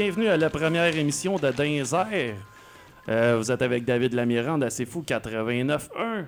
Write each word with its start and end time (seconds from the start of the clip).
Bienvenue 0.00 0.28
à 0.28 0.36
la 0.36 0.48
première 0.48 0.96
émission 0.96 1.38
de 1.38 1.50
Dinzer. 1.50 2.36
Euh, 3.08 3.36
vous 3.36 3.50
êtes 3.50 3.62
avec 3.62 3.84
David 3.84 4.12
Lamirande 4.12 4.64
C'est 4.70 4.84
Fou 4.84 5.02
89.1. 5.02 6.24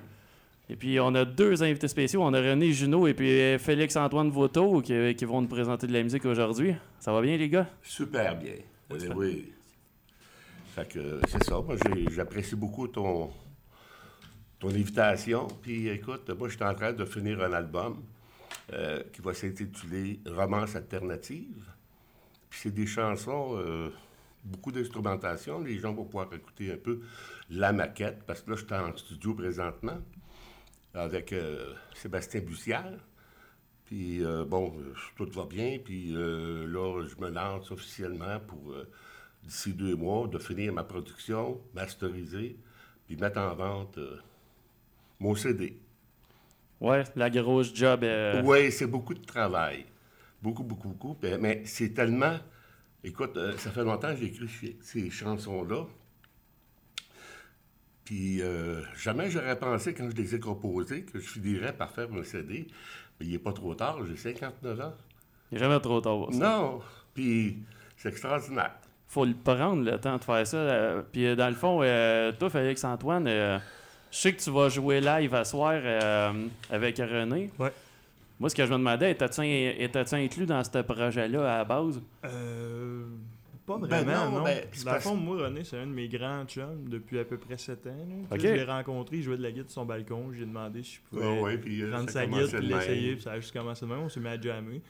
Et 0.69 0.75
puis, 0.75 0.99
on 0.99 1.15
a 1.15 1.25
deux 1.25 1.63
invités 1.63 1.87
spéciaux. 1.87 2.21
On 2.25 2.35
a 2.35 2.41
René 2.41 2.73
Junot 2.73 3.07
et 3.07 3.15
puis 3.15 3.57
Félix-Antoine 3.61 4.29
Voto 4.31 4.81
qui, 4.81 5.15
qui 5.15 5.25
vont 5.25 5.41
nous 5.41 5.47
présenter 5.47 5.87
de 5.87 5.93
la 5.93 6.03
musique 6.03 6.25
aujourd'hui. 6.25 6.75
Ça 6.99 7.13
va 7.13 7.23
bien, 7.23 7.37
les 7.37 7.49
gars? 7.49 7.69
Super 7.81 8.37
bien. 8.37 8.55
Euh, 8.91 9.15
oui. 9.15 9.53
Fait 10.75 10.89
que 10.89 11.21
c'est 11.29 11.45
ça. 11.45 11.61
Moi, 11.61 11.77
j'apprécie 12.11 12.57
beaucoup 12.57 12.89
ton, 12.89 13.31
ton 14.59 14.69
invitation. 14.71 15.47
Puis 15.63 15.87
écoute, 15.91 16.29
moi, 16.37 16.49
je 16.49 16.57
suis 16.57 16.65
en 16.65 16.75
train 16.75 16.93
de 16.93 17.05
finir 17.05 17.41
un 17.41 17.53
album 17.53 18.03
euh, 18.73 19.05
qui 19.13 19.23
va 19.23 19.33
s'intituler 19.33 20.19
Romance 20.27 20.75
alternative. 20.75 21.71
Puis 22.51 22.61
c'est 22.63 22.75
des 22.75 22.87
chansons, 22.87 23.57
euh, 23.57 23.91
beaucoup 24.45 24.73
d'instrumentation. 24.73 25.61
Les 25.61 25.79
gens 25.79 25.95
vont 25.95 26.05
pouvoir 26.05 26.33
écouter 26.35 26.73
un 26.73 26.77
peu 26.77 27.01
la 27.49 27.73
maquette, 27.73 28.23
parce 28.27 28.43
que 28.43 28.51
là, 28.51 28.57
je 28.57 28.65
suis 28.65 28.75
en 28.75 28.97
studio 28.97 29.35
présentement 29.35 29.99
avec 30.95 31.33
euh, 31.33 31.73
Sébastien 31.95 32.41
Bussière. 32.41 32.99
Puis 33.85 34.25
euh, 34.25 34.45
bon, 34.45 34.75
tout 35.17 35.29
va 35.33 35.45
bien. 35.47 35.79
Puis 35.85 36.11
là, 36.11 37.03
je 37.07 37.21
me 37.21 37.31
lance 37.31 37.71
officiellement 37.71 38.39
pour, 38.41 38.75
d'ici 39.43 39.73
deux 39.73 39.95
mois, 39.97 40.27
de 40.29 40.39
finir 40.39 40.73
ma 40.73 40.85
production, 40.85 41.61
masteriser, 41.75 42.57
puis 43.07 43.17
mettre 43.17 43.39
en 43.39 43.55
vente 43.55 43.99
mon 45.21 45.35
CD. 45.35 45.77
Ouais, 46.81 47.05
la 47.15 47.29
grosse 47.29 47.75
job. 47.75 48.05
euh, 48.05 48.43
Oui, 48.43 48.73
c'est 48.73 48.87
beaucoup 48.87 49.13
de 49.15 49.23
travail. 49.25 49.85
Beaucoup, 50.43 50.63
beaucoup, 50.65 50.89
beaucoup. 50.89 51.17
Mais 51.41 51.63
c'est 51.65 51.91
tellement... 51.91 52.39
Écoute, 53.05 53.37
euh, 53.37 53.57
ça 53.59 53.71
fait 53.71 53.85
longtemps 53.85 54.11
que 54.13 54.17
j'ai 54.21 54.27
écrit 54.27 54.77
ces- 54.83 55.11
chansons-là. 55.11 55.85
Puis 58.05 58.43
euh, 58.43 58.83
jamais 58.97 59.31
j'aurais 59.31 59.59
pensé, 59.59 59.95
quand 59.95 60.09
je 60.11 60.17
les 60.17 60.35
ai 60.35 60.41
composées, 60.41 61.03
que 61.05 61.19
je 61.21 61.29
finirais 61.29 61.73
par 61.73 61.93
faire 61.93 62.09
un 62.13 62.25
CD. 62.25 62.67
Mais 63.19 63.27
il 63.27 63.33
n'est 63.33 63.39
pas 63.39 63.53
trop 63.53 63.75
tard, 63.75 63.99
j'ai 64.07 64.17
59 64.17 64.81
ans. 64.81 64.95
Il 65.51 65.55
n'est 65.55 65.61
jamais 65.61 65.81
trop 65.81 66.01
tard. 66.01 66.29
ça. 66.33 66.39
Non! 66.39 66.81
Puis 67.15 67.59
c'est 67.97 68.09
extraordinaire. 68.09 68.73
faut 69.07 69.25
le 69.25 69.35
prendre 69.35 69.83
le 69.85 69.99
temps 69.99 70.17
de 70.17 70.25
faire 70.25 70.47
ça. 70.47 70.57
euh, 70.57 71.03
Puis 71.13 71.27
euh, 71.27 71.37
dans 71.37 71.49
le 71.49 71.55
fond, 71.55 71.81
euh, 71.83 72.33
toi, 72.33 72.51
Félix-Antoine, 72.51 73.27
euh, 73.29 73.59
je 74.11 74.17
sais 74.17 74.33
que 74.35 74.41
tu 74.43 74.51
vas 74.51 74.69
jouer 74.69 75.01
live 75.01 75.35
à 75.35 75.45
soir 75.45 75.75
euh, 75.83 76.33
avec 76.71 76.97
René. 76.99 77.51
Ouais. 77.59 77.73
Moi, 78.41 78.49
ce 78.49 78.55
que 78.55 78.65
je 78.65 78.73
me 78.73 78.79
demandais, 78.79 79.11
étais-tu 79.13 80.15
inclus 80.15 80.47
dans 80.47 80.65
ce 80.65 80.79
projet-là 80.83 81.55
à 81.55 81.59
la 81.59 81.65
base? 81.65 82.01
Euh, 82.25 83.05
pas 83.67 83.77
Ben 83.79 83.87
vraiment, 84.03 84.31
non, 84.31 84.39
non. 84.39 84.45
ben, 84.45 84.61
Dans 84.85 84.95
le 84.95 85.01
fond, 85.01 85.15
moi, 85.15 85.45
René, 85.45 85.63
c'est 85.63 85.77
un 85.79 85.87
de 85.87 85.93
mes 85.93 86.09
grands 86.09 86.45
chums 86.47 86.89
depuis 86.89 87.19
à 87.19 87.25
peu 87.25 87.37
près 87.37 87.59
7 87.59 87.87
ans. 87.87 87.91
là. 87.91 88.15
Tu 88.31 88.35
Ok. 88.35 88.41
sais, 88.41 88.49
Je 88.49 88.53
l'ai 88.55 88.65
rencontré, 88.65 89.19
il 89.19 89.23
jouait 89.23 89.37
de 89.37 89.43
la 89.43 89.53
guitare 89.53 89.71
sur 89.71 89.83
son 89.83 89.85
balcon. 89.87 90.33
J'ai 90.33 90.47
demandé 90.47 90.83
si 90.83 90.95
je 90.95 91.01
pouvais 91.11 91.27
Ouais, 91.27 91.41
ouais, 91.43 91.59
puis, 91.59 91.83
euh, 91.83 91.91
prendre 91.91 92.09
ça 92.09 92.21
sa 92.21 92.27
guitare 92.27 92.61
l'essayer. 92.63 93.13
Puis 93.13 93.23
ça 93.23 93.33
a 93.33 93.41
juste 93.41 93.53
commencé 93.53 93.85
de 93.85 93.91
même. 93.91 94.01
On 94.01 94.09
s'est 94.09 94.21
mis 94.21 94.29
à 94.29 94.41
jammer. 94.41 94.81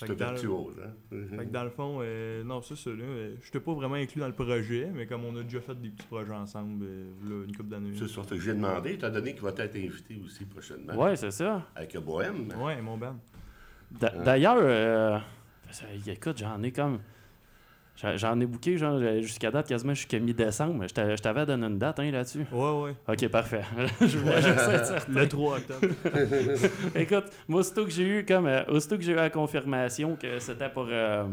C'était 0.00 0.14
que 0.14 0.18
dans 0.18 0.26
le- 0.26 0.32
virtuose, 0.32 0.74
hein? 0.84 1.16
Fait 1.36 1.46
que 1.46 1.50
dans 1.50 1.64
le 1.64 1.70
fond, 1.70 1.98
euh, 2.02 2.44
non, 2.44 2.62
ça, 2.62 2.74
c'est 2.76 2.90
là. 2.90 3.04
euh, 3.04 3.34
J'étais 3.42 3.60
pas 3.60 3.74
vraiment 3.74 3.94
inclus 3.96 4.20
dans 4.20 4.26
le 4.28 4.32
projet, 4.34 4.88
mais 4.94 5.06
comme 5.06 5.24
on 5.24 5.36
a 5.36 5.42
déjà 5.42 5.60
fait 5.60 5.74
des 5.80 5.88
petits 5.90 6.06
projets 6.06 6.32
ensemble, 6.32 6.84
euh, 6.84 7.04
là, 7.28 7.44
une 7.46 7.56
couple 7.56 7.68
d'années. 7.70 7.92
C'est 7.98 8.08
ça. 8.08 8.22
Fait 8.22 8.36
que 8.36 8.40
j'ai 8.42 8.54
demandé, 8.54 8.92
étant 8.94 9.10
donné 9.10 9.32
qu'il 9.32 9.42
va 9.42 9.50
être 9.50 9.76
invité 9.76 10.20
aussi 10.24 10.44
prochainement. 10.44 10.94
Ouais, 10.94 11.16
c'est 11.16 11.30
ça. 11.32 11.66
Avec 11.74 11.96
Bohème. 11.98 12.48
Ouais, 12.60 12.80
mon 12.80 12.96
band. 12.96 13.16
D'a- 13.90 14.10
D'ailleurs, 14.10 14.58
euh, 14.60 15.18
ça- 15.70 15.86
écoute, 16.06 16.38
j'en 16.38 16.62
ai 16.62 16.72
comme. 16.72 16.98
J'en- 18.16 18.40
ai 18.40 18.46
booké 18.46 18.76
genre, 18.78 18.98
jusqu'à 19.20 19.50
date 19.50 19.66
quasiment 19.68 19.94
jusqu'à 19.94 20.18
mi-décembre. 20.18 20.84
Je 20.88 20.94
t'a- 20.94 21.16
je 21.16 21.20
t'avais 21.22 21.44
donné 21.46 21.66
une 21.66 21.78
date 21.78 21.98
hein, 22.00 22.10
là-dessus. 22.10 22.46
Ouais, 22.52 22.70
ouais. 22.82 22.94
Ok, 23.08 23.28
parfait. 23.28 23.62
je 24.00 24.18
voulais 24.18 24.42
juste 24.42 24.68
être 24.70 24.86
certain. 24.86 25.12
Le 25.12 25.28
3 25.28 25.56
octobre. 25.58 25.86
Écoute, 26.94 27.24
moi, 27.48 27.60
aussitôt 27.60 27.84
que 27.84 27.90
j'ai 27.90 28.04
eu 28.20 28.24
comme 28.24 28.46
euh, 28.46 28.62
aussitôt 28.68 28.96
que 28.96 29.02
j'ai 29.02 29.12
eu 29.12 29.16
la 29.16 29.30
confirmation 29.30 30.16
que 30.16 30.38
c'était 30.38 30.68
pour 30.68 30.86
euh, 30.90 31.24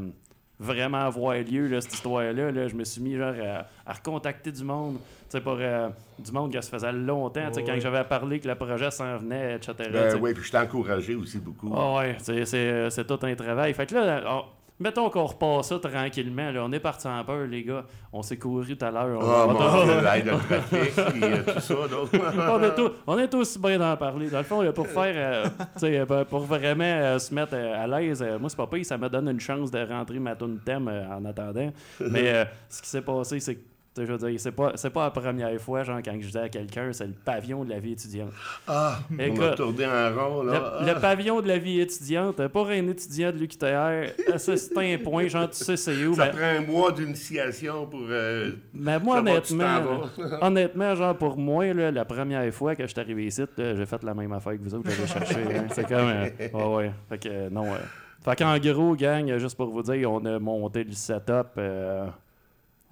vraiment 0.60 1.00
avoir 1.00 1.36
lieu, 1.36 1.68
là, 1.68 1.82
cette 1.82 1.94
histoire-là, 1.94 2.52
là, 2.52 2.68
je 2.68 2.76
me 2.76 2.84
suis 2.84 3.02
mis 3.02 3.16
genre 3.18 3.34
à, 3.44 3.68
à 3.90 3.94
recontacter 3.94 4.52
du 4.52 4.64
monde. 4.64 4.98
Tu 5.30 5.38
sais, 5.38 5.42
pour 5.42 5.58
euh, 5.60 5.90
du 6.20 6.32
monde 6.32 6.54
que 6.54 6.62
ça 6.62 6.70
faisait 6.72 6.92
longtemps, 6.94 7.48
tu 7.48 7.54
sais, 7.56 7.60
Ouais, 7.62 7.66
quand 7.66 7.74
ouais. 7.74 7.82
j'avais 7.82 8.04
parlé 8.04 8.40
que 8.40 8.48
le 8.48 8.56
projet 8.56 8.92
s'en 8.92 9.18
venait, 9.18 9.56
etc. 9.56 9.74
Ben 9.92 10.16
oui, 10.22 10.34
puis 10.34 10.44
je 10.44 10.52
t'ai 10.52 10.58
encouragé 10.60 11.16
aussi 11.16 11.40
beaucoup. 11.40 11.74
Ah 11.76 11.96
ouais, 11.98 12.16
c'est- 12.20 12.46
c'est 12.46 12.90
c'est 12.90 13.06
tout 13.06 13.20
un 13.24 13.36
travail. 13.36 13.74
Fait 13.74 13.86
que 13.88 13.96
là, 13.96 14.24
on- 14.28 14.44
mettons 14.80 15.10
qu'on 15.10 15.26
repasse 15.26 15.68
ça 15.70 15.80
tranquillement. 15.80 16.52
Là. 16.52 16.64
On 16.66 16.72
est 16.72 16.80
parti 16.80 17.08
en 17.08 17.24
peur, 17.24 17.46
les 17.48 17.64
gars. 17.64 17.86
On 18.12 18.22
s'est 18.22 18.38
couru 18.38 18.76
tout 18.78 18.86
à 18.86 18.92
l'heure. 18.92 19.22
Mon 19.48 19.54
Dieu, 19.86 19.94
trafic, 20.38 21.24
euh, 21.24 21.44
tout 21.54 21.60
ça, 21.60 21.76
on, 22.54 22.64
est 22.64 22.76
tout- 22.76 22.92
on 23.08 23.18
est 23.18 23.34
aussi 23.34 23.60
bien 23.60 23.78
d'en 23.80 23.96
parler. 23.98 24.30
Dans 24.30 24.38
le 24.40 24.44
fond, 24.44 24.72
pour 24.74 24.88
faire, 24.88 25.14
euh, 25.16 25.48
euh, 25.84 26.26
pour 26.26 26.40
vraiment 26.42 26.84
euh, 26.84 27.20
se 27.20 27.34
mettre 27.34 27.56
à 27.56 27.88
l'aise, 27.88 28.24
moi, 28.40 28.50
c'est 28.50 28.58
pas 28.58 28.68
pire, 28.68 28.86
ça 28.86 28.98
me 28.98 29.10
donne 29.10 29.30
une 29.30 29.40
chance 29.40 29.72
de 29.72 29.80
rentrer 29.88 30.20
ma 30.20 30.36
tune 30.36 30.60
thème 30.66 30.88
en 30.88 31.24
attendant. 31.26 31.72
Mais 32.00 32.48
ce 32.70 32.82
qui 32.82 32.90
s'est 32.90 33.02
passé, 33.02 33.40
c'est 33.40 33.56
que, 33.56 33.62
je 33.98 34.04
veux 34.12 34.18
dire, 34.18 34.40
c'est 34.40 34.52
pas, 34.52 34.72
c'est 34.76 34.90
pas 34.90 35.06
la 35.06 35.12
première 35.12 35.60
fois, 35.62 35.84
genre, 35.84 36.00
quand 36.04 36.14
je 36.20 36.26
disais 36.26 36.40
à 36.40 36.50
quelqu'un, 36.50 36.92
c'est 36.92 37.08
le 37.08 37.14
pavillon 37.14 37.64
de 37.64 37.70
la 37.70 37.80
vie 37.80 37.94
étudiante. 37.94 38.32
Ah, 38.68 39.00
on 39.12 39.20
a 39.20 39.24
Écoute, 39.26 39.56
tourné 39.56 39.86
en 39.86 40.14
rond, 40.16 40.44
le, 40.44 40.52
là. 40.52 40.80
le 40.86 41.00
pavillon 41.00 41.42
de 41.42 41.48
la 41.48 41.58
vie 41.58 41.80
étudiante, 41.80 42.48
pour 42.50 42.68
un 42.68 42.88
étudiant 42.88 43.32
de 43.32 43.38
l'UQTR, 43.38 44.14
c'est 44.38 44.78
un 44.78 44.98
point, 45.04 45.28
genre, 45.28 45.50
tu 45.50 45.64
sais, 45.64 45.78
c'est 45.78 46.06
où. 46.06 46.14
Ça 46.16 46.26
mais- 46.26 46.32
prend 46.32 46.46
un 46.46 46.62
mois 46.62 46.92
d'initiation 46.92 47.86
pour... 47.86 48.02
euh, 48.10 48.52
mais 48.74 49.00
moi, 49.00 49.20
honnêtement, 49.20 50.02
honnêtement, 50.42 50.96
genre 50.96 51.16
pour 51.18 51.38
moi, 51.38 51.74
là, 51.74 51.92
la 51.92 52.06
première 52.06 52.54
fois 52.54 52.76
que 52.76 52.84
je 52.84 52.88
suis 52.92 53.00
arrivé 53.00 53.26
ici, 53.28 53.44
j'ai 53.58 53.86
fait 53.86 54.04
la 54.04 54.14
même 54.14 54.32
affaire 54.34 54.54
que 54.54 54.62
vous 54.64 54.76
autres, 54.76 54.90
j'allais 54.90 55.08
chercher. 55.08 55.56
hein. 55.58 55.66
C'est 55.72 55.88
comme. 55.88 56.10
euh, 56.10 56.30
ouais, 56.54 56.76
ouais. 56.76 56.92
Fait 57.10 57.18
que 57.18 57.30
euh, 57.30 57.50
non. 57.50 57.66
euh. 57.74 57.78
Fait 58.24 58.36
qu'en 58.36 58.58
gros, 58.58 58.96
gang, 58.96 59.38
juste 59.38 59.56
pour 59.56 59.70
vous 59.70 59.84
dire, 59.84 60.12
on 60.12 60.24
a 60.26 60.40
monté 60.40 60.84
le 60.84 60.94
setup 60.94 61.48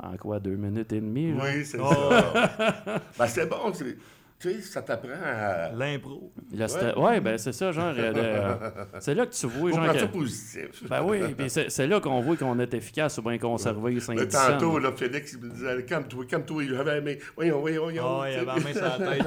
en 0.04 0.18
quoi, 0.18 0.40
deux 0.40 0.56
minutes 0.56 0.92
et 0.94 1.02
demie? 1.02 1.32
genre? 1.34 1.42
Oui, 1.44 1.66
c'est 1.66 1.80
Oh. 1.80 1.90
ça. 2.12 3.02
ben, 3.20 3.28
c'est 3.28 3.46
bon, 3.50 3.74
c'est- 3.74 3.98
tu 4.40 4.52
sais, 4.52 4.62
ça 4.62 4.82
t'apprend 4.82 5.08
à... 5.24 5.72
L'impro. 5.74 6.30
Sta- 6.54 7.00
ouais, 7.00 7.22
ben 7.22 7.38
c'est 7.38 7.54
ça, 7.54 7.72
genre. 7.72 7.94
euh, 7.98 8.56
c'est 9.00 9.16
là 9.16 9.26
que 9.26 9.32
tu 9.32 9.48
vois, 9.48 9.70
Faut 9.70 9.76
genre. 9.78 9.86
prendre 9.86 10.00
ça 10.02 10.08
que- 10.08 10.12
positif. 10.12 10.84
ben 10.90 11.02
oui, 11.02 11.20
puis 11.38 11.50
c'est 11.50 11.70
c'est 11.72 11.88
là 11.88 12.02
qu'on 12.02 12.20
voit 12.20 12.36
qu'on 12.36 12.60
est 12.60 12.74
efficace 12.74 13.18
ou 13.20 13.22
bien 13.22 13.38
conservé 13.38 13.98
saint 14.02 14.16
Le 14.16 14.28
tantôt, 14.28 14.80
là, 14.80 14.92
Félix, 14.92 15.32
il 15.34 15.46
me 15.48 15.50
disait, 15.50 15.86
calme-toi, 15.86 16.26
calme-toi, 16.26 16.64
il 16.66 16.76
avait 16.76 17.00
mais 17.00 17.20
voyons, 17.38 17.62
voyons, 17.62 17.84
voyons. 17.84 18.04
Oh, 18.06 18.24
il 18.30 18.36
avait 18.36 18.46
la 18.46 18.56
main 18.56 18.74
sur 18.74 18.82
la 18.82 18.98
tête. 18.98 19.26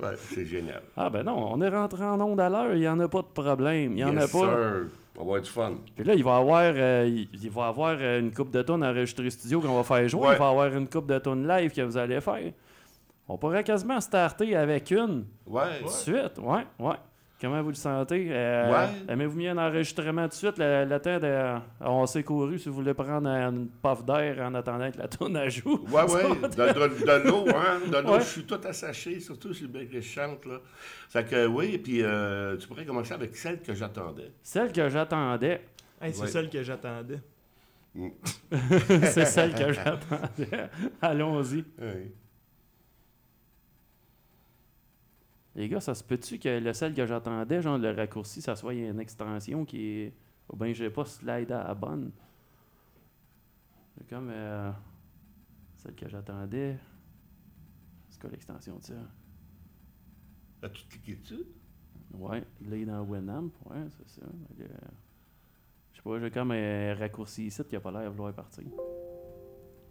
Ouais, 0.00 0.14
c'est 0.32 0.46
génial. 0.46 0.82
Ah 0.96 1.10
ben 1.10 1.24
non, 1.24 1.54
on 1.54 1.60
est 1.62 1.68
rentré 1.68 2.04
en 2.04 2.20
onde 2.20 2.38
à 2.40 2.48
l'heure, 2.48 2.72
il 2.74 2.80
n'y 2.80 2.88
en 2.88 3.00
a 3.00 3.08
pas 3.08 3.22
de 3.22 3.26
problème. 3.34 3.92
Il 3.92 3.96
n'y 3.96 4.04
en 4.04 4.12
Yes, 4.14 4.24
a 4.24 4.28
pas. 4.28 4.38
sir. 4.38 4.82
On 5.16 5.20
va 5.20 5.22
avoir 5.22 5.40
du 5.42 5.50
fun. 5.50 5.74
Puis 5.94 6.04
là, 6.04 6.14
il 6.14 6.22
va 6.22 6.36
y 6.36 6.40
avoir, 6.40 6.62
euh, 6.76 7.04
il, 7.08 7.28
il 7.42 7.50
va 7.50 7.66
avoir 7.68 7.96
euh, 7.98 8.20
une 8.20 8.32
coupe 8.32 8.50
de 8.50 8.60
tonnes 8.62 8.84
enregistrée 8.84 9.30
studio 9.30 9.60
qu'on 9.60 9.74
va 9.76 9.82
faire 9.82 10.06
jouer. 10.08 10.28
Ouais. 10.28 10.34
Il 10.34 10.38
va 10.38 10.46
y 10.46 10.50
avoir 10.50 10.74
une 10.76 10.88
coupe 10.88 11.06
de 11.06 11.18
tonnes 11.18 11.46
live 11.48 11.72
que 11.72 11.82
vous 11.82 11.96
allez 11.96 12.20
faire. 12.20 12.52
On 13.28 13.36
pourrait 13.38 13.64
quasiment 13.64 14.00
starter 14.00 14.54
avec 14.54 14.90
une 14.90 15.24
Ouais. 15.46 15.78
tout 15.80 15.86
de 15.86 15.90
suite. 15.90 16.38
Ouais, 16.38 16.66
ouais. 16.78 16.94
Comment 17.38 17.60
vous 17.62 17.68
le 17.68 17.74
sentez? 17.74 18.28
Euh, 18.30 18.70
Ouais. 18.72 18.88
Aimez-vous 19.12 19.36
mieux 19.38 19.50
un 19.50 19.58
enregistrement 19.58 20.22
tout 20.22 20.28
de 20.30 20.34
suite? 20.34 20.56
Le, 20.58 20.86
le 20.86 20.98
temps 21.00 21.18
de. 21.18 21.58
On 21.80 22.06
s'est 22.06 22.22
couru 22.22 22.58
si 22.58 22.70
vous 22.70 22.76
voulez 22.76 22.94
prendre 22.94 23.28
une 23.28 23.68
puff 23.82 24.04
d'air 24.06 24.38
en 24.40 24.54
attendant 24.54 24.90
que 24.90 24.96
la 24.98 25.06
tonne 25.08 25.36
à 25.36 25.46
joue. 25.50 25.84
Ouais, 25.90 26.02
ouais, 26.02 26.22
de, 26.42 26.46
de- 26.48 27.04
de 27.22 27.28
l'eau, 27.28 27.44
hein, 27.54 27.80
de 27.86 27.96
l'eau, 27.98 28.12
Ouais. 28.14 28.20
je 28.20 28.24
suis 28.26 28.44
tout 28.44 28.58
assaché, 28.66 29.20
surtout 29.20 29.52
si 29.52 29.66
bien 29.66 29.84
que 29.84 29.92
je 29.92 30.00
chante, 30.00 30.46
là. 30.46 30.60
Fait 31.10 31.24
que, 31.28 31.46
oui, 31.46 31.72
et 31.74 31.78
puis 31.78 32.02
euh, 32.02 32.56
tu 32.56 32.66
pourrais 32.68 32.86
commencer 32.86 33.12
avec 33.12 33.36
celle 33.36 33.60
que 33.60 33.74
j'attendais. 33.74 34.32
Celle 34.42 34.72
que 34.72 34.88
j'attendais, 34.88 35.60
Hey, 36.00 36.12
c'est 36.14 36.22
Ouais. 36.22 36.28
celle 36.28 36.48
que 36.48 36.62
j'attendais. 36.62 37.20
c'est 39.02 39.24
celle 39.26 39.54
que 39.54 39.72
j'attendais. 39.72 40.68
Allons-y. 41.02 41.64
Oui. 41.80 42.12
Les 45.56 45.68
gars, 45.68 45.80
ça 45.80 45.94
se 45.94 46.04
peut-tu 46.04 46.38
que 46.38 46.60
le 46.60 46.72
celle 46.74 46.94
que 46.94 47.06
j'attendais, 47.06 47.62
genre 47.62 47.78
le 47.78 47.90
raccourci, 47.90 48.42
ça 48.42 48.54
soit 48.56 48.74
une 48.74 49.00
extension 49.00 49.64
qui 49.64 49.80
est. 50.02 50.12
Ou 50.50 50.56
bien 50.56 50.72
j'ai 50.72 50.90
pas 50.90 51.04
slide 51.06 51.50
à 51.50 51.64
la 51.66 51.74
bonne. 51.74 52.12
C'est 53.96 54.06
comme. 54.08 54.28
euh, 54.30 54.70
Celle 55.78 55.94
que 55.94 56.08
j'attendais. 56.08 56.76
C'est 58.10 58.20
quoi 58.20 58.30
l'extension 58.30 58.76
de 58.78 58.84
ça? 58.84 58.94
As-tu 60.62 60.84
cliqué 60.88 61.16
dessus? 61.16 61.44
Ouais, 62.12 62.40
là, 62.40 62.76
il 62.76 62.82
est 62.82 62.84
dans 62.86 63.02
Winamp. 63.02 63.50
Ouais, 63.64 63.84
c'est 63.96 64.08
ça. 64.20 64.26
Mais, 64.58 64.64
euh, 64.66 64.68
Je 65.92 65.96
sais 65.96 66.02
pas, 66.02 66.20
j'ai 66.20 66.30
comme 66.30 66.50
un 66.52 66.94
raccourci 66.94 67.46
ici 67.46 67.62
qui 67.64 67.76
a 67.76 67.80
pas 67.80 67.90
l'air 67.90 68.04
de 68.04 68.08
vouloir 68.08 68.32
partir. 68.34 68.64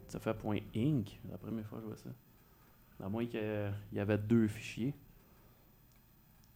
Ça 0.07 0.19
fait 0.19 0.33
point 0.35 0.59
.inc, 0.75 1.19
la 1.29 1.37
première 1.39 1.65
fois 1.65 1.79
que 1.79 1.83
je 1.83 1.87
vois 1.87 1.97
ça. 1.97 2.09
À 3.03 3.09
moins 3.09 3.25
qu'il 3.25 3.73
y 3.93 3.99
avait 3.99 4.17
deux 4.19 4.47
fichiers. 4.47 4.93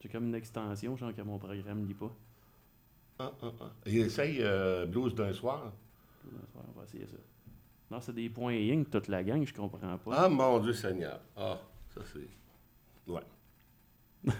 J'ai 0.00 0.08
comme 0.08 0.26
une 0.28 0.34
extension, 0.34 0.96
genre 0.96 1.14
que 1.14 1.22
mon 1.22 1.38
programme 1.38 1.86
lit 1.86 1.94
pas. 1.94 2.12
Ah, 3.18 3.32
ah, 3.42 3.52
ah. 3.60 3.70
Et 3.84 4.00
essaye 4.00 4.38
euh, 4.40 4.86
Blues 4.86 5.14
d'un 5.14 5.32
soir. 5.32 5.72
On 6.54 6.78
va 6.78 6.84
essayer 6.84 7.06
ça. 7.06 7.16
Non, 7.90 8.00
c'est 8.00 8.14
des 8.14 8.30
points 8.30 8.54
ying 8.54 8.86
toute 8.86 9.08
la 9.08 9.22
gang, 9.22 9.44
je 9.44 9.52
comprends 9.52 9.98
pas. 9.98 10.12
Ah, 10.16 10.28
mon 10.28 10.58
Dieu 10.60 10.72
Seigneur. 10.72 11.20
Ah, 11.36 11.58
ça 11.94 12.00
c'est. 12.12 12.28
Ouais. 13.10 13.20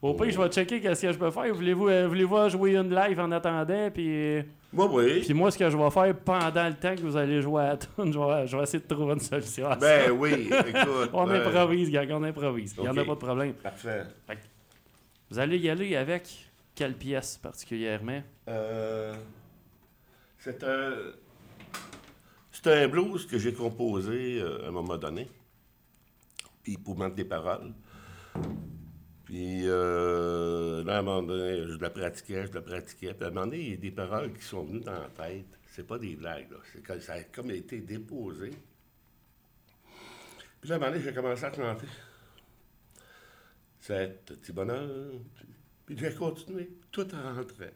Au 0.00 0.14
pire, 0.14 0.30
je 0.30 0.40
vais 0.40 0.48
checker 0.48 0.80
qu'est-ce 0.80 1.02
que 1.02 1.12
je 1.12 1.18
peux 1.18 1.30
faire. 1.30 1.52
Voulez-vous 1.54 1.88
euh, 1.88 2.08
voulez-vous 2.08 2.48
jouer 2.48 2.76
une 2.76 2.94
live 2.94 3.18
en 3.18 3.30
attendant? 3.32 3.90
Puis, 3.90 4.42
Moi, 4.70 4.86
oui. 4.92 5.20
puis 5.20 5.32
moi, 5.32 5.50
ce 5.50 5.56
que 5.56 5.68
je 5.70 5.76
vais 5.76 5.90
faire 5.90 6.14
pendant 6.18 6.68
le 6.68 6.74
temps 6.74 6.94
que 6.94 7.00
vous 7.00 7.16
allez 7.16 7.40
jouer 7.40 7.62
à 7.62 7.66
la 7.68 7.76
tune, 7.78 8.12
je 8.12 8.18
vais, 8.18 8.46
je 8.46 8.56
vais 8.56 8.62
essayer 8.62 8.80
de 8.80 8.86
trouver 8.86 9.14
une 9.14 9.20
solution 9.20 9.66
à 9.66 9.72
ça. 9.72 9.78
Ben 9.80 10.10
oui, 10.10 10.50
écoute. 10.50 11.10
On 11.14 11.26
ben, 11.26 11.40
improvise, 11.46 11.90
gang, 11.90 12.08
on 12.10 12.22
improvise. 12.22 12.74
Il 12.76 12.82
n'y 12.82 12.88
en 12.88 12.96
a 12.96 13.04
pas 13.04 13.14
de 13.14 13.18
problème. 13.18 13.54
Parfait. 13.54 14.04
Vous 15.30 15.38
allez 15.38 15.58
y 15.58 15.70
aller 15.70 15.96
avec 15.96 16.50
quelle 16.74 16.94
pièce 16.94 17.38
particulièrement? 17.38 18.22
Euh, 18.48 19.14
c'est 20.38 20.62
un. 20.62 20.92
C'est 22.52 22.66
un 22.66 22.88
blues 22.88 23.26
que 23.26 23.38
j'ai 23.38 23.54
composé 23.54 24.40
euh, 24.40 24.64
à 24.64 24.68
un 24.68 24.70
moment 24.70 24.98
donné. 24.98 25.28
Puis 26.62 26.76
pour 26.76 26.98
mettre 26.98 27.14
des 27.14 27.24
paroles. 27.24 27.72
Puis 29.28 29.68
euh, 29.68 30.82
là, 30.84 30.96
à 30.96 30.98
un 31.00 31.02
moment 31.02 31.22
donné, 31.22 31.62
je 31.68 31.76
la 31.76 31.90
pratiquais, 31.90 32.46
je 32.46 32.52
la 32.54 32.62
pratiquais. 32.62 33.12
Puis 33.12 33.24
à 33.24 33.26
un 33.26 33.30
moment 33.30 33.44
donné, 33.44 33.60
il 33.60 33.70
y 33.72 33.74
a 33.74 33.76
des 33.76 33.90
paroles 33.90 34.32
qui 34.32 34.42
sont 34.42 34.64
venues 34.64 34.80
dans 34.80 35.02
la 35.02 35.10
tête. 35.10 35.44
C'est 35.68 35.86
pas 35.86 35.98
des 35.98 36.16
blagues, 36.16 36.50
là. 36.50 36.56
C'est 36.72 36.82
comme, 36.82 36.98
ça 36.98 37.12
a 37.12 37.22
comme 37.24 37.50
été 37.50 37.80
déposé. 37.80 38.52
Puis 40.62 40.70
là, 40.70 40.76
à 40.76 40.78
un 40.78 40.80
moment 40.80 40.92
donné, 40.92 41.04
j'ai 41.04 41.12
commencé 41.12 41.44
à 41.44 41.52
chanter. 41.52 41.86
C'est 43.80 44.24
petit 44.24 44.50
bonheur. 44.50 45.10
Puis 45.84 45.98
j'ai 45.98 46.14
continué. 46.14 46.70
Tout 46.90 47.06
rentrait. 47.12 47.74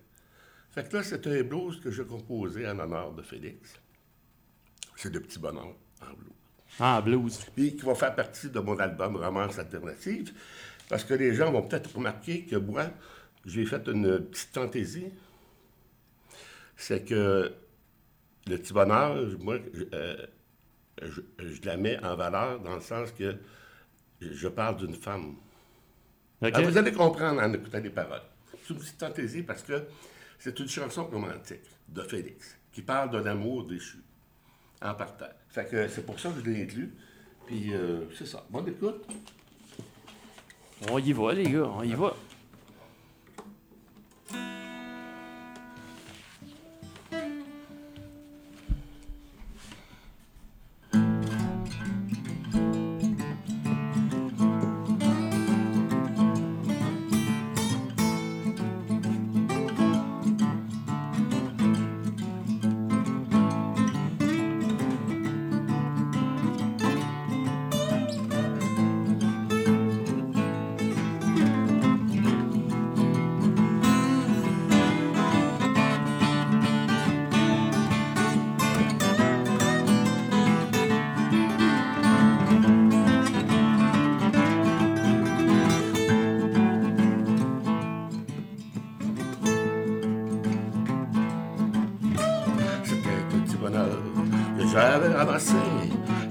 Fait 0.70 0.88
que 0.88 0.96
là, 0.96 1.02
c'est 1.02 1.26
un 1.26 1.42
blues 1.42 1.80
que 1.80 1.90
j'ai 1.90 2.06
composé 2.06 2.66
en 2.66 2.78
honneur 2.78 3.12
de 3.12 3.20
Félix. 3.20 3.78
C'est 4.96 5.10
de 5.10 5.18
Petit 5.18 5.38
Bonheur 5.38 5.76
en 6.00 6.14
blues. 6.14 6.32
Ah, 6.80 7.02
blues. 7.02 7.44
Puis 7.54 7.76
qui 7.76 7.84
va 7.84 7.94
faire 7.94 8.14
partie 8.14 8.48
de 8.48 8.58
mon 8.58 8.78
album 8.78 9.16
Romance 9.16 9.58
Alternative. 9.58 10.32
Parce 10.88 11.04
que 11.04 11.14
les 11.14 11.34
gens 11.34 11.50
vont 11.50 11.62
peut-être 11.62 11.94
remarquer 11.94 12.44
que 12.44 12.56
moi, 12.56 12.90
j'ai 13.46 13.64
fait 13.64 13.86
une 13.88 14.20
petite 14.26 14.50
fantaisie. 14.54 15.06
C'est 16.76 17.04
que 17.04 17.52
le 18.46 18.58
Petit 18.58 18.72
Bonheur, 18.72 19.16
moi, 19.40 19.58
je, 19.72 19.84
euh, 19.94 20.26
je- 21.02 21.20
je 21.38 21.62
la 21.64 21.76
mets 21.76 22.02
en 22.04 22.16
valeur 22.16 22.60
dans 22.60 22.74
le 22.74 22.80
sens 22.80 23.12
que 23.12 23.36
je 24.20 24.48
parle 24.48 24.76
d'une 24.78 24.94
femme. 24.94 25.36
Ah, 26.42 26.60
vous 26.70 26.76
allez 26.76 26.92
comprendre 26.92 27.40
en 27.40 27.52
écoutant 27.52 27.78
les 27.78 27.90
paroles. 27.90 28.22
C'est 28.62 28.74
une 28.74 28.80
petite 28.80 28.98
fantaisie 28.98 29.42
parce 29.42 29.62
que 29.62 29.84
c'est 30.38 30.58
une 30.58 30.68
chanson 30.68 31.06
romantique 31.06 31.62
de 31.88 32.02
Félix 32.02 32.56
qui 32.72 32.82
parle 32.82 33.10
d'un 33.10 33.24
amour 33.26 33.64
déchu 33.66 33.98
en 34.80 34.94
partant. 34.94 35.26
Fait 35.48 35.66
que 35.68 35.86
c'est 35.88 36.04
pour 36.04 36.18
ça 36.18 36.30
que 36.30 36.40
je 36.40 36.50
l'ai 36.50 36.62
inclus. 36.62 36.92
Puis 37.46 37.72
euh, 37.74 38.04
c'est 38.16 38.26
ça. 38.26 38.44
Bonne 38.50 38.68
écoute. 38.68 39.04
On 40.90 40.98
y 40.98 41.12
va, 41.12 41.32
les 41.32 41.44
gars, 41.44 41.68
on 41.78 41.82
y 41.82 41.94
va. 41.94 42.14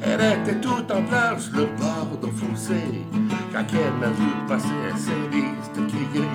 Elle 0.03 0.21
était 0.21 0.59
toute 0.59 0.91
en 0.91 1.03
sur 1.39 1.55
le 1.55 1.65
bord 1.77 2.31
fossé. 2.35 3.05
Quand 3.51 3.65
elle 3.73 3.93
m'a 3.99 4.07
vu 4.07 4.29
passer, 4.47 4.67
elle 4.87 4.97
s'est 4.97 5.11
mise 5.31 5.69
de 5.75 5.81
crier. 5.87 6.27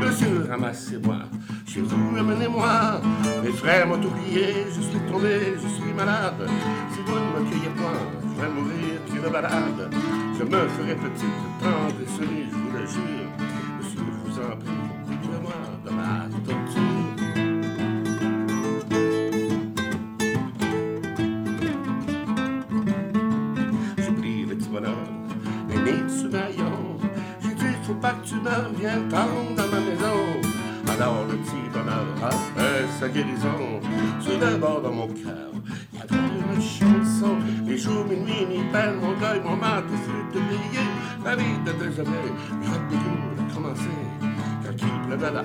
Monsieur, 0.00 0.46
ramassez-moi. 0.48 1.20
Chez 1.66 1.80
vous, 1.82 2.16
amenez-moi. 2.18 3.00
Mes 3.42 3.52
frères 3.52 3.86
m'ont 3.86 3.94
oublié. 3.94 4.66
Je 4.74 4.80
suis 4.80 5.00
tombé, 5.10 5.54
je 5.54 5.68
suis 5.68 5.92
malade. 5.96 6.48
Si 6.92 7.00
vous 7.06 7.14
ne 7.14 7.44
me 7.44 7.50
cueillez 7.50 7.74
pas, 7.76 8.00
je 8.22 8.40
vais 8.40 8.48
mourir 8.48 9.04
qu'une 9.06 9.32
balade. 9.32 9.90
Je 10.38 10.44
me 10.44 10.68
ferai 10.68 10.94
petite, 10.96 11.42
tendre 11.60 12.00
et 12.00 12.06
je 12.06 12.56
vous 12.56 12.70
le 12.76 12.86
jure. 12.86 13.30
Monsieur, 13.78 14.00
je 14.00 14.30
vous 14.30 14.38
en 14.38 14.56
prie, 14.56 14.79
Sur 34.40 34.48
le 34.48 34.56
bord 34.56 34.80
de 34.80 34.88
mon 34.88 35.06
cœur, 35.06 35.52
il 35.92 35.98
y 35.98 36.02
avait 36.02 36.16
une 36.16 36.62
chanson. 36.62 37.36
Les 37.66 37.76
jours, 37.76 38.06
mes 38.08 38.16
nuits, 38.16 38.46
mes 38.48 38.64
peines, 38.72 38.94
mon 38.98 39.12
deuil, 39.20 39.38
mon 39.44 39.54
mal, 39.54 39.82
tout 39.82 39.98
fut 39.98 40.38
oublié. 40.38 40.80
Ma 41.22 41.36
vie 41.36 41.58
de 41.66 41.72
déjeuner, 41.72 42.10
le 42.50 42.88
dégoût 42.88 43.20
a 43.38 43.54
commencé. 43.54 43.90
Quand 44.64 44.72
il 44.78 45.08
pleuvait 45.08 45.30
dehors, 45.30 45.44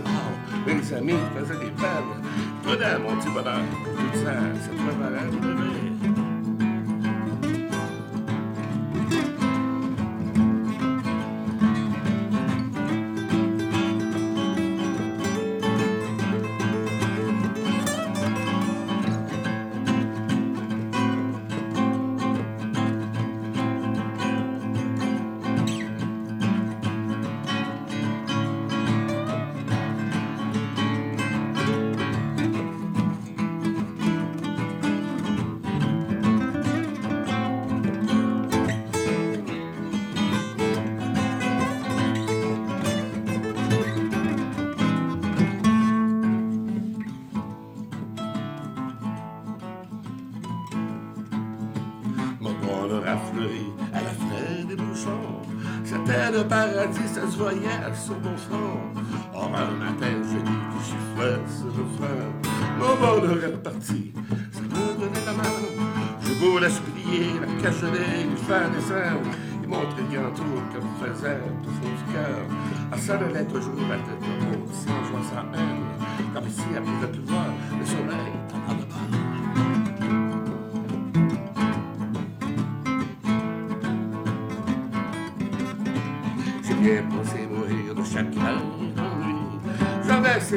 mes 0.65 0.93
amis 0.93 1.13
faisaient 1.35 1.59
des 1.59 1.71
peines. 1.71 2.23
Prenais 2.63 2.97
mon 2.99 3.17
petit 3.17 3.29
bonheur, 3.31 3.59
tout 3.83 4.17
ça, 4.17 4.31
ça 4.61 4.69
préparait 4.69 5.25
me 5.25 6.24
sur 58.05 58.19
mon 58.19 58.37
front. 58.37 58.93
Or, 59.33 59.49
un 59.55 59.71
matin, 59.83 60.13
je 60.29 60.37
dis 60.37 60.59
que 60.69 60.77
je 60.79 60.85
suis 60.85 61.03
frais 61.15 61.39
sur 61.57 61.71
le 61.77 61.85
frein. 61.97 62.29
Mon 62.77 62.93
bonheur 63.01 63.43
est 63.45 63.63
parti, 63.63 64.13
ça 64.53 64.61
me 64.61 64.99
donnait 64.99 65.25
la 65.25 65.33
main. 65.33 65.55
Je 66.21 66.33
voulais 66.33 66.69
supplier, 66.69 67.27
la 67.41 67.47
cajoler, 67.63 68.29
lui 68.29 68.37
faire 68.47 68.69
des 68.69 68.81
seins. 68.81 69.17
Il 69.63 69.69
montrait 69.69 70.03
bien 70.03 70.21
tout 70.35 70.43
comme 70.71 70.89
faisait 71.01 71.39
tout 71.63 71.77
du 71.81 72.13
cœur. 72.13 72.45
À 72.91 72.97
ça, 72.97 73.17
le 73.17 73.33
lettre 73.33 73.53
toujours 73.53 73.73
la 73.89 73.97
tête 73.97 74.23
haute, 74.51 74.73
sans 74.83 75.01
joie, 75.07 75.23
sans 75.31 75.47
haine. 75.57 75.85
Comme 76.33 76.47
ici, 76.47 76.69
après 76.77 77.01
le 77.01 77.07
pouvoir, 77.19 77.47
le 77.49 77.54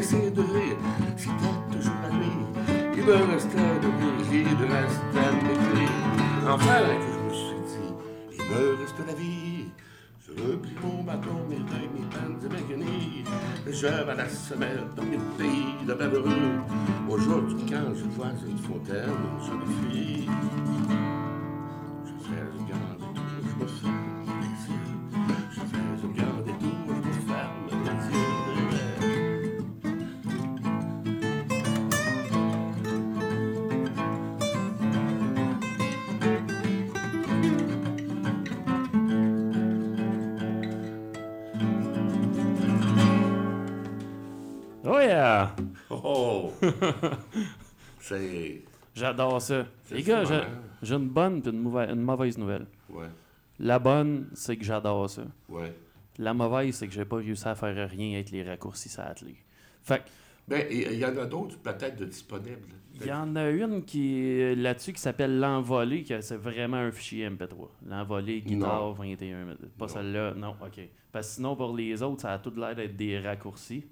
mourir 0.00 0.32
de 0.32 0.42
rire, 0.42 0.76
c'était 1.16 1.32
toujours 1.72 1.94
la 2.02 2.08
me 3.08 3.32
restait 3.32 3.58
de 3.58 4.30
vie, 4.30 4.44
il 4.44 4.56
me 4.56 4.72
restait 4.72 5.32
de. 5.42 6.48
Enfin, 6.48 6.80
que 6.86 7.12
je 7.12 7.28
me 7.28 7.34
suis 7.34 7.62
dit, 7.66 7.94
il 8.32 8.44
me 8.44 8.80
reste 8.80 9.06
la 9.06 9.14
vie. 9.14 9.68
Je 10.20 10.42
replie 10.42 10.76
mon 10.82 11.02
bâton, 11.02 11.40
mes 11.48 11.56
deuils, 11.56 11.90
mes 11.94 12.06
peines 12.10 12.38
et 12.44 12.48
mes 12.48 12.68
guenilles. 12.68 13.24
Je 13.66 13.86
vais 13.86 14.14
la 14.14 14.28
semaine 14.28 14.84
dans 14.94 15.04
mes 15.04 15.18
pays 15.38 15.86
de 15.86 15.94
malheureux. 15.94 16.60
Aujourd'hui, 17.08 17.64
quand 17.68 17.94
je 17.94 18.04
vois 18.04 18.32
cette 18.38 18.60
fontaine, 18.60 19.16
je 19.44 19.52
me 19.52 19.90
fie. 19.90 21.07
Oh! 46.10 46.52
C'est. 48.00 48.62
J'adore 48.94 49.40
ça. 49.42 49.66
Les 49.90 50.02
gars, 50.02 50.24
j'ai- 50.24 50.34
hein? 50.34 50.46
j'ai 50.82 50.94
une 50.94 51.08
bonne 51.08 51.42
et 51.44 51.48
une, 51.50 51.60
mauvaise- 51.60 51.90
une 51.90 52.02
mauvaise 52.02 52.38
nouvelle. 52.38 52.66
Ouais, 52.90 53.06
La 53.60 53.78
bonne, 53.78 54.28
c'est 54.34 54.56
que 54.56 54.64
j'adore 54.64 55.08
ça. 55.10 55.22
ouais. 55.48 55.72
La 56.20 56.34
mauvaise, 56.34 56.74
c'est 56.74 56.88
que 56.88 56.92
j'ai 56.94 57.04
pas 57.04 57.16
réussi 57.16 57.46
à 57.46 57.54
faire 57.54 57.88
rien 57.90 58.14
avec 58.14 58.30
les 58.32 58.42
raccourcis 58.42 58.90
à 58.98 59.04
atteler. 59.10 59.36
Fait 59.84 60.02
Ben, 60.48 60.66
il 60.68 60.94
y 60.94 61.04
en 61.04 61.16
a 61.16 61.26
d'autres 61.26 61.58
peut-être 61.58 61.96
de 61.96 62.06
disponibles. 62.06 62.74
il 63.00 63.06
y 63.06 63.12
en 63.12 63.36
a 63.36 63.48
une 63.50 63.84
qui 63.84 64.54
là-dessus 64.56 64.92
qui 64.94 65.00
s'appelle 65.00 65.38
l'envolée, 65.38 66.02
que 66.02 66.20
c'est 66.20 66.36
vraiment 66.36 66.78
un 66.78 66.90
fichier 66.90 67.28
MP3. 67.30 67.68
L'envolée, 67.86 68.40
guitare, 68.40 68.80
Non. 68.80 68.92
21 68.94 69.44
minutes. 69.44 69.68
Pas 69.78 69.86
celle-là, 69.86 70.34
non, 70.34 70.56
ok. 70.60 70.80
Parce 71.12 71.28
que 71.28 71.34
sinon, 71.34 71.54
pour 71.54 71.76
les 71.76 72.02
autres, 72.02 72.22
ça 72.22 72.32
a 72.32 72.38
tout 72.38 72.52
l'air 72.56 72.74
d'être 72.74 72.96
des 72.96 73.20
raccourcis. 73.20 73.84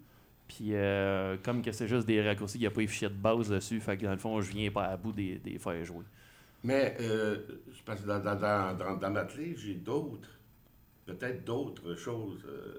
Puis, 0.48 0.74
euh, 0.74 1.36
comme 1.42 1.60
que 1.62 1.72
c'est 1.72 1.88
juste 1.88 2.06
des 2.06 2.22
raccourcis, 2.22 2.58
il 2.58 2.60
n'y 2.62 2.66
a 2.66 2.70
pas 2.70 2.80
les 2.80 2.86
fichiers 2.86 3.08
de 3.08 3.14
base 3.14 3.48
dessus. 3.48 3.80
Fait 3.80 3.96
que 3.96 4.04
dans 4.04 4.12
le 4.12 4.18
fond, 4.18 4.40
je 4.40 4.50
viens 4.52 4.70
pas 4.70 4.84
à 4.84 4.96
bout 4.96 5.12
des, 5.12 5.38
des 5.38 5.58
faire 5.58 5.84
jouer. 5.84 6.04
Mais, 6.62 6.96
euh, 7.00 7.38
parce 7.84 8.00
que 8.00 8.06
dans, 8.06 8.20
dans, 8.22 8.36
dans, 8.76 8.96
dans, 8.96 9.10
ma 9.10 9.24
clé, 9.24 9.54
j'ai 9.56 9.74
d'autres, 9.74 10.30
peut-être 11.04 11.44
d'autres 11.44 11.94
choses. 11.96 12.44
euh, 12.46 12.78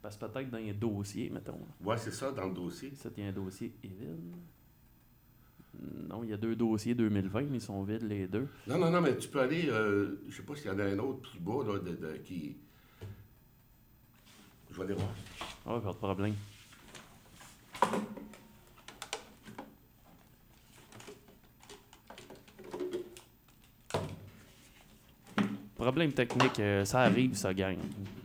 Parce 0.00 0.16
que 0.16 0.24
peut-être 0.26 0.50
dans 0.50 0.58
les 0.58 0.72
dossiers, 0.72 1.30
mettons. 1.30 1.58
ouais, 1.84 1.96
c'est 1.98 2.10
ça, 2.12 2.32
dans 2.32 2.46
le 2.48 2.54
dossier. 2.54 2.92
Ça, 2.96 3.08
il 3.16 3.22
y 3.22 3.26
a 3.26 3.30
un 3.30 3.32
dossier 3.32 3.72
est 3.84 3.86
vide. 3.86 4.34
Non, 6.08 6.22
il 6.22 6.30
y 6.30 6.32
a 6.34 6.36
deux 6.36 6.54
dossiers 6.54 6.94
2020, 6.94 7.42
mais 7.42 7.56
ils 7.58 7.60
sont 7.60 7.82
vides 7.82 8.02
les 8.02 8.26
deux. 8.26 8.46
Non, 8.66 8.78
non, 8.78 8.90
non, 8.90 9.00
mais 9.00 9.16
tu 9.16 9.28
peux 9.28 9.40
aller, 9.40 9.68
euh, 9.70 10.22
je 10.28 10.36
sais 10.36 10.42
pas 10.42 10.54
s'il 10.54 10.66
y 10.66 10.70
en 10.70 10.78
a 10.78 10.84
un 10.84 10.98
autre 10.98 11.30
plus 11.30 11.40
bas, 11.40 11.64
là, 11.66 11.78
de, 11.78 11.92
de- 11.96 12.16
qui... 12.18 12.56
Je 14.70 14.76
vais 14.76 14.84
aller 14.84 14.94
voir. 14.94 15.08
Ah, 15.66 15.80
pas 15.80 15.92
de 15.92 15.96
problème. 15.96 16.34
Problème 25.74 26.12
technique, 26.12 26.60
euh, 26.60 26.84
ça 26.84 27.00
arrive, 27.00 27.34
ça 27.34 27.52
gagne. 27.52 27.80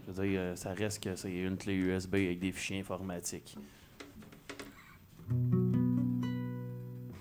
Je 0.07 0.21
euh, 0.21 0.55
ça 0.55 0.73
reste 0.73 1.03
que 1.03 1.15
c'est 1.15 1.33
une 1.33 1.57
clé 1.57 1.73
USB 1.73 2.13
avec 2.15 2.39
des 2.39 2.51
fichiers 2.51 2.79
informatiques. 2.79 3.57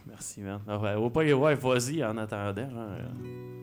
Merci, 0.07 0.43
man. 0.43 0.61
Ah 0.69 0.78
ouais, 0.78 1.33
ouais, 1.33 1.55
vas-y 1.55 2.05
en 2.05 2.16
attendant. 2.19 2.69
euh. 2.71 3.55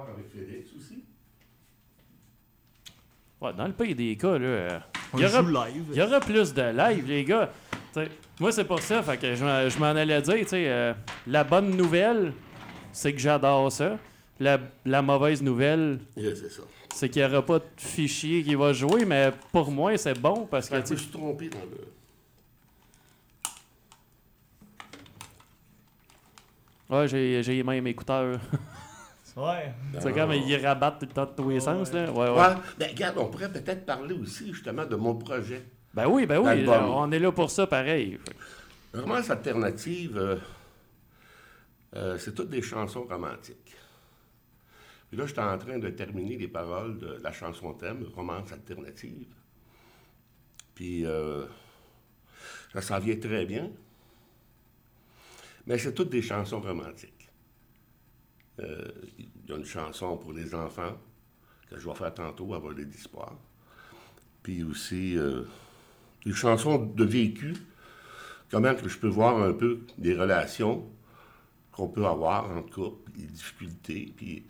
Avec 0.00 0.28
Félix 0.30 0.70
aussi. 0.76 1.04
Ouais, 3.40 3.52
dans 3.54 3.66
le 3.66 3.72
pays 3.72 3.94
des 3.94 4.16
cas, 4.16 4.38
là, 4.38 4.44
euh, 4.46 4.78
il 5.14 5.20
y 5.20 5.24
aura- 5.26 5.42
joue 5.42 5.48
live. 5.48 5.84
Il 5.90 5.96
y 5.96 6.02
aura 6.02 6.20
plus 6.20 6.54
de 6.54 6.62
live, 6.62 7.06
les 7.06 7.24
gars. 7.24 7.50
T'sais, 7.90 8.08
moi, 8.38 8.52
c'est 8.52 8.64
pour 8.64 8.80
ça. 8.80 9.02
Fait 9.02 9.18
que 9.18 9.34
je, 9.34 9.44
m'en- 9.44 9.68
je 9.68 9.78
m'en 9.78 9.86
allais 9.86 10.22
dire, 10.22 10.34
tu 10.36 10.46
sais, 10.46 10.68
euh, 10.68 10.94
la 11.26 11.42
bonne 11.44 11.76
nouvelle, 11.76 12.32
c'est 12.92 13.12
que 13.12 13.18
j'adore 13.18 13.70
ça. 13.72 13.98
La, 14.40 14.58
la 14.84 15.02
mauvaise 15.02 15.42
nouvelle, 15.42 16.00
Yeah, 16.16 16.32
c'est 16.92 17.08
qu'il 17.08 17.22
n'y 17.22 17.28
aura 17.28 17.44
pas 17.44 17.58
de 17.58 17.64
fichier 17.76 18.42
qui 18.42 18.54
va 18.54 18.72
jouer, 18.72 19.04
mais 19.04 19.30
pour 19.52 19.70
moi, 19.70 19.96
c'est 19.98 20.18
bon 20.18 20.46
parce 20.50 20.68
que, 20.68 20.76
que 20.80 20.86
je 20.88 20.94
suis 21.02 21.10
trompé 21.10 21.48
dans 21.48 21.58
le... 26.90 26.96
ouais, 26.96 27.08
j'ai, 27.08 27.42
j'ai 27.42 27.54
les 27.56 27.62
mêmes 27.62 27.86
écouteurs. 27.86 28.40
Ouais. 29.36 29.72
c'est 30.00 30.12
comme 30.12 30.32
ils 30.32 30.56
rabattent 30.66 31.00
tout 31.00 31.06
le 31.06 31.12
temps 31.12 31.24
de 31.24 31.30
tous 31.34 31.48
les 31.48 31.54
Ouais, 31.54 31.60
sens, 31.60 31.90
ouais. 31.92 32.06
là. 32.06 32.12
Ouais, 32.12 32.28
ouais. 32.30 32.38
Ouais, 32.40 32.54
ben 32.78 32.90
regarde, 32.90 33.18
on 33.18 33.26
pourrait 33.28 33.50
peut-être 33.50 33.86
parler 33.86 34.14
aussi 34.14 34.52
justement 34.52 34.84
de 34.84 34.96
mon 34.96 35.14
projet. 35.14 35.62
Ben 35.94 36.06
oui, 36.06 36.26
ben 36.26 36.38
oui, 36.38 36.66
on 36.68 37.10
est 37.12 37.18
là 37.18 37.32
pour 37.32 37.50
ça 37.50 37.66
pareil. 37.66 38.18
Romance 38.94 39.30
alternative, 39.30 40.16
euh, 40.18 40.36
euh, 41.96 42.18
c'est 42.18 42.34
toutes 42.34 42.50
des 42.50 42.60
chansons 42.62 43.04
romantiques. 43.04 43.74
Puis 45.08 45.18
là, 45.18 45.26
j'étais 45.26 45.40
en 45.40 45.56
train 45.58 45.78
de 45.78 45.88
terminer 45.90 46.36
les 46.36 46.48
paroles 46.48 46.98
de 46.98 47.18
la 47.22 47.32
chanson 47.32 47.72
thème, 47.74 48.04
Romance 48.14 48.52
alternative. 48.52 49.28
Puis 50.74 51.04
euh, 51.06 51.44
ça 52.72 52.80
s'en 52.82 52.98
vient 52.98 53.16
très 53.16 53.44
bien. 53.46 53.70
Mais 55.66 55.78
c'est 55.78 55.94
toutes 55.94 56.10
des 56.10 56.22
chansons 56.22 56.60
romantiques. 56.60 57.21
Euh, 58.60 58.90
Il 59.18 59.48
y 59.48 59.52
a 59.52 59.56
une 59.56 59.64
chanson 59.64 60.16
pour 60.16 60.32
les 60.32 60.54
enfants 60.54 60.96
que 61.70 61.78
je 61.78 61.88
vais 61.88 61.94
faire 61.94 62.14
tantôt, 62.14 62.46
Voler 62.46 62.84
d'espoir. 62.84 63.34
Puis 64.42 64.62
aussi 64.62 65.16
euh, 65.16 65.42
des 66.24 66.32
chansons 66.32 66.78
de 66.78 67.04
vécu 67.04 67.54
comment 68.50 68.74
que 68.74 68.88
je 68.88 68.98
peux 68.98 69.08
voir 69.08 69.42
un 69.42 69.52
peu 69.52 69.80
des 69.98 70.14
relations 70.14 70.86
qu'on 71.70 71.88
peut 71.88 72.04
avoir 72.04 72.50
en 72.50 72.62
couple, 72.62 73.10
les 73.16 73.24
difficultés, 73.24 74.12
puis 74.14 74.44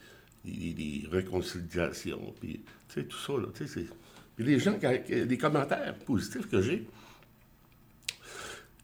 les, 0.44 0.72
les 0.72 1.08
réconciliations, 1.08 2.34
puis 2.40 2.64
tout 2.88 3.16
ça, 3.16 3.34
là. 3.34 3.46
Puis 3.54 4.44
les 4.44 4.58
gens, 4.58 4.76
les 5.08 5.38
commentaires 5.38 5.96
positifs 6.00 6.48
que 6.48 6.60
j'ai, 6.60 6.88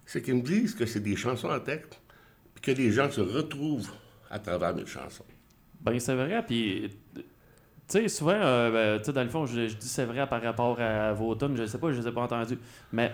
c'est 0.07 0.23
qu'ils 0.23 0.37
me 0.37 0.43
disent 0.43 0.75
que 0.75 0.87
c'est 0.87 1.01
des 1.01 1.17
chansons 1.17 1.51
en 1.51 1.59
texte, 1.59 1.99
puis 2.55 2.63
que 2.63 2.81
les 2.81 2.93
gens 2.93 3.11
se 3.11 3.21
retrouvent 3.21 3.91
à 4.31 4.39
travers 4.39 4.75
mes 4.75 4.87
chansons. 4.87 5.25
Ben, 5.81 5.99
c'est 5.99 6.15
vrai, 6.15 6.43
puis. 6.47 6.91
Tu 7.15 7.23
sais, 8.01 8.09
souvent, 8.09 8.33
euh, 8.35 8.71
ben, 8.71 8.99
tu 8.99 9.07
sais, 9.07 9.13
dans 9.13 9.23
le 9.23 9.31
fond, 9.31 9.47
je, 9.47 9.67
je 9.67 9.77
dis 9.77 9.89
c'est 9.89 10.05
vrai 10.05 10.27
par 10.29 10.43
rapport 10.43 10.79
à, 10.81 11.13
vos 11.15 11.35
tunes, 11.35 11.57
je 11.57 11.65
sais 11.65 11.79
pas, 11.79 11.91
je 11.93 12.01
les 12.01 12.09
ai 12.09 12.13
pas 12.13 12.23
entendus. 12.23 12.59
Mais. 12.93 13.13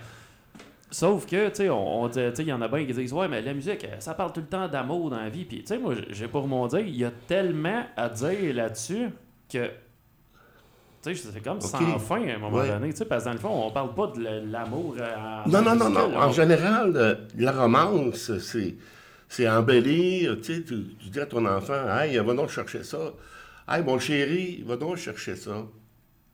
Sauf 0.91 1.27
que, 1.27 1.49
tu 1.49 1.55
sais, 1.57 1.71
on, 1.71 2.03
on 2.05 2.09
il 2.11 2.47
y 2.47 2.53
en 2.53 2.63
a 2.63 2.69
bien 2.69 2.85
qui 2.87 2.93
disent, 2.93 3.13
ouais, 3.13 3.27
mais 3.27 3.43
la 3.43 3.53
musique, 3.53 3.85
ça 3.99 4.15
parle 4.15 4.33
tout 4.33 4.41
le 4.41 4.47
temps 4.47 4.69
d'amour 4.69 5.11
dans 5.11 5.17
la 5.19 5.29
vie. 5.29 5.45
Puis, 5.45 5.61
tu 5.63 5.67
sais, 5.67 5.79
moi, 5.79 5.95
j'ai 6.11 6.29
pour 6.29 6.47
mon 6.47 6.67
dire, 6.69 6.81
il 6.81 6.95
y 6.97 7.05
a 7.05 7.11
tellement 7.27 7.85
à 7.97 8.09
dire 8.09 8.55
là-dessus 8.55 9.09
que. 9.53 9.71
Tu 11.03 11.15
sais, 11.17 11.31
c'est 11.35 11.41
comme 11.43 11.61
sans 11.61 11.99
fin 11.99 12.23
à 12.29 12.35
un 12.35 12.39
moment 12.39 12.57
Ouais. 12.59 12.69
donné. 12.69 12.91
Tu 12.93 12.99
sais, 12.99 13.05
parce 13.05 13.25
que 13.25 13.29
dans 13.29 13.33
le 13.35 13.39
fond, 13.41 13.67
on 13.67 13.71
parle 13.73 13.93
pas 13.95 14.07
de 14.09 14.23
l'amour. 14.51 14.95
euh, 14.99 15.43
en- 15.45 15.49
Non, 15.49 15.63
non, 15.63 15.75
non, 15.75 15.91
non. 15.91 16.11
on- 16.15 16.19
En 16.23 16.33
général, 16.33 16.93
euh, 16.97 17.15
la 17.37 17.53
romance, 17.53 18.39
c'est, 18.39 18.75
c'est 19.29 19.49
embellir. 19.49 20.37
Tu 20.41 20.45
sais, 20.45 20.63
tu, 20.63 20.95
tu 20.99 21.11
dis 21.11 21.21
à 21.21 21.27
ton 21.27 21.45
enfant, 21.47 21.99
hey, 21.99 22.17
va 22.17 22.35
donc 22.35 22.51
chercher 22.51 22.85
ça. 22.85 23.13
Hey, 23.69 23.83
mon 23.83 23.99
chéri, 23.99 24.63
va 24.67 24.77
donc 24.77 24.97
chercher 24.97 25.37
ça. 25.37 25.67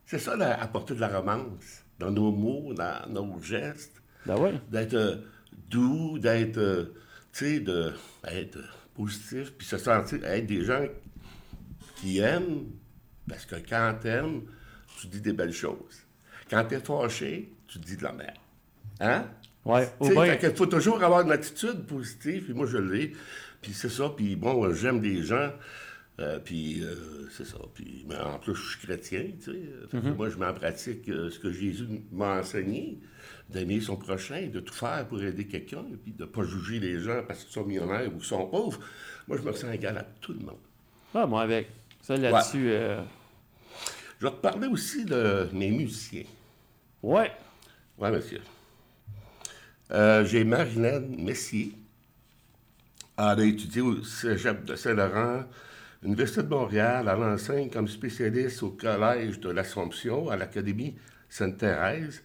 C'est 0.05 0.19
ça, 0.19 0.35
la, 0.35 0.61
apporter 0.61 0.95
de 0.95 0.99
la 0.99 1.07
romance. 1.07 1.83
Dans 1.99 2.11
nos 2.11 2.31
mots, 2.31 2.73
dans 2.73 3.09
nos 3.09 3.39
gestes. 3.41 4.01
Ben 4.25 4.35
oui. 4.37 4.49
D'être 4.69 4.93
euh, 4.95 5.15
doux, 5.69 6.19
d'être, 6.19 6.57
euh, 6.57 6.93
tu 7.31 7.45
sais, 7.45 7.59
de, 7.59 7.93
d'être 8.23 8.57
positif, 8.93 9.53
puis 9.57 9.65
se 9.65 9.77
sentir, 9.77 10.23
être 10.25 10.45
des 10.45 10.63
gens 10.63 10.85
qui 11.95 12.19
aiment. 12.19 12.65
Parce 13.27 13.45
que 13.45 13.55
quand 13.55 13.97
t'aimes, 14.01 14.41
tu 14.99 15.07
dis 15.07 15.21
des 15.21 15.33
belles 15.33 15.53
choses. 15.53 16.03
Quand 16.49 16.65
t'es 16.65 16.79
fâché, 16.79 17.53
tu 17.67 17.79
dis 17.79 17.95
de 17.95 18.03
la 18.03 18.11
merde. 18.11 18.37
Hein? 18.99 19.25
Ouais. 19.65 19.87
Qu'il 20.39 20.55
faut 20.55 20.65
toujours 20.65 21.03
avoir 21.03 21.21
une 21.21 21.31
attitude 21.31 21.85
positive, 21.85 22.45
puis 22.45 22.53
moi 22.53 22.65
je 22.65 22.77
l'ai. 22.77 23.13
Puis 23.61 23.73
c'est 23.73 23.89
ça, 23.89 24.09
puis 24.15 24.35
bon, 24.35 24.65
euh, 24.65 24.73
j'aime 24.73 24.99
des 25.01 25.21
gens, 25.21 25.51
euh, 26.19 26.39
puis 26.39 26.81
euh, 26.81 27.27
c'est 27.31 27.45
ça. 27.45 27.57
Puis 27.75 28.05
mais 28.09 28.15
en 28.17 28.39
plus, 28.39 28.55
je 28.55 28.69
suis 28.71 28.79
chrétien, 28.87 29.25
tu 29.43 29.51
sais. 29.51 29.59
Que 29.91 29.97
Moi, 30.09 30.29
je 30.29 30.37
mets 30.37 30.47
en 30.47 30.53
pratique 30.53 31.07
euh, 31.09 31.29
ce 31.29 31.37
que 31.37 31.51
Jésus 31.51 31.85
m'a 32.11 32.39
enseigné, 32.39 32.99
d'aimer 33.49 33.79
son 33.79 33.97
prochain, 33.97 34.47
de 34.51 34.59
tout 34.59 34.73
faire 34.73 35.05
pour 35.07 35.21
aider 35.21 35.45
quelqu'un, 35.45 35.85
puis 36.03 36.11
de 36.11 36.23
ne 36.23 36.27
pas 36.27 36.43
juger 36.43 36.79
les 36.79 36.99
gens 36.99 37.21
parce 37.27 37.43
qu'ils 37.43 37.53
sont 37.53 37.63
millionnaires 37.65 38.07
ou 38.07 38.17
qu'ils 38.17 38.25
sont 38.25 38.47
pauvres. 38.47 38.79
Moi, 39.27 39.37
je 39.37 39.43
me 39.43 39.51
sens 39.51 39.71
égal 39.71 39.95
à 39.97 40.03
tout 40.21 40.33
le 40.33 40.39
monde. 40.39 40.57
ah, 41.13 41.27
moi 41.27 41.43
avec. 41.43 41.67
Ça 42.01 42.17
là-dessus. 42.17 42.71
Je 44.19 44.25
vais 44.25 44.31
te 44.31 44.37
parler 44.41 44.67
aussi 44.67 45.05
de 45.05 45.49
mes 45.53 45.69
musiciens. 45.69 46.23
Ouais. 47.03 47.31
Oui, 47.99 48.09
monsieur. 48.09 48.41
Euh, 49.91 50.23
J'ai 50.25 50.43
Marilène 50.43 51.15
Messier. 51.21 51.73
Elle 53.17 53.39
a 53.39 53.43
étudié 53.43 53.81
au 53.81 54.03
cégep 54.03 54.63
de 54.63 54.75
Saint-Laurent, 54.75 55.43
Université 56.03 56.43
de 56.43 56.47
Montréal. 56.47 57.09
Elle 57.11 57.23
enseigne 57.23 57.69
comme 57.69 57.87
spécialiste 57.87 58.63
au 58.63 58.69
Collège 58.69 59.39
de 59.39 59.49
l'Assomption, 59.49 60.29
à 60.29 60.37
l'Académie 60.37 60.95
Sainte-Thérèse 61.29 62.23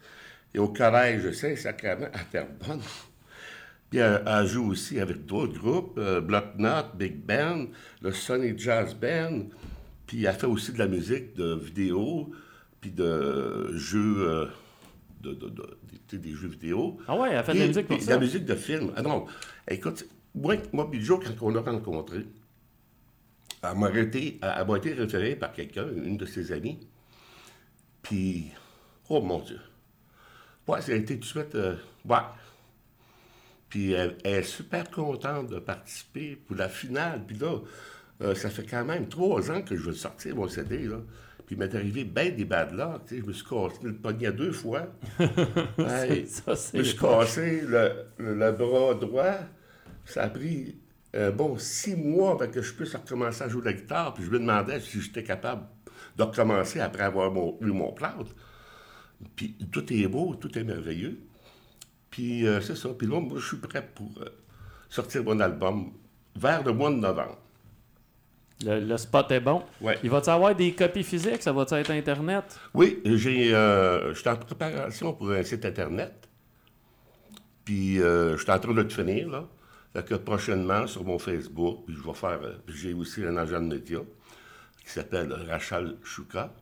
et 0.55 0.59
au 0.59 0.69
Collège 0.69 1.33
Saint-Sacrament 1.33 2.09
à 2.13 2.21
Terrebonne. 2.31 2.83
Puis 3.91 3.99
elle, 3.99 4.23
elle 4.27 4.47
joue 4.47 4.71
aussi 4.71 5.01
avec 5.01 5.27
d'autres 5.27 5.59
groupes, 5.59 5.99
euh, 5.99 6.21
Block 6.21 6.57
Knot, 6.57 6.95
Big 6.97 7.17
Band, 7.17 7.67
le 8.01 8.13
Sony 8.13 8.57
Jazz 8.57 8.95
Band. 8.95 9.43
Puis 10.07 10.25
elle 10.25 10.35
fait 10.35 10.47
aussi 10.47 10.73
de 10.73 10.79
la 10.79 10.87
musique, 10.87 11.35
de 11.35 11.55
vidéo, 11.55 12.33
puis 12.81 12.91
de 12.91 13.77
jeux, 13.77 14.29
euh, 14.29 14.47
de, 15.35 15.49
de- 15.49 15.79
de- 16.11 16.17
des- 16.17 16.33
jeux 16.33 16.49
vidéo. 16.49 16.99
Ah 17.09 17.17
ouais, 17.17 17.31
elle 17.33 17.45
fait 17.45 17.55
de 17.55 17.59
la 17.61 17.67
musique 17.67 17.87
pour 17.89 18.01
ça. 18.01 18.07
De 18.07 18.11
la 18.13 18.19
musique 18.19 18.45
de 18.45 18.55
film. 18.55 18.93
Ah 18.97 19.03
non, 19.03 19.27
écoute, 19.69 20.07
moi, 20.35 20.57
moi 20.73 20.91
puis 20.91 21.01
Joe, 21.03 21.25
quand 21.25 21.47
on 21.47 21.51
l'a 21.51 21.61
rencontré, 21.61 22.27
elle 23.63 23.79
m'a 23.79 23.91
été, 23.91 24.39
été 24.39 24.93
référée 24.93 25.37
par 25.37 25.53
quelqu'un, 25.53 25.87
une 25.97 26.17
de 26.17 26.27
ses 26.27 26.53
amies. 26.53 26.79
Puis, 28.03 28.47
oh 29.09 29.21
mon 29.21 29.41
Dieu. 29.41 29.61
Ouais, 30.69 30.81
ça 30.81 30.93
a 30.93 30.95
été 30.97 31.15
tout 31.15 31.21
de 31.21 31.25
suite, 31.25 31.55
euh, 31.55 31.77
ouais. 32.09 32.17
Puis 33.69 33.93
elle, 33.93 34.17
elle 34.25 34.35
est 34.41 34.43
super 34.43 34.91
contente 34.91 35.49
de 35.51 35.59
participer 35.59 36.37
pour 36.37 36.57
la 36.57 36.69
finale. 36.69 37.23
Puis 37.27 37.37
là, 37.39 37.59
euh, 38.23 38.35
ça 38.35 38.49
fait 38.51 38.65
quand 38.65 38.85
même 38.85 39.09
trois 39.09 39.51
ans 39.51 39.63
que 39.63 39.77
je 39.77 39.83
veux 39.83 39.93
sortir 39.93 40.37
mon 40.37 40.49
CD, 40.49 40.87
là. 40.87 40.99
Puis 41.47 41.55
il 41.55 41.59
m'est 41.59 41.75
arrivé 41.75 42.05
bien 42.05 42.31
des 42.31 42.45
bad 42.45 42.73
luck, 42.73 43.05
tu 43.07 43.15
sais. 43.17 43.21
Je 43.23 43.27
me 43.27 43.33
suis 43.33 43.45
cassé 43.47 43.77
le 43.85 43.95
poignet 43.95 44.33
deux 44.33 44.53
fois. 44.53 44.87
Hey, 45.79 46.27
Ça, 46.27 46.55
je 46.73 46.79
me 46.79 46.83
suis 46.83 46.99
cassé 46.99 47.61
le, 47.63 47.93
le- 48.19 48.35
le 48.35 48.53
bras 48.53 48.95
droit. 48.95 49.39
Ça 50.05 50.25
a 50.25 50.29
pris 50.29 50.77
un 51.15 51.31
bon 51.31 51.57
six 51.59 51.95
mois 51.97 52.33
avant 52.33 52.49
que 52.51 52.61
je 52.63 52.73
puisse 52.75 52.95
recommencer 52.95 53.45
à 53.45 53.49
jouer 53.49 53.61
de 53.61 53.67
la 53.67 53.73
guitare. 53.75 54.15
Puis 54.15 54.25
je 54.25 54.31
me 54.31 54.39
demandais 54.41 54.81
si 54.81 55.01
j'étais 55.01 55.23
capable 55.23 55.63
de 56.17 56.23
recommencer 56.25 56.81
après 56.81 57.05
avoir 57.05 57.31
mon- 57.31 57.57
eu 57.61 57.67
mon 57.67 57.93
plâtre. 57.93 58.35
Puis 59.37 59.57
tout 59.73 59.93
est 59.93 60.07
beau, 60.09 60.35
tout 60.35 60.59
est 60.59 60.65
merveilleux. 60.65 61.21
Puis 62.11 62.47
euh, 62.47 62.61
c'est 62.61 62.77
ça. 62.77 62.89
Puis 62.91 63.07
là, 63.07 63.21
moi, 63.21 63.39
je 63.39 63.47
suis 63.47 63.57
prêt 63.59 63.89
pour 63.95 64.11
euh, 64.21 64.29
sortir 64.89 65.23
mon 65.25 65.39
album 65.41 65.93
vers 66.35 66.63
le 66.65 66.73
mois 66.73 66.91
de 66.91 66.97
novembre. 66.97 67.39
Le, 68.65 68.81
le 68.81 68.97
spot 68.97 69.31
est 69.33 69.41
bon. 69.41 69.63
Ouais. 69.81 69.99
Il 70.03 70.09
va-tu 70.11 70.31
avoir 70.31 70.55
des 70.55 70.73
copies 70.73 71.03
physiques? 71.05 71.43
Ça 71.43 71.53
va-tu 71.53 71.75
être 71.75 71.91
Internet? 71.91 72.59
Oui, 72.73 73.01
j'ai, 73.05 73.55
euh, 73.55 74.15
je 74.15 74.19
suis 74.21 74.29
en 74.29 74.37
préparation 74.37 75.13
pour 75.13 75.31
un 75.31 75.43
site 75.43 75.65
Internet. 75.67 76.29
Puis, 77.65 78.01
euh, 78.01 78.37
je 78.37 78.43
suis 78.43 78.51
en 78.51 78.59
train 78.59 78.73
de 78.73 78.81
le 78.83 78.89
finir, 78.89 79.29
là. 79.29 79.45
Fait 79.93 80.05
que 80.07 80.15
prochainement, 80.15 80.87
sur 80.87 81.05
mon 81.05 81.19
Facebook, 81.19 81.85
puis 81.87 81.95
je 81.97 82.03
vais 82.03 82.15
faire... 82.15 82.41
euh, 82.43 82.55
j'ai 82.69 82.93
aussi 82.95 83.25
un 83.25 83.37
agent 83.37 83.61
de 83.61 83.67
médias 83.75 84.01
qui 84.85 84.91
s'appelle 84.91 85.33
Rachel 85.49 85.97
Chouka. 86.03 86.53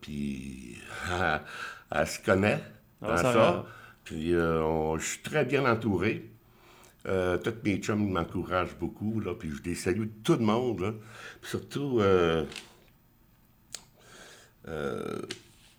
Puis, 0.00 0.76
elle, 1.10 1.40
elle 1.98 2.06
se 2.06 2.18
connaît 2.20 2.60
dans 3.00 3.08
Ah, 3.08 3.16
ça. 3.16 3.66
Puis, 4.04 4.32
je 4.32 4.98
suis 5.00 5.22
très 5.22 5.44
bien 5.44 5.64
entouré. 5.70 6.30
Euh, 7.06 7.38
tous 7.38 7.54
mes 7.64 7.78
chums 7.78 8.10
m'encouragent 8.10 8.76
beaucoup, 8.78 9.22
puis 9.38 9.50
je 9.50 9.62
les 9.62 9.74
salue 9.74 10.08
tout 10.22 10.34
le 10.34 10.44
monde. 10.44 11.00
Puis 11.40 11.50
surtout, 11.50 12.00
euh, 12.00 12.44
euh. 14.68 15.22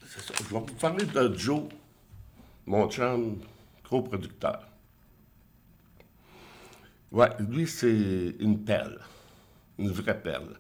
Je 0.03 0.53
vais 0.53 0.59
vous 0.59 0.65
parler 0.79 1.05
de 1.05 1.33
Joe, 1.37 1.63
mon 2.65 2.89
chum, 2.89 3.39
gros 3.83 4.01
producteur. 4.01 4.67
Ouais, 7.11 7.29
lui, 7.39 7.67
c'est 7.67 8.35
une 8.39 8.63
perle. 8.63 8.99
Une 9.77 9.91
vraie 9.91 10.19
perle. 10.19 10.57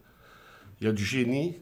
Il 0.79 0.87
a 0.87 0.91
du 0.91 1.03
génie. 1.03 1.57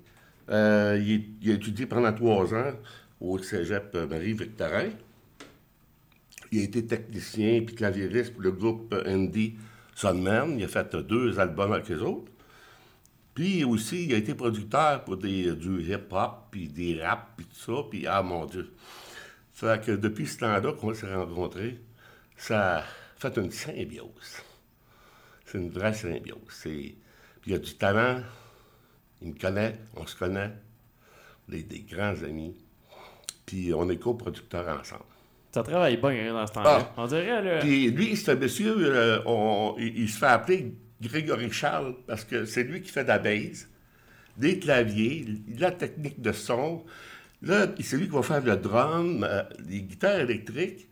Euh, 0.50 1.00
il 1.00 1.52
a 1.52 1.54
étudié 1.54 1.86
pendant 1.86 2.12
trois 2.14 2.54
ans 2.54 2.74
au 3.20 3.38
cégep 3.38 3.96
Marie-Victorin. 3.96 4.90
Il 6.52 6.62
a 6.62 6.64
été 6.64 6.86
technicien 6.86 7.62
puis 7.66 7.76
claviériste 7.76 8.34
pour 8.34 8.42
le 8.42 8.52
groupe 8.52 8.94
indie 9.06 9.56
Sunman. 9.96 10.58
Il 10.58 10.64
a 10.64 10.68
fait 10.68 10.96
deux 10.96 11.40
albums 11.40 11.74
avec 11.74 11.92
eux 11.92 12.02
autres. 12.02 12.32
Puis 13.34 13.64
aussi, 13.64 14.06
il 14.06 14.14
a 14.14 14.18
été 14.18 14.36
producteur 14.36 15.04
pour 15.06 15.18
des, 15.18 15.56
du 15.56 15.82
hip-hop, 15.82 16.48
puis 16.52 16.68
des 16.68 17.02
rap, 17.02 17.34
puis 17.38 17.46
tout 17.46 17.56
ça. 17.56 17.84
Puis, 17.90 18.06
ah 18.08 18.22
mon 18.22 18.46
Dieu. 18.46 18.74
Fait 19.54 19.84
que 19.84 19.92
depuis 19.92 20.28
ce 20.28 20.40
temps-là 20.40 20.74
qu'on 20.74 20.94
s'est 20.94 21.14
rencontrés, 21.14 21.80
ça 22.36 22.80
a 22.80 22.84
fait 23.18 23.38
une 23.38 23.52
symbiose. 23.52 24.42
C'est 25.46 25.58
une 25.58 25.70
vraie 25.70 25.94
symbiose. 25.94 26.40
Puis 26.64 26.98
il 27.48 27.54
a 27.54 27.60
du 27.60 27.76
talent. 27.76 28.22
Il 29.22 29.30
me 29.30 29.40
connaît, 29.40 29.78
on 29.96 30.06
se 30.06 30.16
connaît. 30.16 30.52
On 31.48 31.54
est 31.54 31.64
des 31.64 31.82
grands 31.82 32.24
amis. 32.24 32.56
Puis 33.46 33.74
on 33.74 33.90
est 33.90 33.98
coproducteurs 33.98 34.80
ensemble. 34.80 35.04
Ça 35.52 35.64
travaille 35.64 35.98
bien 35.98 36.10
hein, 36.10 36.34
dans 36.34 36.48
ce 36.48 36.54
temps-là. 36.54 36.80
Ah. 36.82 36.94
On 36.98 37.08
dirait, 37.08 37.42
là. 37.44 37.60
Puis 37.60 37.90
lui, 37.90 38.18
un 38.28 38.36
monsieur, 38.36 38.76
euh, 38.78 39.20
on- 39.26 39.76
il, 39.80 39.98
il 40.00 40.10
se 40.10 40.18
fait 40.20 40.28
appeler 40.28 40.74
Grégory 41.02 41.52
Charles 41.52 41.96
parce 42.06 42.24
que 42.24 42.46
c'est 42.46 42.64
lui 42.64 42.82
qui 42.82 42.92
fait 42.92 43.04
de 43.04 43.08
la 43.10 43.20
base, 43.20 43.68
des 44.38 44.60
claviers, 44.60 45.26
la 45.58 45.72
technique 45.72 46.22
de 46.22 46.32
son. 46.32 46.84
Là, 47.42 47.68
c'est 47.80 47.98
lui 47.98 48.06
qui 48.08 48.14
va 48.16 48.22
faire 48.22 48.44
le 48.44 48.58
drum, 48.58 49.24
euh, 49.28 49.44
les 49.68 49.82
guitares 49.82 50.20
électriques, 50.20 50.88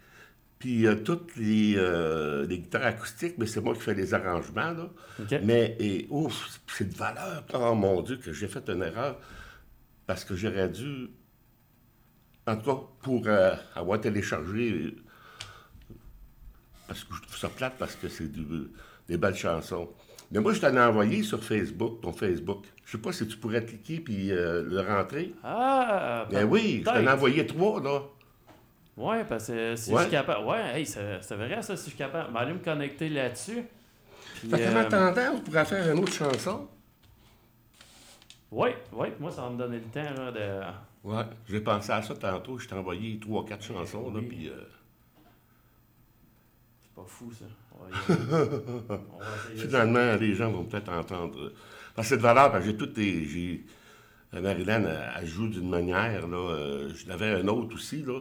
puis 0.60 0.88
euh, 0.88 0.96
toutes 0.96 1.36
les, 1.36 1.76
euh, 1.78 2.48
les 2.48 2.60
guitares 2.60 2.86
acoustiques, 2.86 3.36
mais 3.38 3.46
c'est 3.46 3.62
moi 3.62 3.76
qui 3.76 3.82
fais 3.82 3.94
les 3.94 4.14
arrangements. 4.14 4.72
Là. 4.72 4.90
Mais, 5.44 5.76
et, 5.80 6.08
ouf, 6.10 6.60
c'est 6.68 6.90
de 6.90 6.96
valeur. 6.98 7.44
Oh 7.54 7.76
mon 7.76 8.02
Dieu, 8.02 8.16
que 8.18 8.34
j'ai 8.34 8.48
fait 8.48 8.68
une 8.70 8.82
erreur 8.82 9.20
parce 10.08 10.24
que 10.24 10.36
j'aurais 10.36 10.70
dû, 10.70 11.10
en 12.48 12.56
tout 12.56 12.72
cas, 12.74 12.82
pour 13.02 13.24
euh, 13.28 13.56
avoir 13.76 14.00
téléchargé 14.00 14.96
parce 16.88 17.04
que 17.04 17.16
je 17.16 17.22
trouve 17.22 17.38
ça 17.38 17.50
plate 17.50 17.74
parce 17.78 17.96
que 17.96 18.08
c'est 18.08 18.32
des 19.08 19.18
belles 19.18 19.36
chansons. 19.36 19.90
Mais 20.32 20.40
moi, 20.40 20.54
je 20.54 20.60
t'en 20.62 20.74
ai 20.74 20.80
envoyé 20.80 21.24
sur 21.24 21.44
Facebook, 21.44 22.02
ton 22.02 22.12
Facebook. 22.14 22.66
Je 22.86 22.94
sais 22.94 22.98
pas 22.98 23.12
si 23.12 23.28
tu 23.28 23.38
pourrais 23.38 23.64
cliquer 23.66 24.00
puis 24.00 24.32
euh, 24.32 24.64
le 24.64 24.82
rentrer. 24.82 25.34
Ah! 25.44 26.26
Ben 26.32 26.46
oui, 26.46 26.80
je 26.80 26.86
t'en 26.86 26.96
ai 27.02 27.10
envoyé 27.10 27.46
trois, 27.46 27.82
là. 27.82 28.02
Ouais, 28.98 29.24
parce 29.26 29.48
que 29.48 29.76
si 29.76 29.92
Ouais. 29.92 29.98
je 29.98 30.02
suis 30.04 30.12
capable. 30.12 30.46
Ouais, 30.46 30.80
hey, 30.80 30.86
c'est 30.86 31.36
vrai 31.36 31.62
ça, 31.62 31.76
si 31.78 31.84
je 31.84 31.90
suis 31.90 31.98
capable. 31.98 32.34
Ben, 32.34 32.40
aller 32.42 32.54
me 32.54 32.60
connecter 32.60 33.10
là-dessus. 33.10 33.64
Qu'en 34.50 34.58
euh, 34.58 34.82
attendant, 34.82 35.36
on 35.36 35.40
pourrait 35.40 35.66
faire 35.66 35.94
une 35.94 36.00
autre 36.04 36.14
chanson? 36.14 36.68
Ouais, 38.52 38.78
ouais, 38.94 39.14
moi 39.20 39.30
ça 39.30 39.42
va 39.44 39.50
me 39.50 39.58
donner 39.58 39.78
le 39.80 39.84
temps 39.92 40.14
là, 40.24 40.32
de. 40.32 40.62
Ouais, 41.08 41.24
j'ai 41.48 41.60
pensé 41.62 41.92
à 41.92 42.04
ça 42.04 42.14
tantôt. 42.16 42.60
Je 42.60 42.68
t'ai 42.68 42.76
envoyé 42.76 43.20
trois, 43.20 43.44
quatre 43.46 43.64
chansons, 43.64 44.12
là, 44.14 44.22
puis... 44.22 44.48
euh, 44.50 44.64
C'est 46.82 46.94
pas 46.96 47.06
fou 47.08 47.32
ça. 47.32 47.46
On 47.72 47.84
va. 47.86 47.98
On 49.14 49.20
va. 49.20 49.26
Finalement, 49.56 50.16
les 50.16 50.36
gens 50.36 50.52
vont 50.52 50.66
peut-être 50.66 50.90
entendre. 50.92 51.52
Parce 51.96 52.08
que 52.08 52.16
c'est 52.16 52.18
de 52.18 52.22
valeur, 52.22 52.52
parce 52.52 52.66
que 52.66 52.72
j'ai 52.72 52.78
toutes 52.78 52.98
les. 52.98 53.26
J'ai 53.26 53.66
Marilyn, 54.34 54.84
elle, 54.86 55.12
elle 55.20 55.28
joue 55.28 55.48
d'une 55.50 55.70
manière, 55.70 56.28
là. 56.28 56.38
euh, 56.38 56.90
je 56.96 57.08
l'avais 57.08 57.32
un 57.32 57.48
autre 57.48 57.76
aussi, 57.76 58.04
là. 58.04 58.20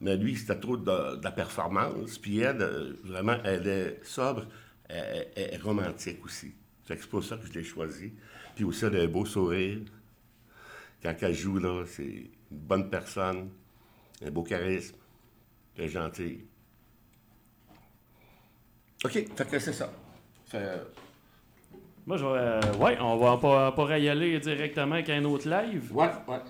Mais 0.00 0.16
lui, 0.16 0.36
c'était 0.36 0.58
trop 0.60 0.76
de, 0.76 1.16
de 1.16 1.24
la 1.24 1.32
performance. 1.32 2.18
Puis 2.18 2.40
elle, 2.40 2.62
euh, 2.62 2.94
vraiment, 3.04 3.36
elle 3.44 3.66
est 3.68 4.00
sobre, 4.04 4.46
elle, 4.88 5.28
elle- 5.36 5.44
elle 5.48 5.54
est 5.54 5.62
romantique 5.62 6.24
aussi. 6.24 6.52
C'est 6.86 7.06
pour 7.08 7.24
ça 7.24 7.36
que 7.36 7.46
je 7.46 7.52
l'ai 7.52 7.64
choisi. 7.64 8.12
Puis 8.54 8.64
aussi, 8.64 8.84
elle 8.86 8.96
a 8.96 9.02
un 9.04 9.08
beau 9.08 9.26
sourire. 9.26 9.80
Quand 11.02 11.14
elle 11.22 11.34
joue, 11.34 11.58
là, 11.58 11.84
c'est 11.86 12.02
une 12.04 12.28
bonne 12.50 12.90
personne, 12.90 13.50
un 14.24 14.30
beau 14.30 14.42
charisme, 14.42 14.96
elle 15.76 15.84
est 15.84 15.88
gentille. 15.88 16.44
OK, 19.04 19.12
fait 19.12 19.48
que 19.48 19.58
c'est 19.58 19.72
ça. 19.72 19.90
Fait- 20.46 20.82
Moi, 22.06 22.16
je 22.16 22.24
vais. 22.24 22.30
euh, 22.32 22.74
ouais, 22.78 22.98
on 23.00 23.16
va 23.16 23.36
pas, 23.36 23.70
pas 23.72 23.98
y 23.98 24.08
aller 24.08 24.38
directement 24.40 24.94
avec 24.94 25.08
un 25.10 25.24
autre 25.24 25.48
live. 25.48 25.94
ouais, 25.94 26.08
ouais. 26.26 26.40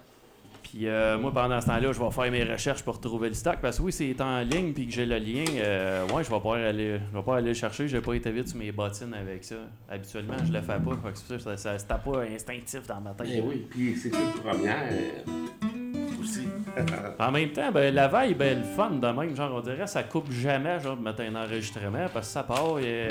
Puis 0.71 0.87
euh, 0.87 1.19
moi, 1.19 1.33
pendant 1.33 1.61
ce 1.61 1.67
temps-là, 1.67 1.93
je 1.93 1.99
vais 1.99 2.11
faire 2.11 2.31
mes 2.31 2.45
recherches 2.45 2.83
pour 2.83 3.01
trouver 3.01 3.29
le 3.29 3.35
stock. 3.35 3.57
Parce 3.63 3.79
que 3.79 3.83
oui, 3.85 3.93
c'est 3.93 4.21
en 4.21 4.41
ligne 4.41 4.73
puis 4.75 4.87
que 4.87 4.93
j'ai 4.93 5.07
le 5.07 5.17
lien. 5.17 5.45
euh, 5.57 6.07
ouais, 6.09 6.23
je 6.23 6.31
vais 6.31 6.41
pas 6.41 6.57
aller, 6.57 7.01
je 7.11 7.17
vais 7.17 7.25
pas 7.25 7.37
aller 7.37 7.49
le 7.49 7.55
chercher. 7.55 7.89
J'ai 7.89 8.03
pas 8.03 8.13
été 8.13 8.31
vite 8.31 8.49
sur 8.49 8.59
mes 8.59 8.71
bottines 8.71 9.15
avec 9.15 9.45
ça. 9.45 9.55
Habituellement, 9.91 10.37
je 10.47 10.53
le 10.53 10.61
fais 10.61 10.79
pas. 10.79 10.99
Fait 11.03 11.13
que 11.37 11.41
ça, 11.41 11.57
ça, 11.57 11.79
ça, 11.79 11.95
pas 11.95 12.21
instinctif 12.21 12.87
dans 12.87 13.01
ma 13.01 13.13
tête. 13.13 13.29
Ben 13.29 13.43
oui, 13.47 13.67
puis 13.71 13.97
c'est 13.97 14.11
une 14.11 14.43
première 14.43 14.89
euh, 14.93 16.21
aussi. 16.21 16.43
En 17.19 17.33
même 17.33 17.51
temps, 17.51 17.73
ben, 17.73 17.93
la 17.93 18.07
vibe 18.07 18.43
est 18.43 18.55
le 18.55 18.63
fun 18.63 18.91
de 18.91 19.07
même. 19.09 19.35
Genre, 19.35 19.51
on 19.53 19.61
dirait 19.61 19.87
ça 19.87 20.03
coupe 20.03 20.31
jamais, 20.31 20.79
genre, 20.81 20.97
de 20.97 21.03
mettre 21.03 21.23
un 21.23 21.35
enregistrement 21.35 22.07
parce 22.13 22.29
que 22.29 22.33
ça 22.35 22.43
part, 22.45 22.79
il 22.79 23.09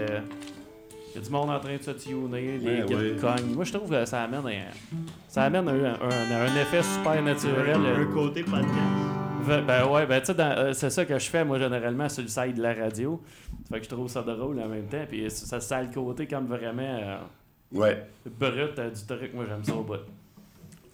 y 1.17 1.19
a, 1.19 1.21
il 1.21 1.23
y 1.23 1.25
a 1.25 1.25
du 1.25 1.29
monde 1.31 1.49
en 1.49 1.59
train 1.59 1.77
de 1.77 1.81
se 1.83 1.91
tuner, 1.91 2.57
les 2.57 2.81
Ouais, 2.81 2.85
guides 2.85 2.97
ouais. 2.97 3.15
cognent. 3.19 3.53
Moi, 3.55 3.63
je 3.65 3.73
trouve 3.73 3.89
que 3.89 4.05
ça 4.05 4.23
amène 4.23 4.45
un, 4.45 4.97
ça 5.27 5.43
amène 5.43 5.67
un, 5.67 5.93
un- 5.95 6.45
un 6.47 6.55
effet 6.61 6.83
super 6.83 7.21
naturel. 7.23 7.75
Un, 7.77 8.01
un 8.01 8.05
côté 8.13 8.43
podcast. 8.43 8.67
Ben, 9.47 9.61
ben 9.65 9.85
ouais, 9.87 10.05
ben 10.05 10.19
tu 10.19 10.33
sais, 10.33 10.41
euh, 10.41 10.73
c'est 10.73 10.89
ça 10.89 11.05
que 11.05 11.17
je 11.17 11.29
fais 11.29 11.45
moi 11.45 11.57
généralement 11.57 12.09
sur 12.09 12.21
le 12.21 12.27
site 12.27 12.55
de 12.55 12.61
la 12.61 12.73
radio. 12.73 13.21
Fait 13.69 13.77
que 13.79 13.85
je 13.85 13.89
trouve 13.89 14.09
ça 14.09 14.21
drôle 14.21 14.59
en 14.59 14.67
même 14.67 14.87
temps. 14.87 15.05
Puis 15.07 15.31
ça, 15.31 15.61
ça 15.61 15.77
a 15.77 15.83
le 15.83 15.93
côté 15.93 16.27
comme 16.27 16.47
vraiment 16.47 16.81
euh, 16.83 17.17
Ouais, 17.71 18.05
brut 18.25 18.77
euh, 18.77 18.89
du 18.89 19.05
truc. 19.05 19.33
Moi 19.33 19.45
j'aime 19.47 19.63
ça 19.63 19.73
au 19.75 19.83
bout. 19.83 19.95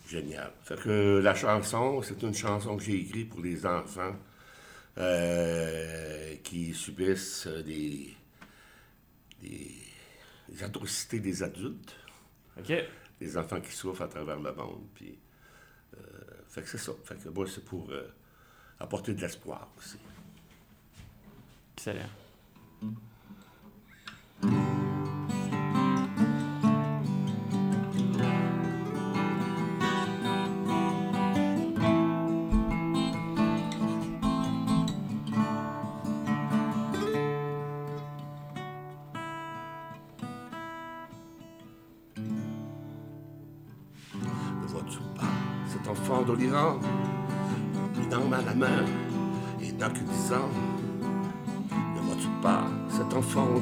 génial. 0.07 0.51
Fait 0.61 0.75
que 0.79 1.19
la 1.23 1.33
chanson, 1.33 1.99
c'est 2.03 2.21
une 2.21 2.33
chanson 2.35 2.77
que 2.77 2.83
j'ai 2.83 2.99
écrite 2.99 3.29
pour 3.29 3.41
les 3.41 3.65
enfants 3.65 4.13
euh, 4.99 6.35
qui 6.43 6.73
subissent 6.75 7.47
des, 7.65 8.13
des, 9.41 9.71
des 10.53 10.63
atrocités 10.63 11.19
des 11.19 11.43
adultes, 11.43 11.95
Ok? 12.57 12.71
des 13.19 13.37
enfants 13.37 13.59
qui 13.61 13.71
souffrent 13.71 14.03
à 14.03 14.07
travers 14.07 14.39
le 14.39 14.53
monde. 14.53 14.85
Puis, 14.93 15.17
euh, 15.95 15.99
fait 16.47 16.61
que 16.61 16.67
c'est 16.69 16.77
ça. 16.77 16.91
Fait 17.03 17.15
que 17.15 17.29
moi, 17.29 17.45
c'est 17.47 17.63
pour 17.65 17.89
euh, 17.91 18.07
apporter 18.79 19.13
de 19.13 19.21
l'espoir 19.21 19.67
aussi. 19.77 19.97
Excellent. 21.77 22.09
Le 24.43 24.82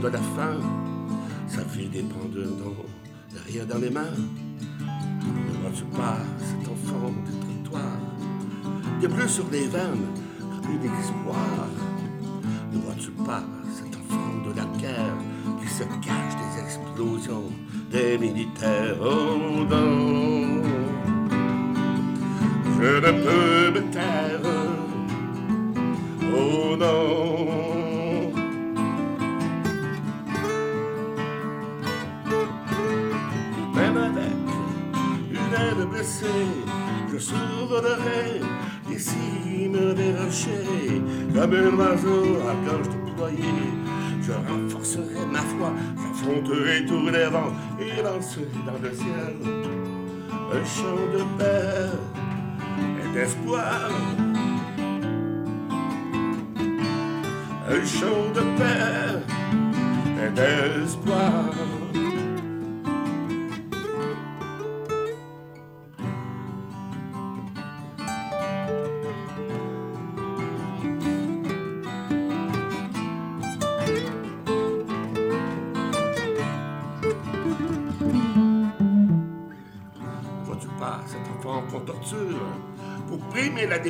de 0.01 0.07
la 0.07 0.17
faim, 0.17 0.57
sa 1.47 1.61
vie 1.63 1.87
dépend 1.87 2.25
de 2.33 2.47
rien 3.47 3.65
dans 3.65 3.77
les 3.77 3.89
mains. 3.89 4.15
Ne 4.81 5.61
vois-tu 5.61 5.83
pas, 5.95 6.17
cet 6.39 6.67
enfant 6.67 7.11
des 7.25 7.39
trottoirs, 7.39 7.99
des 8.99 9.07
bleus 9.07 9.27
sur 9.27 9.45
les 9.51 9.67
veines, 9.67 10.07
comme 10.39 10.71
un 10.71 10.99
espoir. 10.99 11.67
Ne 12.71 12.79
vois-tu 12.79 13.11
pas, 13.11 13.43
cet 13.75 13.95
enfant 13.95 14.49
de 14.49 14.55
la 14.55 14.65
guerre, 14.79 15.17
qui 15.61 15.67
se 15.67 15.83
cache 15.83 16.35
des 16.41 16.63
explosions 16.63 17.51
des 17.91 18.17
militaires 18.17 18.99
au 19.01 19.65
dos 19.65 20.61
je 22.81 22.95
ne 22.95 23.11
peux 23.23 23.60
comme 41.41 41.53
un 41.53 41.75
oiseau 41.75 42.37
à 42.47 42.53
gorge 42.69 42.89
déployée. 43.05 43.71
Je 44.21 44.31
renforcerai 44.31 45.25
ma 45.31 45.39
foi, 45.39 45.73
j'affronterai 45.97 46.85
tous 46.85 47.09
les 47.09 47.25
vents 47.25 47.53
et 47.79 48.01
lancerai 48.03 48.45
dans 48.65 48.79
le 48.81 48.93
ciel 48.93 49.35
un 50.53 50.65
chant 50.65 51.07
de 51.13 51.23
paix 51.39 51.97
et 53.01 53.13
d'espoir. 53.13 53.89
Un 57.69 57.85
chant 57.85 58.29
de 58.35 58.41
paix 58.57 59.23
et 60.23 60.29
d'espoir. 60.35 61.80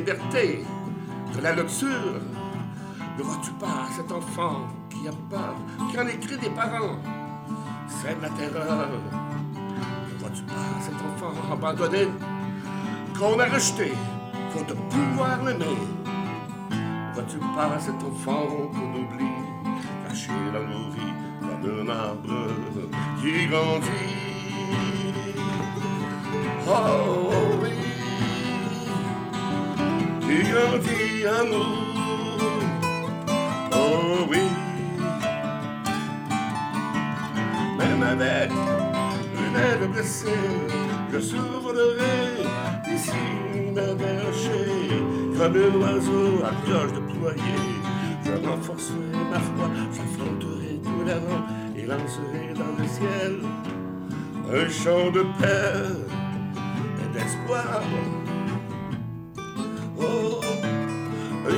De 0.04 1.40
la 1.42 1.52
luxure 1.54 2.20
Ne 3.18 3.22
vois-tu 3.22 3.50
pas 3.52 3.86
cet 3.96 4.10
enfant 4.10 4.66
qui 4.90 5.06
a 5.06 5.12
peur 5.30 5.54
quand 5.94 6.04
les 6.04 6.18
cris 6.18 6.38
des 6.38 6.50
parents? 6.50 6.98
Sèment 7.88 8.22
la 8.22 8.30
terreur. 8.30 8.88
Ne 9.54 10.18
vois-tu 10.18 10.42
pas 10.42 10.80
cet 10.80 10.94
enfant 10.94 11.32
abandonné 11.52 12.08
qu'on 13.18 13.38
a 13.38 13.44
rejeté 13.46 13.92
faute 14.50 14.68
de 14.68 14.74
pouvoir 14.74 15.44
l'aimer? 15.44 15.78
Ne 16.70 17.14
vois-tu 17.14 17.38
pas 17.38 17.78
cet 17.78 18.02
enfant 18.02 18.46
qu'on 18.72 19.00
oublie 19.00 19.38
caché 20.08 20.32
dans 20.52 20.66
nos 20.66 20.90
vies 20.90 21.14
comme 21.40 21.88
un 21.88 21.92
arbre 21.92 22.48
qui 23.20 23.46
grandit? 23.46 24.22
Oh 26.66 27.41
grandit 30.40 31.26
à 31.26 31.44
nous. 31.44 31.92
Oh 33.72 34.26
oui, 34.30 34.44
même 37.78 38.02
avec 38.02 38.50
une 38.50 39.56
aile 39.56 39.88
blessée, 39.92 40.28
je 41.12 41.18
survolerai 41.18 42.44
ici 42.94 43.12
mes 43.74 44.20
rochers 44.20 45.02
comme 45.38 45.56
un 45.56 45.74
oiseau 45.80 46.44
à 46.44 46.52
cloche 46.64 46.92
déployée. 46.92 47.72
Je 48.24 48.48
renforcerai 48.48 49.18
ma 49.30 49.40
foi, 49.40 49.68
j'affronterai 49.92 50.80
tous 50.82 51.04
les 51.06 51.14
vents 51.14 51.46
et 51.76 51.86
lancerai 51.86 52.54
dans 52.54 52.74
le 52.78 52.86
ciel 52.88 53.34
un 54.54 54.68
chant 54.68 55.10
de 55.10 55.22
paix 55.40 55.88
et 57.02 57.18
d'espoir. 57.18 57.82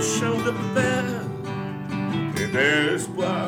Chant 0.04 0.38
de 0.44 0.52
paix 0.74 2.42
et 2.42 2.48
d'espoir. 2.52 3.43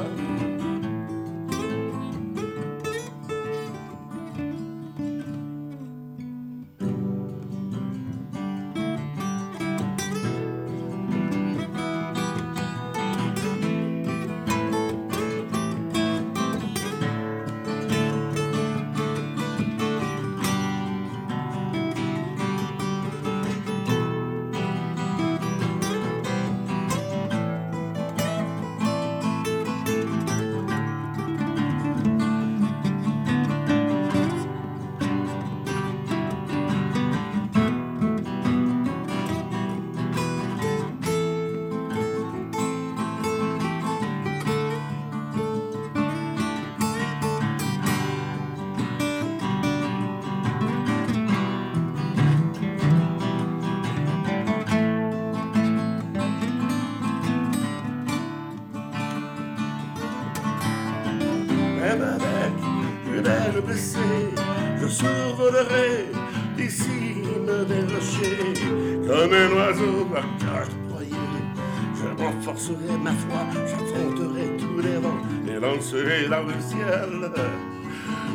Dans 76.36 76.42
le 76.42 76.60
ciel 76.60 77.30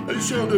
un 0.09 0.19
chant 0.19 0.47
de 0.47 0.57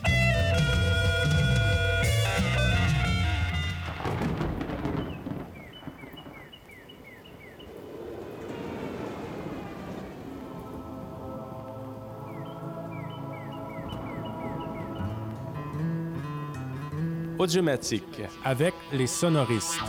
Audiomatique 17.41 18.21
avec 18.45 18.75
les 18.93 19.07
sonoristes. 19.07 19.81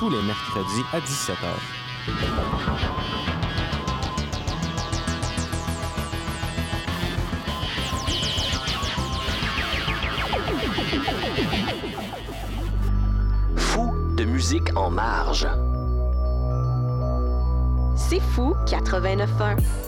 Tous 0.00 0.10
les 0.10 0.20
mercredis 0.20 0.82
à 0.92 0.98
17h. 0.98 1.36
Fou 13.54 13.92
de 14.16 14.24
musique 14.24 14.76
en 14.76 14.90
marge. 14.90 15.46
C'est 17.94 18.18
fou 18.18 18.56
89.1. 18.66 19.79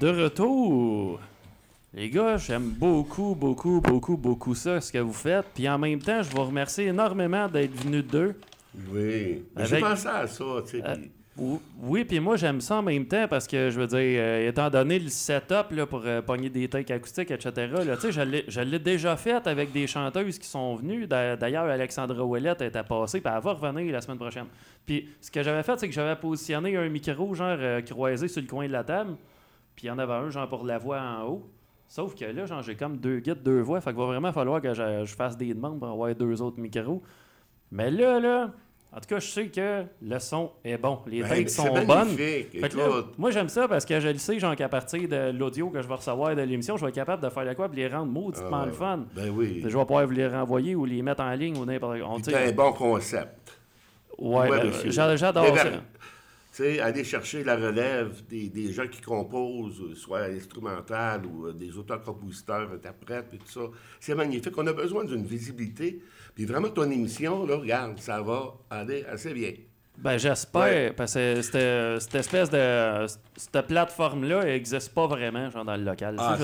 De 0.00 0.08
retour! 0.24 1.20
Les 1.94 2.10
gars, 2.10 2.36
j'aime 2.36 2.68
beaucoup, 2.70 3.34
beaucoup, 3.34 3.80
beaucoup, 3.80 4.16
beaucoup 4.16 4.54
ça, 4.54 4.80
ce 4.80 4.92
que 4.92 4.98
vous 4.98 5.12
faites. 5.12 5.46
Puis 5.54 5.68
en 5.68 5.78
même 5.78 5.98
temps, 6.00 6.22
je 6.22 6.30
vous 6.30 6.44
remercie 6.44 6.82
énormément 6.82 7.48
d'être 7.48 7.74
venus 7.74 8.04
deux. 8.04 8.34
Oui. 8.92 9.42
J'ai 9.64 9.80
pensé 9.80 10.06
à 10.06 10.26
ça, 10.26 10.44
tu 10.64 10.78
sais. 10.78 10.84
Euh, 10.86 10.94
puis- 10.94 11.10
Oui, 11.80 12.04
puis 12.04 12.18
moi, 12.20 12.36
j'aime 12.36 12.60
ça 12.60 12.76
en 12.76 12.82
même 12.82 13.06
temps 13.06 13.26
parce 13.28 13.46
que, 13.46 13.70
je 13.70 13.80
veux 13.80 13.86
dire, 13.86 13.96
euh, 14.20 14.48
étant 14.48 14.68
donné 14.70 14.98
le 14.98 15.08
setup 15.08 15.70
là, 15.70 15.86
pour 15.86 16.02
euh, 16.04 16.20
pogner 16.20 16.50
des 16.50 16.68
takes 16.68 16.90
acoustiques, 16.90 17.30
etc., 17.30 17.52
là, 17.86 17.96
tu 17.96 18.12
sais, 18.12 18.44
je 18.48 18.60
l'ai- 18.60 18.78
déjà 18.80 19.16
fait 19.16 19.46
avec 19.46 19.72
des 19.72 19.86
chanteuses 19.86 20.38
qui 20.38 20.46
sont 20.48 20.74
venues. 20.76 21.06
D'a- 21.06 21.36
D'ailleurs, 21.36 21.64
Alexandra 21.66 22.24
Ouellette 22.24 22.62
était 22.62 22.82
passée, 22.82 23.20
puis 23.20 23.32
elle 23.34 23.40
va 23.42 23.52
revenir 23.52 23.92
la 23.92 24.00
semaine 24.00 24.18
prochaine. 24.18 24.46
Puis 24.84 25.08
ce 25.20 25.30
que 25.30 25.42
j'avais 25.42 25.62
fait, 25.62 25.78
c'est 25.78 25.88
que 25.88 25.94
j'avais 25.94 26.16
positionné 26.20 26.76
un 26.76 26.88
micro, 26.88 27.34
genre, 27.34 27.56
euh, 27.58 27.80
croisé 27.82 28.26
sur 28.28 28.42
le 28.42 28.48
coin 28.48 28.66
de 28.66 28.72
la 28.72 28.82
table, 28.84 29.14
puis 29.78 29.86
il 29.86 29.90
y 29.90 29.92
en 29.92 29.98
avait 30.00 30.12
un, 30.12 30.28
genre, 30.28 30.48
pour 30.48 30.64
la 30.66 30.76
voix 30.76 31.00
en 31.00 31.28
haut. 31.28 31.48
Sauf 31.86 32.16
que 32.16 32.24
là, 32.24 32.46
genre, 32.46 32.62
j'ai 32.62 32.74
comme 32.74 32.96
deux 32.96 33.20
guides, 33.20 33.44
deux 33.44 33.60
voix, 33.60 33.80
fait 33.80 33.90
qu'il 33.90 34.00
va 34.00 34.06
vraiment 34.06 34.32
falloir 34.32 34.60
que 34.60 34.74
je, 34.74 35.04
je 35.04 35.14
fasse 35.14 35.36
des 35.36 35.54
demandes 35.54 35.78
pour 35.78 35.86
avoir 35.86 36.12
deux 36.16 36.42
autres 36.42 36.58
micros. 36.58 37.00
Mais 37.70 37.88
là, 37.88 38.18
là, 38.18 38.50
en 38.92 38.98
tout 38.98 39.06
cas, 39.06 39.20
je 39.20 39.28
sais 39.28 39.46
que 39.46 39.84
le 40.02 40.18
son 40.18 40.50
est 40.64 40.78
bon. 40.78 40.98
Les 41.06 41.22
Ben, 41.22 41.46
sont 41.46 41.72
bonnes. 41.72 41.86
magnifique. 41.86 42.60
Fait 42.60 42.68
que 42.70 42.76
là, 42.76 42.86
Écoute, 42.88 43.14
moi, 43.18 43.30
j'aime 43.30 43.48
ça 43.48 43.68
parce 43.68 43.84
que 43.84 44.00
je 44.00 44.08
le 44.08 44.18
sais, 44.18 44.40
genre, 44.40 44.56
qu'à 44.56 44.68
partir 44.68 45.08
de 45.08 45.30
l'audio 45.30 45.70
que 45.70 45.80
je 45.80 45.86
vais 45.86 45.94
recevoir 45.94 46.34
de 46.34 46.42
l'émission, 46.42 46.76
je 46.76 46.82
vais 46.84 46.88
être 46.88 46.96
capable 46.96 47.22
de 47.22 47.28
faire 47.28 47.46
de 47.46 47.52
quoi 47.54 47.68
et 47.72 47.76
les 47.76 47.86
rendre 47.86 48.10
mauditement 48.10 48.62
ah, 48.62 48.66
le 48.66 48.72
fun. 48.72 49.04
Ben 49.14 49.30
oui. 49.30 49.60
Je 49.62 49.78
vais 49.78 49.84
pouvoir 49.84 50.06
vous 50.06 50.12
les 50.12 50.26
renvoyer 50.26 50.74
ou 50.74 50.84
les 50.86 51.02
mettre 51.02 51.22
en 51.22 51.32
ligne 51.34 51.56
ou 51.56 51.64
n'importe 51.64 52.00
quoi. 52.00 52.16
C'est 52.20 52.34
un 52.34 52.50
bon 52.50 52.72
concept. 52.72 53.52
Ouais, 54.18 54.50
Ouais, 54.50 54.60
ben, 54.60 54.90
j'adore 54.90 55.56
ça. 55.56 55.70
Sais, 56.50 56.80
aller 56.80 57.04
chercher 57.04 57.44
la 57.44 57.56
relève 57.56 58.26
des, 58.28 58.48
des 58.48 58.72
gens 58.72 58.86
qui 58.88 59.00
composent, 59.00 59.80
euh, 59.82 59.94
soit 59.94 60.24
instrumental 60.24 61.26
ou 61.26 61.46
euh, 61.46 61.52
des 61.52 61.76
auteurs-compositeurs, 61.76 62.72
interprètes 62.72 63.28
et 63.32 63.38
tout 63.38 63.48
ça. 63.48 63.60
C'est 64.00 64.14
magnifique. 64.14 64.56
On 64.56 64.66
a 64.66 64.72
besoin 64.72 65.04
d'une 65.04 65.24
visibilité. 65.24 66.02
Puis 66.34 66.44
vraiment, 66.44 66.70
ton 66.70 66.90
émission, 66.90 67.46
là, 67.46 67.56
regarde, 67.56 67.98
ça 68.00 68.22
va 68.22 68.54
aller 68.70 69.04
assez 69.04 69.32
bien. 69.34 69.52
Ben, 70.00 70.16
j'espère, 70.16 70.62
Ouais. 70.62 70.92
parce 70.96 71.14
que 71.14 71.42
cette, 71.42 72.00
cette 72.02 72.14
espèce 72.14 72.50
de. 72.50 73.06
Cette 73.36 73.66
plateforme-là 73.66 74.44
n'existe 74.44 74.94
pas 74.94 75.08
vraiment, 75.08 75.50
genre, 75.50 75.64
dans 75.64 75.76
le 75.76 75.82
local. 75.82 76.14
Ah, 76.18 76.36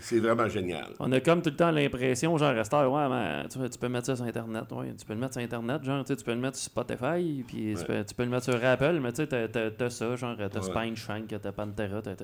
c'est 0.00 0.18
vraiment 0.18 0.48
génial. 0.50 0.88
On 0.98 1.10
a 1.12 1.20
comme 1.20 1.40
tout 1.40 1.48
le 1.48 1.56
temps 1.56 1.70
l'impression, 1.70 2.36
genre, 2.36 2.54
Resteur, 2.54 2.92
ouais, 2.92 3.08
mais 3.08 3.48
tu, 3.48 3.58
tu 3.70 3.78
peux 3.78 3.88
mettre 3.88 4.06
ça 4.06 4.16
sur 4.16 4.26
Internet, 4.26 4.64
ouais, 4.72 4.92
tu 4.98 5.06
peux 5.06 5.14
le 5.14 5.20
mettre 5.20 5.32
sur 5.32 5.42
Internet, 5.42 5.82
genre, 5.82 6.04
tu 6.04 6.14
peux 6.16 6.32
le 6.34 6.38
mettre 6.40 6.58
sur 6.58 6.66
Spotify, 6.66 7.42
puis 7.46 7.74
tu, 7.78 7.84
peux, 7.86 8.04
tu 8.04 8.14
peux 8.14 8.24
le 8.24 8.28
mettre 8.30 8.44
sur 8.44 8.62
Apple, 8.62 8.98
mais 9.00 9.12
tu 9.12 9.24
sais, 9.26 9.48
t'as- 9.48 9.90
ça, 9.90 10.16
genre, 10.16 10.36
t'as. 10.36 10.60
Spine 10.62 10.94
Shank, 10.96 11.28
t'as 11.40 11.52
Pantera, 11.52 12.02
t'as- 12.02 12.14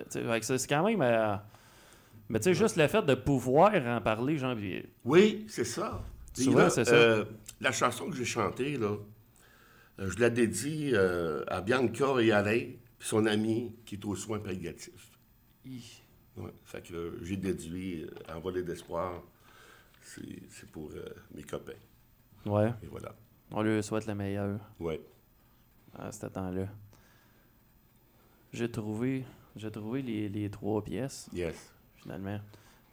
c'est 0.43 0.69
quand 0.69 0.85
même... 0.85 1.01
euh, 1.01 1.37
mais 2.29 2.39
tu 2.39 2.45
sais, 2.45 2.55
juste 2.55 2.77
le 2.77 2.87
fait 2.87 3.03
de 3.07 3.15
pouvoir 3.15 3.73
en 3.75 4.01
parler, 4.03 4.37
genre, 4.37 4.55
puis- 4.55 4.85
Oui, 5.07 5.47
c'est 5.49 5.65
ça. 5.65 6.03
Souvent, 6.35 6.69
c'est 6.69 6.85
ça. 6.85 6.95
euh, 6.95 7.25
la 7.63 7.73
chanson 7.73 8.11
que 8.11 8.17
j'ai 8.17 8.25
chantée, 8.27 8.77
là, 8.77 8.91
je 10.09 10.19
la 10.19 10.31
dédie 10.31 10.91
euh, 10.95 11.45
à 11.49 11.61
Bianca 11.61 12.21
et 12.21 12.33
Alain, 12.33 12.71
puis 12.99 13.09
son 13.09 13.27
ami 13.27 13.75
qui 13.85 13.97
est 13.97 14.05
aux 14.05 14.17
soins 14.17 14.39
palliatifs. 14.41 15.19
Ouais, 16.37 16.51
fait 16.65 16.83
que 16.83 16.95
euh, 16.95 17.19
j'ai 17.23 17.37
déduit 17.37 18.05
euh, 18.05 18.35
Envolé 18.35 18.63
d'espoir, 18.63 19.23
c'est 20.03 20.71
pour 20.73 20.91
euh, 20.93 21.05
mes 21.35 21.43
copains. 21.43 21.73
ouais, 22.47 22.73
Et 22.83 22.87
voilà. 22.87 23.15
on 23.51 23.63
lui 23.63 23.83
souhaite 23.83 24.07
le 24.07 24.15
meilleur 24.15 24.59
Ouais. 24.79 25.01
à 25.99 26.11
ce 26.13 26.27
temps-là. 26.27 26.67
J'ai 28.53 28.71
trouvé, 28.71 29.25
j'ai 29.57 29.71
trouvé 29.71 30.03
les, 30.03 30.29
les 30.29 30.51
trois 30.51 30.83
pièces. 30.83 31.29
Yes. 31.33 31.73
finalement. 31.97 32.41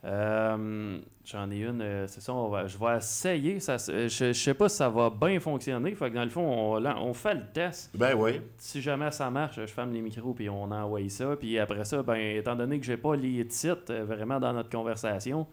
Euh, 0.06 1.00
J'en 1.26 1.52
ai 1.52 1.58
une, 1.58 1.82
euh, 1.82 2.08
c'est 2.08 2.22
ça, 2.22 2.34
on 2.34 2.48
va, 2.48 2.68
je 2.68 2.78
vais 2.78 2.96
essayer. 2.98 3.60
Ça, 3.60 3.74
euh, 3.90 4.08
je, 4.08 4.28
je 4.28 4.32
sais 4.32 4.54
pas 4.54 4.70
si 4.70 4.78
ça 4.78 4.88
va 4.88 5.10
bien 5.10 5.38
fonctionner. 5.42 5.94
Fait 5.94 6.10
que 6.10 6.16
dans 6.16 6.24
le 6.24 6.30
fond, 6.30 6.42
on, 6.42 6.86
on 6.86 7.14
fait 7.14 7.34
le 7.34 7.52
test. 7.52 7.92
Ben 7.98 8.16
oui. 8.16 8.40
Si 8.58 8.82
jamais 8.82 9.12
ça 9.12 9.30
marche, 9.30 9.58
je 9.60 9.66
ferme 9.66 9.92
les 9.92 10.00
micros 10.02 10.34
puis 10.34 10.48
on 10.50 10.72
envoie 10.72 11.10
ça. 11.10 11.36
Puis 11.36 11.60
après 11.60 11.84
ça, 11.84 12.02
ben, 12.02 12.16
étant 12.16 12.56
donné 12.56 12.80
que 12.80 12.86
j'ai 12.86 12.96
pas 12.96 13.18
les 13.18 13.46
titres 13.46 13.92
euh, 13.92 14.06
vraiment 14.06 14.40
dans 14.40 14.54
notre 14.54 14.70
conversation, 14.70 15.46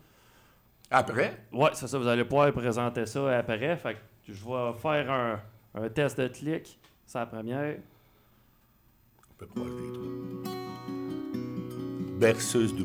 Après, 0.93 1.37
ouais, 1.53 1.71
c'est 1.73 1.89
ça, 1.89 1.99
vous 1.99 2.07
allez 2.07 2.25
pouvoir 2.25 2.53
présenter 2.53 3.05
ça 3.07 3.37
après. 3.39 3.77
Fait 3.77 3.95
que 3.95 3.99
je 4.29 4.45
vais 4.45 4.73
faire 4.81 5.11
un, 5.11 5.41
un 5.75 5.89
test 5.89 6.21
de 6.21 6.29
clic. 6.29 6.79
C'est 7.05 7.19
la 7.19 7.27
première. 7.27 7.79
on 9.29 9.45
peut 9.45 9.47
trucs. 9.47 10.55
Berceuse 12.21 12.73
du 12.77 12.85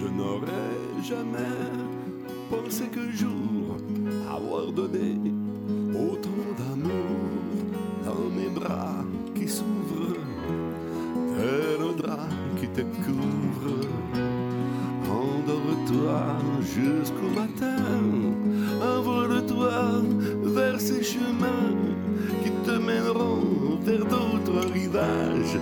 Je 0.00 0.06
n'aurais 0.06 1.02
jamais 1.02 1.58
pensé 2.48 2.84
qu'un 2.84 3.10
jour 3.10 3.76
avoir 4.30 4.70
donné 4.72 5.18
autant 5.92 6.44
d'amour 6.56 7.18
dans 8.04 8.30
mes 8.36 8.48
bras 8.48 9.04
qui 9.34 9.48
s'ouvrent, 9.48 10.22
tel 11.36 11.80
un 11.88 11.96
drap 11.96 12.28
qui 12.60 12.68
te 12.68 12.82
couvre. 12.82 13.80
Endors-toi, 15.10 16.22
jusqu'au 16.62 17.30
matin. 17.34 17.82
Envole-toi 18.80 20.02
vers 20.42 20.80
ces 20.80 21.02
chemins 21.02 21.74
qui 22.44 22.50
te 22.64 22.78
mèneront 22.78 23.78
vers 23.82 24.04
d'autres 24.04 24.70
rivages, 24.72 25.58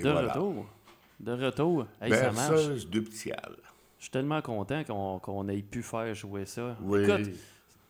Et 0.00 0.04
De 0.04 0.10
voilà. 0.10 0.32
retour. 0.32 0.66
De 1.20 1.32
retour. 1.32 1.86
Hey, 2.00 2.12
ça 2.12 2.32
marche. 2.32 2.86
Nuptiale. 2.92 3.56
Je 3.98 4.04
suis 4.04 4.10
tellement 4.10 4.40
content 4.40 4.82
qu'on 5.22 5.48
ait 5.48 5.62
pu 5.62 5.82
faire 5.82 6.14
jouer 6.14 6.46
ça. 6.46 6.76
Oui. 6.80 7.02
Écoute, 7.04 7.30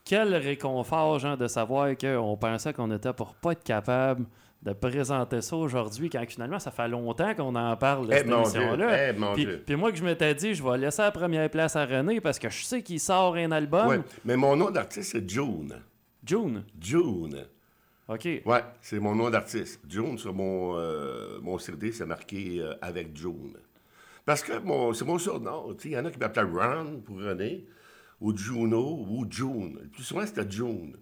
quel 0.04 0.34
réconfort, 0.34 1.18
genre, 1.20 1.36
de 1.36 1.46
savoir 1.46 1.96
qu'on 1.96 2.36
pensait 2.36 2.72
qu'on 2.72 2.90
était 2.90 3.12
pour 3.12 3.34
pas 3.34 3.52
être 3.52 3.62
capable 3.62 4.26
de 4.62 4.72
présenter 4.72 5.40
ça 5.40 5.56
aujourd'hui, 5.56 6.10
quand 6.10 6.22
finalement, 6.28 6.58
ça 6.58 6.70
fait 6.70 6.88
longtemps 6.88 7.32
qu'on 7.34 7.54
en 7.54 7.76
parle 7.76 8.08
de 8.08 8.12
Eh, 8.12 8.16
cette 8.18 8.26
émission-là. 8.26 9.08
Eh, 9.10 9.56
puis, 9.64 9.76
moi, 9.76 9.90
que 9.90 9.96
je 9.96 10.04
m'étais 10.04 10.34
dit, 10.34 10.52
je 10.54 10.62
vais 10.62 10.76
laisser 10.76 11.00
la 11.02 11.12
première 11.12 11.48
place 11.48 11.76
à 11.76 11.86
René 11.86 12.20
parce 12.20 12.38
que 12.38 12.50
je 12.50 12.64
sais 12.64 12.82
qu'il 12.82 13.00
sort 13.00 13.36
un 13.36 13.52
album. 13.52 13.86
Ouais. 13.86 14.00
Mais 14.24 14.36
mon 14.36 14.56
nom 14.56 14.70
d'artiste, 14.70 15.12
c'est 15.12 15.30
June. 15.30 15.74
June. 16.26 16.64
June. 16.78 17.46
OK. 18.10 18.24
Ouais, 18.44 18.64
c'est 18.82 18.98
mon 18.98 19.14
nom 19.14 19.30
d'artiste. 19.30 19.80
June, 19.88 20.18
sur 20.18 20.34
mon, 20.34 20.76
euh, 20.76 21.38
mon 21.42 21.58
CD, 21.58 21.92
c'est 21.92 22.06
marqué 22.06 22.56
euh, 22.60 22.74
avec 22.82 23.16
June. 23.16 23.52
Parce 24.26 24.42
que 24.42 24.58
mon, 24.58 24.92
c'est 24.92 25.04
mon 25.04 25.18
surnom. 25.18 25.74
Il 25.84 25.90
y 25.92 25.96
en 25.98 26.04
a 26.04 26.10
qui 26.10 26.18
m'appelaient 26.18 26.42
Ron 26.42 27.00
pour 27.04 27.18
René, 27.18 27.64
ou 28.20 28.36
Juno, 28.36 29.06
ou 29.08 29.24
June. 29.30 29.78
Le 29.82 29.88
plus 29.88 30.02
souvent, 30.02 30.26
c'était 30.26 30.48
June. 30.50 30.96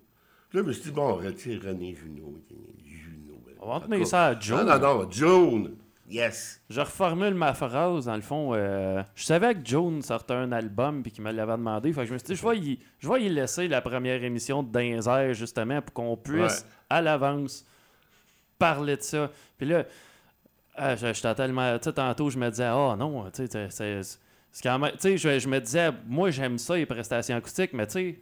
Puis 0.51 0.59
là, 0.59 0.63
je 0.63 0.69
me 0.69 0.73
suis 0.73 0.83
dit, 0.85 0.91
bon, 0.91 1.15
retire 1.15 1.61
René 1.65 1.95
Juno. 1.95 2.35
Juno. 2.85 3.41
On 3.61 3.79
va 3.79 3.81
tenir 3.87 4.07
ça 4.07 4.27
à 4.27 4.39
June. 4.39 4.57
Non, 4.59 4.65
non, 4.79 4.79
non, 5.05 5.11
June. 5.11 5.77
Yes. 6.11 6.63
Je 6.71 6.81
reformule 6.81 7.35
ma 7.35 7.53
phrase, 7.53 8.07
dans 8.07 8.17
le 8.17 8.23
fond. 8.23 8.55
euh, 8.55 9.03
je 9.15 9.25
savais 9.25 9.55
que 9.55 9.61
June 9.63 10.01
sortait 10.01 10.33
un 10.33 10.53
album 10.53 11.03
puis 11.03 11.13
qu'il 11.13 11.23
me 11.23 11.31
l'avait 11.33 11.53
demandé. 11.53 11.93
Fait 11.93 12.03
que 12.03 12.07
je 12.07 12.13
me 12.15 12.19
suis 12.19 12.29
dit, 12.29 12.35
je 12.35 12.49
vais 12.49 12.59
y, 12.59 12.79
je 12.99 13.09
vais 13.11 13.23
y 13.25 13.29
laisser 13.29 13.69
la 13.69 13.83
première 13.83 14.23
émission 14.25 14.63
de 14.63 14.71
Dinzer, 14.73 15.35
justement, 15.35 15.83
pour 15.83 15.93
qu'on 15.93 16.17
puisse, 16.17 16.41
Ouais. 16.63 16.71
À 16.91 17.01
l'avance, 17.03 17.65
parler 18.59 18.97
de 18.97 19.03
ça. 19.03 19.31
Puis 19.57 19.67
là, 19.67 19.85
ah, 20.75 20.97
je- 20.97 21.13
j'étais 21.13 21.35
tellement. 21.35 21.77
Tu 21.79 21.85
sais, 21.85 21.93
tantôt, 21.93 22.31
je 22.31 22.39
me 22.39 22.49
disais, 22.51 22.71
oh 22.73 22.95
non, 22.97 23.31
tu 23.31 23.47
sais, 23.47 23.69
c'est- 23.71 24.19
quand 24.63 24.79
même. 24.79 24.93
Tu 24.93 24.99
sais, 25.01 25.19
je, 25.19 25.39
je 25.39 25.49
me 25.49 25.61
disais, 25.61 25.91
moi, 26.07 26.31
j'aime 26.31 26.59
ça, 26.59 26.77
les 26.77 26.87
prestations 26.87 27.37
acoustiques, 27.37 27.73
mais 27.73 27.87
tu 27.87 27.93
sais, 27.93 28.19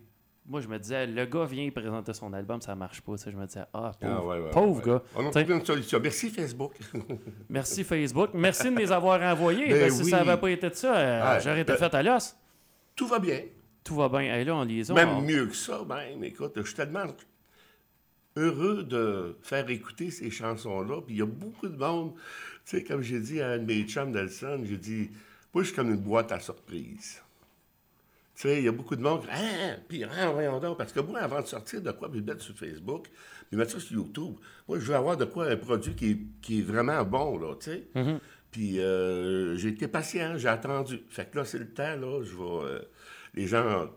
moi, 0.48 0.60
je 0.60 0.68
me 0.68 0.78
disais, 0.78 1.06
le 1.06 1.24
gars 1.26 1.44
vient 1.44 1.68
présenter 1.70 2.12
son 2.14 2.32
album, 2.32 2.60
ça 2.60 2.74
marche 2.74 3.00
pas. 3.00 3.12
Tu 3.16 3.24
sais, 3.24 3.30
je 3.32 3.36
me 3.36 3.46
disais, 3.46 3.64
ah, 3.74 3.92
pauvre, 4.00 4.14
Ah, 4.16 4.24
ouais, 4.24 4.38
ouais, 4.40 4.50
pauvre 4.50 4.76
ouais. 4.86 4.92
gars. 4.92 5.02
On 5.16 5.26
a 5.26 5.30
trouvé 5.30 5.54
une 5.54 5.64
solution. 5.64 5.98
Merci, 6.02 6.30
Facebook. 6.30 6.72
Merci 7.48 7.84
Facebook. 7.84 8.30
Merci 8.34 8.64
de 8.64 8.70
me 8.70 8.78
les 8.80 8.92
avoir 8.92 9.20
envoyés. 9.22 9.68
Ben 9.68 9.90
si 9.90 10.04
ça 10.04 10.22
n'avait 10.24 10.40
pas 10.40 10.50
été 10.50 10.68
de 10.70 10.74
ça, 10.74 10.96
euh, 10.96 11.20
Ah, 11.24 11.38
j'aurais 11.40 11.62
été 11.62 11.72
ben- 11.72 11.78
fait 11.78 11.94
à 11.94 12.02
l'os. 12.02 12.36
Tout 12.94 13.06
va 13.08 13.18
bien. 13.18 13.40
tout 13.84 13.94
va 13.96 14.08
bien. 14.08 14.20
Hey, 14.34 14.44
là, 14.44 14.54
on 14.56 14.64
liaison. 14.64 14.94
Même 14.94 15.10
on- 15.10 15.20
mieux 15.20 15.46
que 15.46 15.54
ça, 15.54 15.80
même. 15.88 16.22
Écoute, 16.24 16.52
je 16.56 16.62
suis 16.62 16.74
tellement 16.74 17.04
heureux 18.36 18.82
de 18.84 19.36
faire 19.42 19.68
écouter 19.70 20.10
ces 20.10 20.30
chansons-là. 20.30 21.00
Puis 21.02 21.16
il 21.16 21.18
y 21.18 21.22
a 21.22 21.26
beaucoup 21.26 21.68
de 21.68 21.76
monde. 21.76 22.14
Tu 22.64 22.78
sais, 22.78 22.84
comme 22.84 23.02
j'ai 23.02 23.20
dit 23.20 23.40
à 23.40 23.50
un 23.50 23.58
de 23.58 23.64
mes 23.64 23.84
chums 23.84 24.10
Nelson, 24.10 24.62
j'ai 24.64 24.76
dit, 24.76 25.10
moi, 25.54 25.62
je 25.62 25.68
suis 25.68 25.76
comme 25.76 25.90
une 25.90 26.00
boîte 26.00 26.32
à 26.32 26.40
surprise. 26.40 27.22
Tu 28.34 28.42
sais, 28.42 28.58
il 28.58 28.64
y 28.64 28.68
a 28.68 28.72
beaucoup 28.72 28.96
de 28.96 29.02
monde 29.02 29.22
qui 29.22 29.28
ah, 29.32 29.76
puis 29.88 30.04
ah, 30.04 30.30
voyons 30.30 30.60
donc. 30.60 30.76
Parce 30.76 30.92
que 30.92 31.00
moi, 31.00 31.20
avant 31.20 31.40
de 31.40 31.46
sortir 31.46 31.80
de 31.80 31.90
quoi, 31.92 32.10
puis 32.10 32.20
mettre 32.20 32.42
sur 32.42 32.54
Facebook, 32.54 33.06
puis 33.48 33.56
mettre 33.56 33.72
ça 33.72 33.80
sur 33.80 33.96
YouTube, 33.96 34.34
moi, 34.68 34.78
je 34.78 34.84
veux 34.84 34.94
avoir 34.94 35.16
de 35.16 35.24
quoi 35.24 35.46
un 35.46 35.56
produit 35.56 35.94
qui 35.94 36.10
est, 36.10 36.18
qui 36.42 36.58
est 36.58 36.62
vraiment 36.62 37.02
bon, 37.04 37.38
là, 37.38 37.54
tu 37.54 37.70
sais. 37.70 37.88
Puis 38.50 38.78
euh, 38.80 39.56
j'ai 39.56 39.68
été 39.70 39.88
patient, 39.88 40.36
j'ai 40.36 40.48
attendu. 40.48 41.00
Fait 41.08 41.30
que 41.30 41.38
là, 41.38 41.44
c'est 41.44 41.58
le 41.58 41.72
temps, 41.72 41.96
là, 41.96 42.22
je 42.22 42.36
vais... 42.36 42.42
euh, 42.42 42.78
les 43.34 43.46
gens 43.46 43.90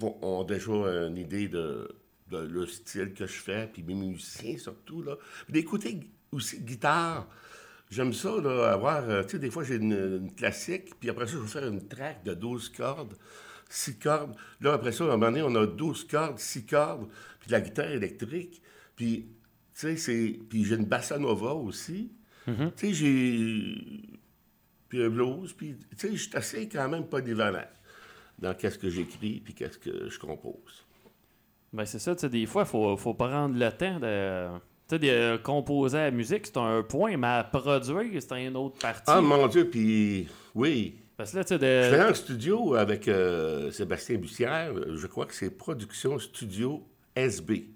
ont 0.00 0.44
déjà 0.44 0.72
une 0.72 1.18
idée 1.18 1.48
de, 1.48 1.88
de 2.30 2.38
le 2.38 2.66
style 2.66 3.12
que 3.12 3.26
je 3.26 3.32
fais, 3.32 3.68
puis 3.72 3.82
mes 3.82 3.94
musiciens 3.94 4.56
surtout, 4.58 5.02
là. 5.02 5.16
D'écouter 5.48 6.00
aussi 6.32 6.60
guitare. 6.60 7.28
J'aime 7.90 8.12
ça, 8.12 8.40
là, 8.40 8.72
avoir... 8.72 9.08
euh, 9.08 9.22
tu 9.22 9.30
sais, 9.30 9.38
des 9.38 9.50
fois, 9.50 9.62
j'ai 9.62 9.76
une, 9.76 9.92
une 9.92 10.34
classique, 10.34 10.98
puis 10.98 11.10
après 11.10 11.26
ça, 11.26 11.32
je 11.34 11.38
vais 11.38 11.46
faire 11.46 11.68
une 11.68 11.86
track 11.86 12.24
de 12.24 12.34
12 12.34 12.70
cordes, 12.70 13.14
6 13.68 13.98
cordes. 13.98 14.34
Là, 14.60 14.72
après 14.72 14.92
ça, 14.92 15.04
à 15.04 15.08
un 15.08 15.10
moment 15.10 15.26
donné, 15.26 15.42
on 15.42 15.54
a 15.54 15.66
12 15.66 16.04
cordes, 16.04 16.38
6 16.38 16.66
cordes, 16.66 17.08
puis 17.40 17.48
de 17.48 17.52
la 17.52 17.60
guitare 17.60 17.90
électrique. 17.90 18.62
Puis, 18.96 19.28
tu 19.74 19.80
sais, 19.80 19.96
c'est... 19.96 20.38
Puis 20.48 20.64
j'ai 20.64 20.76
une 20.76 20.86
bassa 20.86 21.18
nova 21.18 21.52
aussi. 21.52 22.12
Tu 22.46 22.52
sais, 22.76 22.94
j'ai... 22.94 24.18
Puis 24.88 25.02
un 25.02 25.08
blues, 25.10 25.52
puis... 25.52 25.76
Tu 25.90 25.96
sais, 25.96 26.16
je 26.16 26.22
suis 26.22 26.36
assez 26.36 26.68
quand 26.68 26.88
même 26.88 27.06
polyvalent 27.06 27.68
dans 28.38 28.54
qu'est-ce 28.54 28.78
que 28.78 28.88
j'écris, 28.88 29.40
puis 29.44 29.54
qu'est-ce 29.54 29.78
que 29.78 30.08
je 30.08 30.18
compose. 30.18 30.83
Ben, 31.74 31.84
c'est 31.84 31.98
ça, 31.98 32.14
tu 32.14 32.20
sais, 32.20 32.28
des 32.28 32.46
fois, 32.46 32.62
il 32.62 32.68
faut, 32.68 32.96
faut 32.96 33.14
prendre 33.14 33.58
le 33.58 33.68
temps 33.72 33.98
de. 33.98 34.46
Tu 34.86 34.94
sais, 34.94 34.98
de 35.00 35.36
composer 35.38 35.96
la 35.96 36.10
musique, 36.12 36.46
c'est 36.46 36.56
un 36.56 36.84
point, 36.84 37.16
mais 37.16 37.26
à 37.26 37.42
produire, 37.42 38.22
c'est 38.22 38.46
une 38.46 38.56
autre 38.56 38.78
partie. 38.78 39.02
Ah, 39.06 39.20
mon 39.20 39.48
Dieu, 39.48 39.68
puis... 39.68 40.28
Oui, 40.54 41.00
Parce 41.16 41.32
que 41.32 41.38
là, 41.38 41.44
tu 41.44 41.48
sais, 41.48 41.58
de. 41.58 42.08
le 42.08 42.14
studio 42.14 42.74
avec 42.74 43.08
euh, 43.08 43.72
Sébastien 43.72 44.18
Bussière. 44.18 44.72
Je 44.94 45.06
crois 45.08 45.26
que 45.26 45.34
c'est 45.34 45.50
Production 45.50 46.16
Studio 46.20 46.86
SB. 47.16 47.70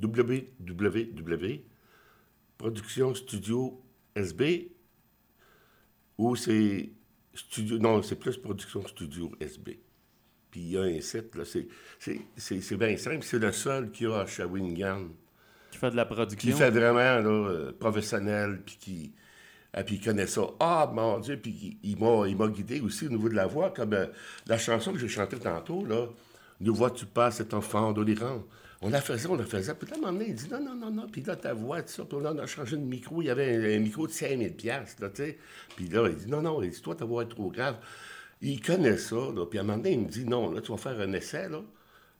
www. 0.00 1.64
Production 2.58 3.14
Studio 3.16 3.82
SB. 4.14 4.70
Ou 6.16 6.36
c'est 6.36 6.90
Studio. 7.34 7.78
Non, 7.78 8.02
c'est 8.02 8.16
plus 8.16 8.36
Production 8.36 8.86
Studio 8.86 9.32
SB. 9.40 9.80
Puis 10.50 10.60
il 10.60 10.70
y 10.72 10.78
a 10.78 10.82
un 10.82 11.00
site, 11.00 11.34
là. 11.36 11.44
C'est, 11.44 11.66
c'est, 11.98 12.20
c'est, 12.36 12.60
c'est 12.60 12.76
bien 12.76 12.96
simple. 12.96 13.20
C'est 13.22 13.38
le 13.38 13.52
seul 13.52 13.90
qu'il 13.90 14.08
y 14.08 14.12
a 14.12 14.20
à 14.20 14.26
Shawinigan 14.26 15.08
Qui 15.70 15.78
fait 15.78 15.90
de 15.90 15.96
la 15.96 16.04
qui 16.04 16.14
production. 16.14 16.56
fait 16.56 16.70
vraiment 16.70 16.94
là, 16.98 17.22
euh, 17.22 17.72
professionnel, 17.78 18.60
puis 18.64 18.76
qui 18.80 19.12
ah, 19.72 19.84
puis 19.84 19.96
il 19.96 20.04
connaît 20.04 20.26
ça. 20.26 20.42
Ah, 20.58 20.90
mon 20.92 21.20
Dieu, 21.20 21.38
puis 21.40 21.78
il, 21.82 21.90
il 21.92 21.98
m'a, 21.98 22.26
il 22.26 22.36
m'a 22.36 22.48
guidé 22.48 22.80
aussi 22.80 23.06
au 23.06 23.10
niveau 23.10 23.28
de 23.28 23.34
la 23.36 23.46
voix, 23.46 23.70
comme 23.70 23.92
euh, 23.92 24.06
la 24.46 24.58
chanson 24.58 24.92
que 24.92 24.98
j'ai 24.98 25.08
chantée 25.08 25.38
tantôt, 25.38 25.84
là, 25.84 26.06
«Nous 26.60 26.74
vois-tu 26.74 27.06
pas 27.06 27.30
cet 27.30 27.54
enfant 27.54 27.92
d'Oliran?» 27.92 28.42
On 28.82 28.88
la 28.88 29.00
faisait, 29.00 29.28
on 29.28 29.36
la 29.36 29.44
faisait, 29.44 29.74
puis 29.74 29.88
là, 29.88 29.94
à 29.94 29.98
un 29.98 30.00
moment 30.00 30.12
donné, 30.14 30.30
il 30.30 30.34
dit 30.34 30.48
«Non, 30.50 30.60
non, 30.60 30.74
non, 30.74 30.90
non, 30.90 31.06
puis 31.06 31.22
là, 31.22 31.36
ta 31.36 31.54
voix, 31.54 31.82
tout 31.82 31.92
ça, 31.92 32.04
puis 32.04 32.20
là, 32.20 32.32
on 32.34 32.38
a 32.38 32.46
changé 32.46 32.76
de 32.76 32.82
micro, 32.82 33.22
il 33.22 33.26
y 33.26 33.30
avait 33.30 33.54
un, 33.54 33.76
un 33.76 33.78
micro 33.78 34.08
de 34.08 34.12
5000 34.12 34.54
piastres, 34.54 35.02
là, 35.02 35.08
tu 35.10 35.22
sais. 35.22 35.38
Puis 35.76 35.86
là, 35.86 36.08
il 36.08 36.16
dit 36.16 36.26
«Non, 36.28 36.42
non, 36.42 36.60
il 36.62 36.70
dit, 36.70 36.80
toi, 36.82 36.96
ta 36.96 37.04
voix 37.04 37.22
est 37.22 37.28
trop 37.28 37.50
grave.» 37.50 37.76
Il 38.42 38.60
connaît 38.62 38.96
ça, 38.96 39.16
là, 39.16 39.44
puis 39.46 39.58
à 39.58 39.62
un 39.62 39.64
moment 39.64 39.78
donné, 39.78 39.92
il 39.92 40.00
me 40.00 40.08
dit 40.08 40.24
«Non, 40.26 40.50
là, 40.50 40.60
tu 40.60 40.70
vas 40.72 40.78
faire 40.78 40.98
un 40.98 41.12
essai, 41.12 41.48
là, 41.48 41.60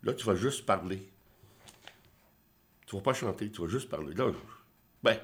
là, 0.02 0.12
tu 0.12 0.26
vas 0.26 0.34
juste 0.34 0.66
parler. 0.66 1.00
Tu 2.86 2.96
vas 2.96 3.02
pas 3.02 3.14
chanter, 3.14 3.50
tu 3.50 3.62
vas 3.62 3.68
juste 3.68 3.88
parler.» 3.88 4.14
Là, 4.16 4.30
je- 4.30 4.38
ben, 5.02 5.18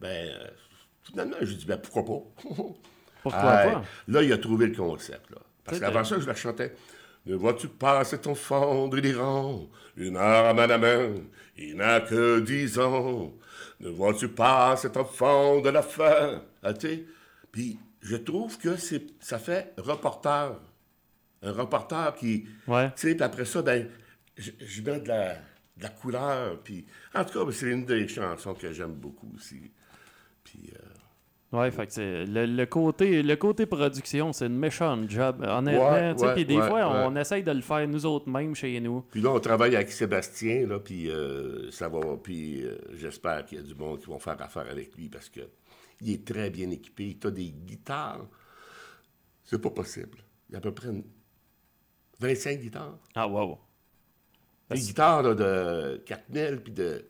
ben, 0.00 0.08
euh, 0.28 0.48
finalement, 1.02 1.36
j'ai 1.40 1.54
dit, 1.54 1.64
ben 1.64 1.78
pourquoi 1.78 2.04
pas? 2.04 2.44
Pourquoi 3.22 3.40
pas? 3.72 3.82
Là, 4.06 4.22
il 4.22 4.32
a 4.32 4.38
trouvé 4.38 4.66
le 4.68 4.76
concept, 4.76 5.30
là. 5.30 5.38
Parce 5.64 5.78
qu'avant 5.80 6.04
ça, 6.04 6.20
je 6.20 6.26
la 6.26 6.34
chantais. 6.34 6.74
Ne 7.26 7.34
vois-tu 7.34 7.68
pas 7.68 8.04
cet 8.04 8.26
enfant 8.26 8.88
délirant, 8.88 9.68
une 9.96 10.16
arme 10.16 10.58
à 10.60 10.66
la 10.66 10.78
main, 10.78 11.14
il 11.56 11.76
n'a 11.76 12.00
que 12.00 12.40
dix 12.40 12.78
ans. 12.78 13.34
Ne 13.80 13.88
vois-tu 13.90 14.28
pas 14.28 14.76
cet 14.76 14.96
enfant 14.96 15.60
de 15.60 15.68
la 15.68 15.82
faim? 15.82 16.42
Ah? 16.62 16.72
Puis, 17.50 17.78
je 18.00 18.16
trouve 18.16 18.58
que 18.58 18.76
c'est, 18.76 19.06
ça 19.20 19.38
fait 19.38 19.72
reporter. 19.78 20.58
Un 21.42 21.52
reporter 21.52 22.14
qui, 22.16 22.46
Ouais. 22.66 22.90
tu 22.96 23.12
sais, 23.12 23.22
après 23.22 23.44
ça, 23.44 23.62
ben, 23.62 23.88
je, 24.36 24.50
je 24.60 24.82
mets 24.82 24.98
de 25.00 25.06
la, 25.08 25.34
de 25.34 25.82
la 25.82 25.88
couleur. 25.88 26.58
Puis, 26.64 26.84
en 27.14 27.24
tout 27.24 27.38
cas, 27.38 27.44
ben, 27.44 27.52
c'est 27.52 27.70
une 27.70 27.84
des 27.86 28.08
chansons 28.08 28.54
que 28.54 28.72
j'aime 28.72 28.94
beaucoup 28.94 29.32
aussi. 29.36 29.70
Puis, 30.44 30.72
euh, 30.74 30.78
Ouais, 31.50 31.70
fait 31.70 31.86
que 31.86 32.26
le, 32.26 32.44
le 32.44 32.66
côté, 32.66 33.22
le 33.22 33.34
côté 33.36 33.64
production, 33.64 34.34
c'est 34.34 34.44
une 34.48 34.58
méchante 34.58 35.08
job. 35.08 35.42
Honnêtement, 35.48 36.12
ouais, 36.14 36.34
puis 36.34 36.44
des 36.44 36.56
ouais, 36.58 36.68
fois, 36.68 37.06
on 37.08 37.16
essaye 37.16 37.42
de 37.42 37.52
le 37.52 37.62
faire 37.62 37.88
nous 37.88 38.04
autres 38.04 38.28
mêmes 38.28 38.54
chez 38.54 38.78
nous. 38.80 39.00
puis 39.10 39.22
là, 39.22 39.30
on 39.30 39.40
travaille 39.40 39.74
avec 39.74 39.90
Sébastien, 39.90 40.66
là, 40.66 40.78
puis 40.78 41.08
euh, 41.10 41.70
ça 41.70 41.88
va. 41.88 42.00
Puis 42.22 42.62
euh, 42.66 42.76
j'espère 42.92 43.46
qu'il 43.46 43.56
y 43.58 43.60
a 43.62 43.64
du 43.64 43.74
monde 43.74 43.98
qui 43.98 44.06
vont 44.08 44.18
faire 44.18 44.36
affaire 44.42 44.66
avec 44.70 44.94
lui 44.94 45.08
parce 45.08 45.30
que 45.30 45.40
il 46.00 46.12
est 46.12 46.26
très 46.26 46.50
bien 46.50 46.70
équipé. 46.70 47.16
Il 47.20 47.26
a 47.26 47.30
des 47.30 47.50
guitares. 47.50 48.26
C'est 49.44 49.60
pas 49.60 49.70
possible. 49.70 50.18
Il 50.48 50.52
y 50.52 50.54
a 50.56 50.58
à 50.58 50.60
peu 50.60 50.72
près 50.72 50.88
une- 50.88 51.04
25 52.20 52.60
guitares. 52.60 52.98
Ah, 53.14 53.26
wow. 53.28 53.58
Des 54.70 54.78
guitares 54.78 55.22
là, 55.22 55.34
de 55.34 56.02
4000, 56.04 56.60
puis 56.62 56.72
de. 56.72 57.06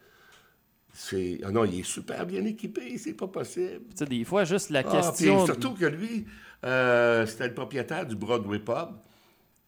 C'est... 0.93 1.41
Ah 1.45 1.51
non, 1.51 1.65
il 1.65 1.81
est 1.81 1.85
super 1.85 2.25
bien 2.27 2.45
équipé, 2.45 2.97
c'est 2.99 3.15
pas 3.15 3.29
possible. 3.29 3.87
Tu 3.91 3.97
sais, 3.99 4.05
des 4.07 4.25
fois, 4.25 4.45
juste 4.45 4.71
la 4.71 4.81
Ah, 4.81 4.83
question. 4.85 5.37
puis 5.39 5.47
surtout 5.47 5.75
que 5.75 5.85
lui, 5.85 6.27
euh, 6.65 7.27
c'était 7.27 7.49
le 7.49 7.55
propriétaire 7.55 8.07
du 8.07 8.17
Broadway 8.17 8.59
Pub 8.61 8.91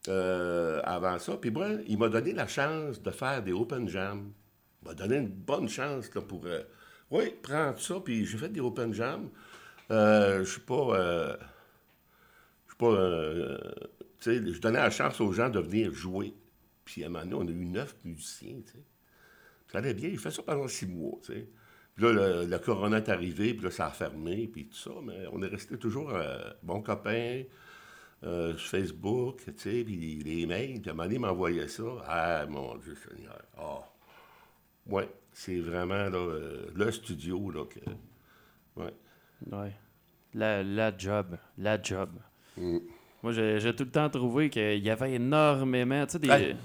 euh, 0.08 0.80
avant 0.84 1.18
ça. 1.18 1.36
Puis 1.36 1.50
moi, 1.50 1.68
il 1.86 1.98
m'a 1.98 2.08
donné 2.08 2.32
la 2.32 2.46
chance 2.46 3.00
de 3.02 3.10
faire 3.10 3.42
des 3.42 3.52
open 3.52 3.88
jams. 3.88 4.32
Il 4.82 4.88
m'a 4.88 4.94
donné 4.94 5.16
une 5.16 5.28
bonne 5.28 5.68
chance 5.68 6.12
là, 6.14 6.20
pour. 6.22 6.44
euh, 6.46 6.62
oui, 7.10 7.34
prends 7.42 7.76
ça. 7.76 8.00
Puis 8.00 8.24
j'ai 8.24 8.38
fait 8.38 8.48
des 8.48 8.60
open 8.60 8.92
jams. 8.92 9.28
Euh, 9.90 10.44
je 10.44 10.50
suis 10.50 10.60
pas. 10.60 10.94
euh, 10.96 11.36
je 12.66 12.72
suis 12.72 12.78
pas. 12.78 12.86
euh, 12.86 13.58
tu 14.20 14.38
sais, 14.38 14.52
je 14.52 14.60
donnais 14.60 14.78
la 14.78 14.90
chance 14.90 15.20
aux 15.20 15.32
gens 15.32 15.50
de 15.50 15.60
venir 15.60 15.92
jouer. 15.92 16.34
Puis 16.84 17.02
à 17.04 17.06
un 17.06 17.10
moment 17.10 17.24
donné, 17.24 17.34
on 17.34 17.48
a 17.48 17.50
eu 17.50 17.66
neuf 17.66 17.96
musiciens, 18.04 18.60
tu 18.64 18.72
sais. 18.72 18.84
Ça 19.72 19.78
allait 19.78 19.94
bien. 19.94 20.08
Il 20.08 20.18
fait 20.18 20.30
ça 20.30 20.42
pendant 20.42 20.68
six 20.68 20.86
mois, 20.86 21.18
tu 21.22 21.32
sais. 21.32 21.48
Puis 21.96 22.04
là, 22.04 22.44
le, 22.46 22.58
corona 22.58 22.98
est 22.98 23.08
arrivé, 23.08 23.54
puis 23.54 23.64
là, 23.64 23.70
ça 23.70 23.86
a 23.86 23.90
fermé, 23.90 24.48
puis 24.48 24.68
tout 24.68 24.76
ça. 24.76 24.90
Mais 25.02 25.26
on 25.32 25.42
est 25.42 25.48
resté 25.48 25.76
toujours 25.78 26.10
euh, 26.10 26.38
bons 26.62 26.82
copains 26.82 27.44
sur 28.22 28.60
Facebook, 28.60 29.42
tu 29.44 29.52
sais, 29.56 29.84
puis 29.84 30.22
les 30.24 30.46
mails. 30.46 30.80
Puis 30.80 30.90
à 30.90 30.92
un 30.92 30.96
moment 30.96 31.08
donné, 31.08 31.18
m'envoyait 31.18 31.68
ça. 31.68 31.84
Ah, 32.06 32.46
mon 32.48 32.76
Dieu 32.76 32.94
Seigneur. 32.94 33.42
Ah. 33.56 33.90
Ouais, 34.86 35.08
c'est 35.32 35.58
vraiment 35.60 36.08
là, 36.08 36.18
euh, 36.18 36.70
le 36.74 36.90
studio, 36.90 37.50
là, 37.50 37.64
que... 37.66 37.80
Ouais. 38.76 38.94
Ouais. 39.50 39.72
La, 40.34 40.62
la 40.62 40.96
job. 40.96 41.36
La 41.58 41.80
job. 41.82 42.10
Mm. 42.56 42.78
Moi, 43.22 43.32
j'ai 43.32 43.74
tout 43.74 43.84
le 43.84 43.90
temps 43.90 44.08
trouvé 44.08 44.48
qu'il 44.48 44.82
y 44.82 44.90
avait 44.90 45.14
énormément. 45.14 46.06
Tu 46.06 46.12
sais, 46.12 46.18
des. 46.18 46.30
Hey. 46.30 46.56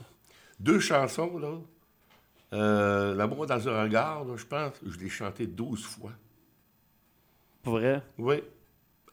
Deux 0.59 0.79
chansons, 0.79 1.37
là. 1.37 1.57
Euh, 2.53 3.15
L'amour 3.15 3.45
dans 3.45 3.67
un 3.67 3.83
regard, 3.83 4.23
là, 4.23 4.37
je 4.37 4.45
pense, 4.45 4.73
je 4.85 4.97
l'ai 4.99 5.09
chanté 5.09 5.47
12 5.47 5.83
fois. 5.83 6.11
Pour 7.63 7.73
vrai? 7.73 8.01
Oui. 8.17 8.41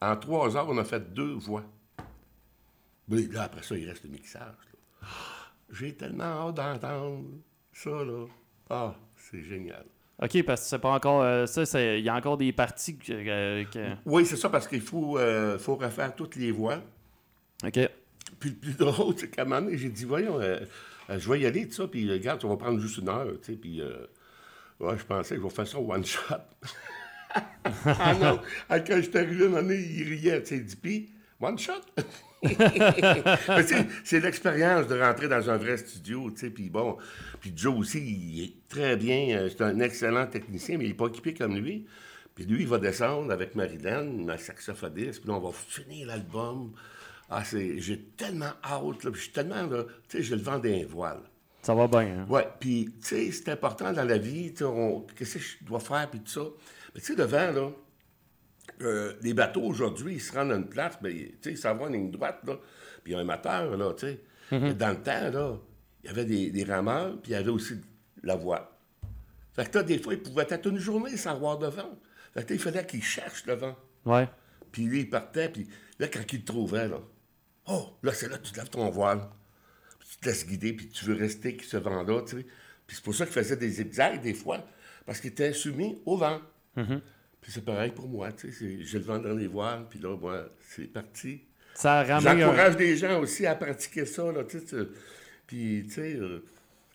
En 0.01 0.17
trois 0.17 0.57
heures, 0.57 0.69
on 0.69 0.79
a 0.79 0.85
fait 0.85 1.13
deux 1.13 1.33
voix. 1.35 1.65
Mais 3.09 3.23
là, 3.23 3.45
après 3.45 3.63
ça, 3.63 3.77
il 3.77 3.89
reste 3.89 4.05
le 4.05 4.11
mixage. 4.11 4.55
J'ai 5.71 5.95
tellement 5.97 6.49
hâte 6.49 6.55
d'entendre 6.55 7.25
ça, 7.73 7.91
là. 7.91 8.27
Ah, 8.75 8.95
c'est 9.17 9.43
génial. 9.43 9.85
OK, 10.23 10.43
parce 10.45 10.63
que 10.63 10.67
c'est 10.69 10.79
pas 10.79 10.91
encore. 10.93 11.23
euh, 11.23 11.47
ça, 11.47 11.63
il 11.97 12.03
y 12.05 12.09
a 12.09 12.15
encore 12.15 12.37
des 12.39 12.53
parties 12.53 12.97
que. 12.97 13.65
que- 13.65 13.97
Oui, 14.07 14.25
c'est 14.25 14.37
ça, 14.37 14.49
parce 14.49 14.67
qu'il 14.67 14.81
faut, 14.81 15.19
euh, 15.19 15.59
faut 15.59 15.75
refaire 15.77 16.15
toutes 16.15 16.37
les 16.37 16.51
voix. 16.53 16.79
OK. 17.65 17.79
Puis 18.41 18.51
le 18.51 18.57
plus 18.57 18.73
drôle, 18.75 19.15
c'est 19.17 19.29
qu'à 19.31 19.43
un 19.43 19.45
moment 19.45 19.63
donné, 19.63 19.77
j'ai 19.79 19.89
dit, 19.89 20.05
voyons, 20.05 20.41
euh, 20.41 20.59
euh, 21.11 21.19
je 21.19 21.31
vais 21.31 21.41
y 21.41 21.47
aller, 21.47 21.67
tout 21.69 21.75
ça, 21.75 21.87
puis 21.87 22.09
euh, 22.09 22.15
regarde, 22.15 22.45
on 22.45 22.49
va 22.49 22.57
prendre 22.57 22.81
juste 22.81 22.99
une 22.99 23.09
heure, 23.09 23.27
tu 23.43 23.53
sais, 23.53 23.59
puis... 23.59 23.81
euh, 23.81 24.07
ouais, 24.81 24.97
je 24.99 25.05
pensais 25.05 25.35
que 25.37 25.41
je 25.43 25.47
vais 25.47 25.53
faire 25.53 25.67
ça 25.69 25.79
one 25.79 26.05
shot. 26.05 26.35
ah 27.85 28.15
non! 28.21 28.41
Quand 28.69 28.97
je 28.97 29.03
suis 29.03 29.17
arrivé, 29.19 29.45
un 29.45 29.49
moment 29.49 29.63
donné, 29.63 29.77
il 29.77 30.09
riait, 30.09 30.41
tu 30.43 30.49
sais, 30.49 30.57
il 30.57 30.65
dit, 30.65 30.77
puis, 30.77 31.11
one 31.41 31.59
shot? 31.59 31.73
C'est 34.05 34.21
l'expérience 34.21 34.87
de 34.89 35.01
rentrer 35.01 35.29
dans 35.29 35.49
un 35.49 35.57
vrai 35.57 35.77
studio, 35.77 36.31
tu 36.31 36.39
sais, 36.41 36.51
puis 36.51 36.69
bon, 36.71 36.97
puis 37.41 37.53
Joe 37.55 37.79
aussi, 37.79 38.01
il 38.01 38.45
est 38.45 38.53
très 38.69 38.97
bien, 38.97 39.37
euh, 39.39 39.49
c'est 39.49 39.63
un 39.63 39.79
excellent 39.81 40.27
technicien, 40.27 40.77
mais 40.79 40.85
il 40.85 40.89
n'est 40.89 40.95
pas 40.95 41.07
équipé 41.07 41.35
comme 41.35 41.57
lui. 41.57 41.87
Puis 42.35 42.45
lui, 42.45 42.63
il 42.63 42.69
va 42.69 42.79
descendre 42.79 43.31
avec 43.31 43.55
Marilyn, 43.55 44.05
ma 44.25 44.39
saxophoniste, 44.39 45.21
puis 45.21 45.29
là, 45.29 45.37
on 45.37 45.41
va 45.41 45.53
finir 45.53 46.07
l'album. 46.09 46.73
Ah, 47.31 47.45
c'est, 47.45 47.79
j'ai 47.79 47.99
tellement 48.17 48.53
hâte, 48.65 49.05
là, 49.05 49.11
je 49.15 49.21
suis 49.21 49.33
tellement, 49.33 49.63
là, 49.67 49.85
tu 50.09 50.17
sais, 50.19 50.23
j'ai 50.23 50.37
le 50.37 50.43
vent 50.43 50.59
d'un 50.59 50.85
voile. 50.89 51.21
Ça 51.63 51.75
va 51.75 51.87
bien, 51.87 52.01
hein? 52.01 52.27
Ouais, 52.29 52.47
puis, 52.59 52.87
tu 53.03 53.09
sais, 53.09 53.31
c'est 53.31 53.51
important 53.51 53.93
dans 53.93 54.05
la 54.05 54.19
vie, 54.19 54.51
tu 54.53 54.59
sais, 54.59 54.65
on- 54.65 55.03
qu'est-ce 55.17 55.35
que 55.35 55.41
je 55.41 55.65
dois 55.65 55.79
faire, 55.81 56.09
puis 56.11 56.21
tout 56.21 56.31
ça. 56.31 56.41
Mais 56.95 57.01
tu 57.01 57.07
sais, 57.09 57.15
devant, 57.15 57.53
là, 57.53 57.71
euh, 58.85 59.13
les 59.23 59.35
bateaux 59.35 59.63
aujourd'hui, 59.63 60.15
ils 60.15 60.21
se 60.21 60.33
rendent 60.33 60.53
à 60.53 60.57
une 60.57 60.69
place, 60.69 60.99
ben, 61.03 61.13
tu 61.13 61.37
sais, 61.41 61.51
ils 61.53 61.59
s'en 61.59 61.75
vont 61.75 61.85
en 61.85 61.89
ligne 61.89 62.11
droite, 62.11 62.41
là, 62.47 62.57
puis 63.03 63.13
il 63.13 63.17
y 63.17 63.19
a 63.19 63.21
un 63.21 63.25
moteur, 63.25 63.77
là, 63.77 63.93
tu 63.95 64.07
sais. 64.07 64.21
Mais 64.51 64.75
Dans 64.75 64.91
le 64.91 65.03
temps, 65.03 65.31
là, 65.31 65.57
il 66.03 66.09
y 66.09 66.11
avait 66.11 66.25
des, 66.25 66.51
des 66.51 66.65
rameurs, 66.65 67.21
puis 67.23 67.33
il 67.33 67.35
y 67.35 67.37
avait 67.37 67.51
aussi 67.51 67.75
la 68.23 68.37
voie. 68.37 68.79
Fait 69.55 69.71
que 69.71 69.79
là, 69.79 69.85
des 69.85 69.99
fois, 69.99 70.15
ils 70.15 70.23
pouvaient 70.23 70.47
être 70.49 70.67
une 70.69 70.79
journée 70.79 71.17
sans 71.17 71.39
voir 71.39 71.59
de 71.59 71.67
vent. 71.67 71.99
Fait 72.35 72.45
que 72.45 72.51
là, 72.51 72.55
il 72.55 72.59
fallait 72.59 72.87
qu'ils 72.87 73.03
cherchent 73.03 73.47
le 73.47 73.55
vent. 73.55 73.77
Ouais. 74.05 74.29
Puis 74.71 74.85
lui, 74.85 75.01
il 75.01 75.11
partait, 75.11 75.49
puis 75.49 75.67
là, 75.99 76.09
quand 76.09 76.21
il 76.33 76.41
te 76.41 76.47
trouvait, 76.47 76.89
là, 76.89 76.99
oh, 77.67 77.91
là, 78.03 78.13
c'est 78.13 78.29
là 78.29 78.39
que 78.39 78.47
tu 78.47 78.53
te 78.53 78.59
lèves 78.59 78.71
ton 78.71 78.89
voile. 78.91 79.29
Puis 79.99 80.09
tu 80.11 80.17
te 80.19 80.27
laisses 80.27 80.47
guider, 80.47 80.73
puis 80.73 80.89
tu 80.89 81.05
veux 81.05 81.15
rester 81.15 81.49
avec 81.51 81.63
ce 81.65 81.77
vent-là, 81.77 82.23
tu 82.23 82.39
sais. 82.39 82.47
Puis 82.87 82.97
c'est 82.97 83.05
pour 83.05 83.15
ça 83.15 83.25
qu'il 83.25 83.35
faisait 83.35 83.57
des 83.57 83.69
zigzags, 83.69 84.21
des 84.21 84.35
fois, 84.35 84.65
parce 85.07 85.21
qu'il 85.21 85.31
était 85.31 85.53
soumis 85.53 85.99
au 86.05 86.17
vent. 86.17 86.41
Puis 87.43 87.51
c'est 87.53 87.65
pareil 87.65 87.91
pour 87.91 88.09
moi, 88.09 88.31
tu 88.33 88.51
sais. 88.53 88.79
J'ai 88.81 88.99
le 88.99 89.05
vent 89.05 89.19
dans 89.19 89.35
les 89.35 89.49
voiles, 89.49 89.85
puis 89.91 89.99
là, 89.99 90.17
moi, 90.17 90.45
c'est 90.61 90.91
parti. 90.91 91.43
Ça 91.75 92.01
a 92.01 92.05
ramé 92.05 92.29
un... 92.29 92.39
J'encourage 92.39 92.77
des 92.77 92.97
gens 92.97 93.21
aussi 93.21 93.45
à 93.47 93.57
pratiquer 93.57 94.07
ça, 94.07 94.31
là, 94.31 94.45
tu 94.45 94.61
sais. 94.61 94.77
Puis, 95.47 95.83
tu 95.89 95.91
sais, 95.91 96.15
euh, 96.15 96.45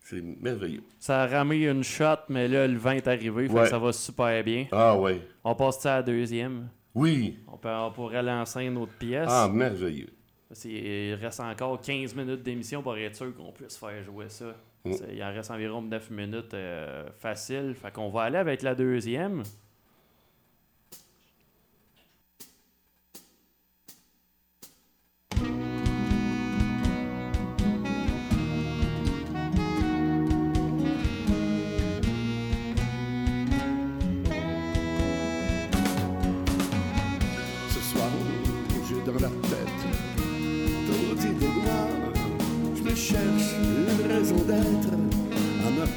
c'est 0.03 0.21
merveilleux. 0.21 0.83
Ça 0.99 1.23
a 1.23 1.27
ramé 1.27 1.67
une 1.67 1.83
shot, 1.83 2.15
mais 2.29 2.47
là, 2.47 2.65
le 2.65 2.77
vent 2.77 2.91
est 2.91 3.07
arrivé, 3.07 3.47
fait 3.47 3.53
que 3.53 3.59
Ouais. 3.59 3.67
ça 3.67 3.77
va 3.77 3.91
super 3.91 4.41
bien. 4.43 4.67
Ah, 4.71 4.97
ouais. 4.97 5.21
On 5.43 5.53
passe 5.53 5.79
ça 5.81 5.95
à 5.95 5.97
la 5.97 6.03
deuxième. 6.03 6.69
Oui. 6.95 7.37
On, 7.47 7.57
peut, 7.57 7.69
on 7.69 7.91
pourrait 7.91 8.23
lancer 8.23 8.63
une 8.63 8.77
autre 8.77 8.93
pièce. 8.97 9.27
Ah, 9.29 9.49
merveilleux. 9.51 10.07
Il 10.63 11.15
reste 11.15 11.41
encore 11.41 11.81
15 11.81 12.15
minutes 12.15 12.41
d'émission 12.41 12.81
pour 12.81 12.97
être 12.97 13.15
sûr 13.17 13.35
qu'on 13.35 13.51
puisse 13.51 13.77
faire 13.77 14.01
jouer 14.01 14.29
ça. 14.29 14.55
Mm. 14.85 14.93
Il 15.11 15.21
en 15.23 15.33
reste 15.33 15.51
environ 15.51 15.81
9 15.81 16.09
minutes 16.09 16.53
euh, 16.53 17.05
facile. 17.19 17.75
Fait 17.79 17.91
qu'on 17.91 18.09
va 18.09 18.21
aller 18.23 18.37
avec 18.37 18.61
la 18.61 18.73
deuxième. 18.73 19.43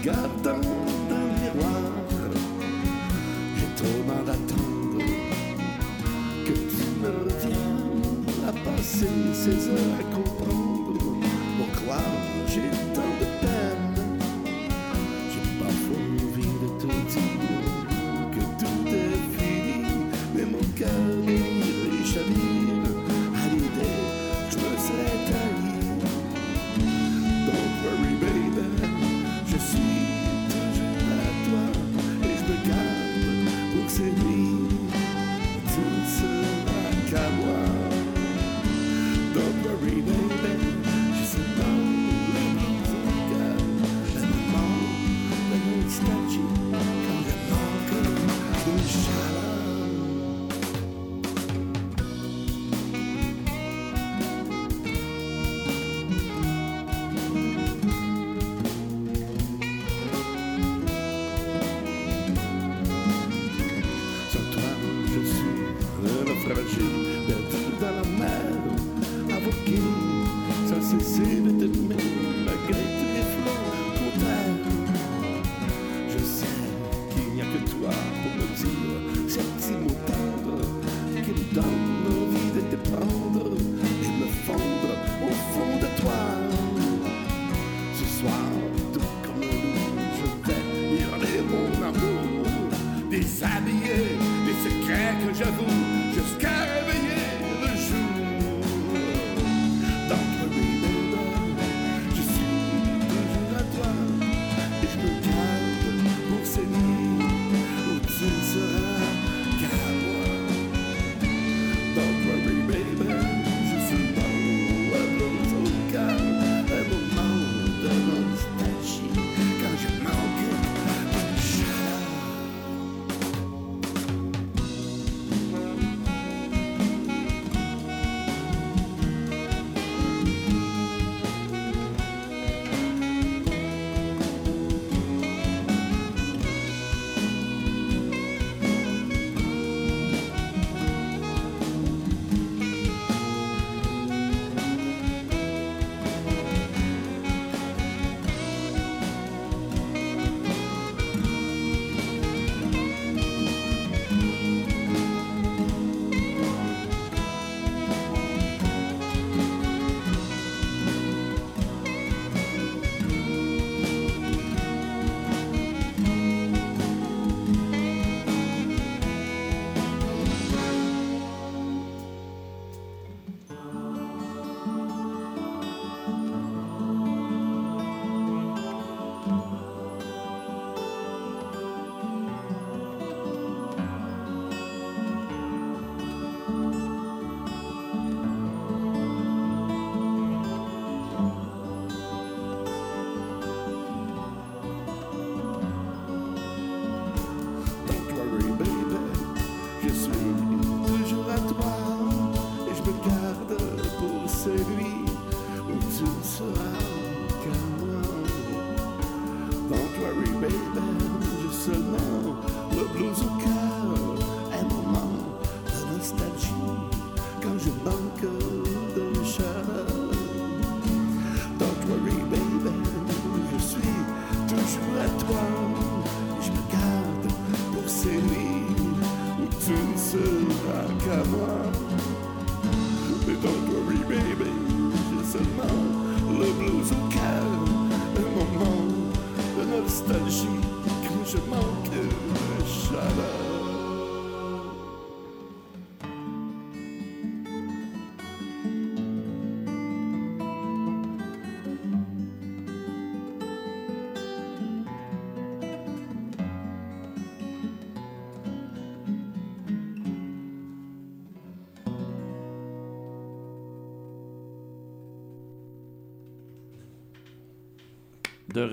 Regardant 0.01 0.61
dans 1.09 1.17
le 1.17 1.33
miroir. 1.41 1.83
J'ai 3.57 3.71
trop 3.77 4.03
mal 4.07 4.25
d'attendre 4.25 5.05
que 6.47 6.53
tu 6.53 6.85
me 7.01 7.09
reviennes 7.25 8.49
à 8.49 8.53
passer 8.53 9.15
ces 9.33 9.69
heures 9.69 9.99
à 9.99 10.05
comprendre 10.15 10.93
pourquoi 11.59 12.01
j'ai 12.47 12.71
tant 12.95 13.15
de 13.21 13.27
peine. 13.41 13.95
J'ai 15.33 15.47
parfois 15.63 16.03
envie 16.23 16.55
de 16.63 16.69
te 16.81 16.87
dire 16.87 17.61
que 18.33 18.43
tout 18.59 18.83
est 18.89 19.21
fini, 19.37 19.85
mais 20.35 20.47
mon 20.47 20.65
cœur 20.77 21.29
et 21.29 22.05
chavire 22.05 22.57
à 22.57 22.60
pour 34.01 34.17
ces 34.17 34.30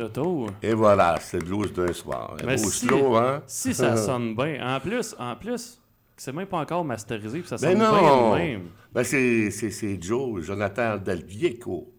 retour. 0.04 0.50
Et 0.62 0.74
voilà, 0.74 1.20
c'est 1.20 1.40
le 1.40 1.46
blues 1.46 1.74
d'un 1.74 1.92
soir. 1.94 2.38
Un 2.42 2.46
Mais 2.46 2.56
beau 2.56 2.70
si- 2.70 2.86
slow, 2.88 3.16
hein? 3.16 3.44
Si 3.48 3.74
ça 3.74 3.96
sonne 3.98 4.36
bien. 4.36 4.76
En 4.76 4.80
plus, 4.80 5.16
en 5.20 5.36
plus, 5.36 5.82
c'est 6.16 6.32
même 6.34 6.48
pas 6.48 6.60
encore 6.60 6.84
masterisé, 6.86 7.40
puis 7.40 7.48
ça 7.48 7.58
Ben 7.58 7.78
sonne 7.78 7.80
non! 7.80 8.36
bien 8.36 8.46
même. 8.46 8.70
Ben 8.94 9.04
c'est, 9.04 10.02
Joe, 10.02 10.42
Jonathan 10.44 10.98
Del 10.98 11.24
Vieco, 11.24 11.94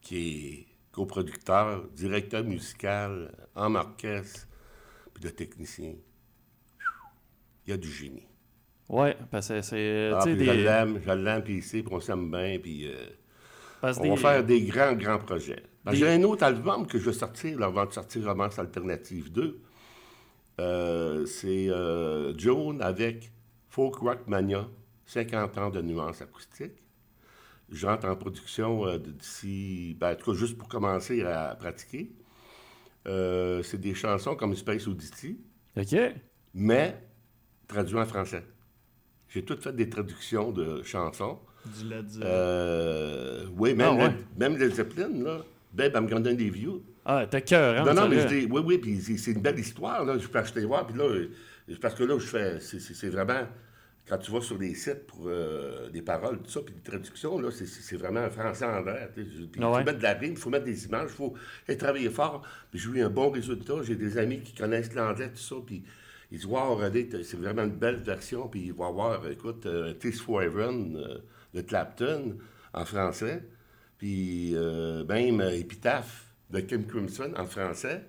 qui 0.00 0.16
est 0.18 0.66
coproducteur, 0.92 1.84
directeur 1.94 2.42
musical, 2.44 3.32
en 3.54 3.74
orchestre, 3.74 4.46
puis 5.12 5.22
de 5.24 5.28
technicien. 5.30 5.94
Il 7.66 7.70
y 7.70 7.72
a 7.72 7.76
du 7.76 7.90
génie. 7.90 8.26
Ouais, 8.88 9.16
parce 9.30 9.48
que 9.48 9.62
c'est. 9.62 10.10
Ah, 10.14 10.20
tu 10.22 10.30
sais, 10.30 10.36
puis 10.36 10.44
Je 10.46 10.50
des. 10.52 10.62
l'aime, 10.64 11.00
je 11.04 11.10
l'aime, 11.12 11.42
puis 11.42 11.56
ici, 11.58 11.82
puis 11.82 11.94
on 11.94 12.00
s'aime 12.00 12.30
bien, 12.30 12.58
puis 12.60 12.86
euh, 12.86 12.94
on 13.82 13.92
des- 14.02 14.10
va 14.10 14.16
faire 14.16 14.44
des 14.44 14.60
grands, 14.62 14.92
grands 14.92 15.18
projets. 15.18 15.62
Ben, 15.84 15.92
J'ai 15.94 16.08
un 16.08 16.22
autre 16.22 16.44
album 16.44 16.86
que 16.86 16.98
je 16.98 17.04
vais 17.06 17.12
sortir 17.12 17.58
là, 17.58 17.66
avant 17.66 17.84
de 17.86 17.92
sortir 17.92 18.24
Romance 18.24 18.58
Alternative 18.58 19.30
2. 19.32 19.60
Euh, 20.60 21.26
c'est 21.26 21.68
euh, 21.68 22.36
Joan 22.38 22.80
avec 22.80 23.30
Folk 23.68 23.96
Rock 23.96 24.20
Mania, 24.26 24.68
50 25.06 25.58
ans 25.58 25.70
de 25.70 25.82
nuances 25.82 26.22
acoustiques. 26.22 26.82
J'entre 27.70 28.06
en 28.08 28.16
production 28.16 28.86
euh, 28.86 28.98
d'ici, 28.98 29.96
ben, 29.98 30.12
en 30.12 30.16
tout 30.16 30.30
cas, 30.32 30.36
juste 30.38 30.56
pour 30.56 30.68
commencer 30.68 31.22
à 31.22 31.54
pratiquer. 31.58 32.12
Euh, 33.06 33.62
c'est 33.62 33.80
des 33.80 33.94
chansons 33.94 34.36
comme 34.36 34.54
Space 34.54 34.86
Oddity, 34.86 35.38
OK. 35.76 35.96
mais 36.54 36.96
traduites 37.68 37.98
en 37.98 38.06
français. 38.06 38.44
J'ai 39.28 39.44
tout 39.44 39.56
fait 39.60 39.74
des 39.74 39.90
traductions 39.90 40.52
de 40.52 40.82
chansons. 40.82 41.38
Du 41.66 41.88
Led 41.88 42.08
Zeppelin. 42.08 42.30
Euh, 42.30 43.46
oui, 43.58 43.74
même, 43.74 43.96
Ah, 43.98 44.04
ouais. 44.06 44.14
même 44.38 44.56
Zeppelin, 44.70 45.08
là. 45.22 45.38
Babe, 45.74 45.96
I'm 45.96 46.06
gonna 46.06 46.30
leave 46.30 46.56
you. 46.56 46.82
Ah, 47.04 47.26
t'es 47.26 47.42
cœur, 47.42 47.80
hein? 47.80 47.84
non, 47.84 47.94
non, 47.94 48.08
mais 48.08 48.20
je 48.20 48.28
dis, 48.28 48.48
oui, 48.50 48.62
oui, 48.64 48.78
puis 48.78 49.00
c'est- 49.00 49.32
une 49.32 49.40
belle 49.42 49.58
histoire, 49.58 50.04
là. 50.04 50.16
Je 50.16 50.26
peux 50.28 50.38
acheter 50.38 50.64
voir, 50.64 50.86
puis 50.86 50.96
là, 50.96 51.04
parce 51.80 51.94
que 51.94 52.04
là, 52.04 52.18
je 52.18 52.26
fais, 52.26 52.60
c'est- 52.60 53.08
vraiment, 53.10 53.46
quand 54.08 54.18
tu 54.18 54.30
vas 54.30 54.40
sur 54.40 54.56
des 54.56 54.74
sites 54.74 55.06
pour 55.06 55.24
euh, 55.26 55.90
des 55.90 56.00
paroles, 56.02 56.38
tout 56.38 56.50
ça, 56.50 56.60
puis 56.60 56.74
des 56.74 56.80
traductions, 56.80 57.38
là, 57.40 57.50
c'est- 57.50 57.96
vraiment 57.96 58.20
un 58.20 58.30
français 58.30 58.64
en 58.64 58.80
l'air. 58.82 59.08
il 59.16 59.48
faut 59.56 59.72
ouais. 59.74 59.84
mettre 59.84 59.98
de 59.98 60.02
la 60.02 60.12
rime, 60.14 60.32
il 60.32 60.38
faut 60.38 60.50
mettre 60.50 60.64
des 60.64 60.86
images, 60.86 61.10
il 61.10 61.16
faut 61.16 61.34
travailler 61.78 62.10
fort. 62.10 62.42
Puis 62.70 62.78
j'ai 62.80 62.90
eu 62.90 63.02
un 63.02 63.10
bon 63.10 63.30
résultat. 63.30 63.74
J'ai 63.82 63.96
des 63.96 64.16
amis 64.16 64.40
qui 64.40 64.54
connaissent 64.54 64.94
l'anglais, 64.94 65.28
tout 65.30 65.42
ça, 65.42 65.56
puis 65.66 65.82
ils 66.30 66.38
disent, 66.38 66.46
wow, 66.46 66.76
René, 66.76 67.08
t'as- 67.08 67.24
c'est 67.24 67.36
vraiment 67.36 67.64
une 67.64 67.76
belle 67.76 67.96
version, 67.96 68.46
puis 68.48 68.66
ils 68.66 68.72
vont 68.72 68.92
voir, 68.92 69.26
écoute, 69.28 69.66
euh, 69.66 69.92
Tis 69.94 70.12
for 70.12 70.40
Heaven 70.42 70.96
euh, 70.96 71.18
de 71.52 71.60
Clapton 71.62 72.36
en 72.72 72.84
français, 72.84 73.42
puis 74.04 74.54
euh, 74.54 75.02
même 75.06 75.40
euh, 75.40 75.58
Epitaph 75.58 76.26
de 76.50 76.60
Kim 76.60 76.86
Crimson 76.86 77.32
en 77.38 77.46
français. 77.46 78.04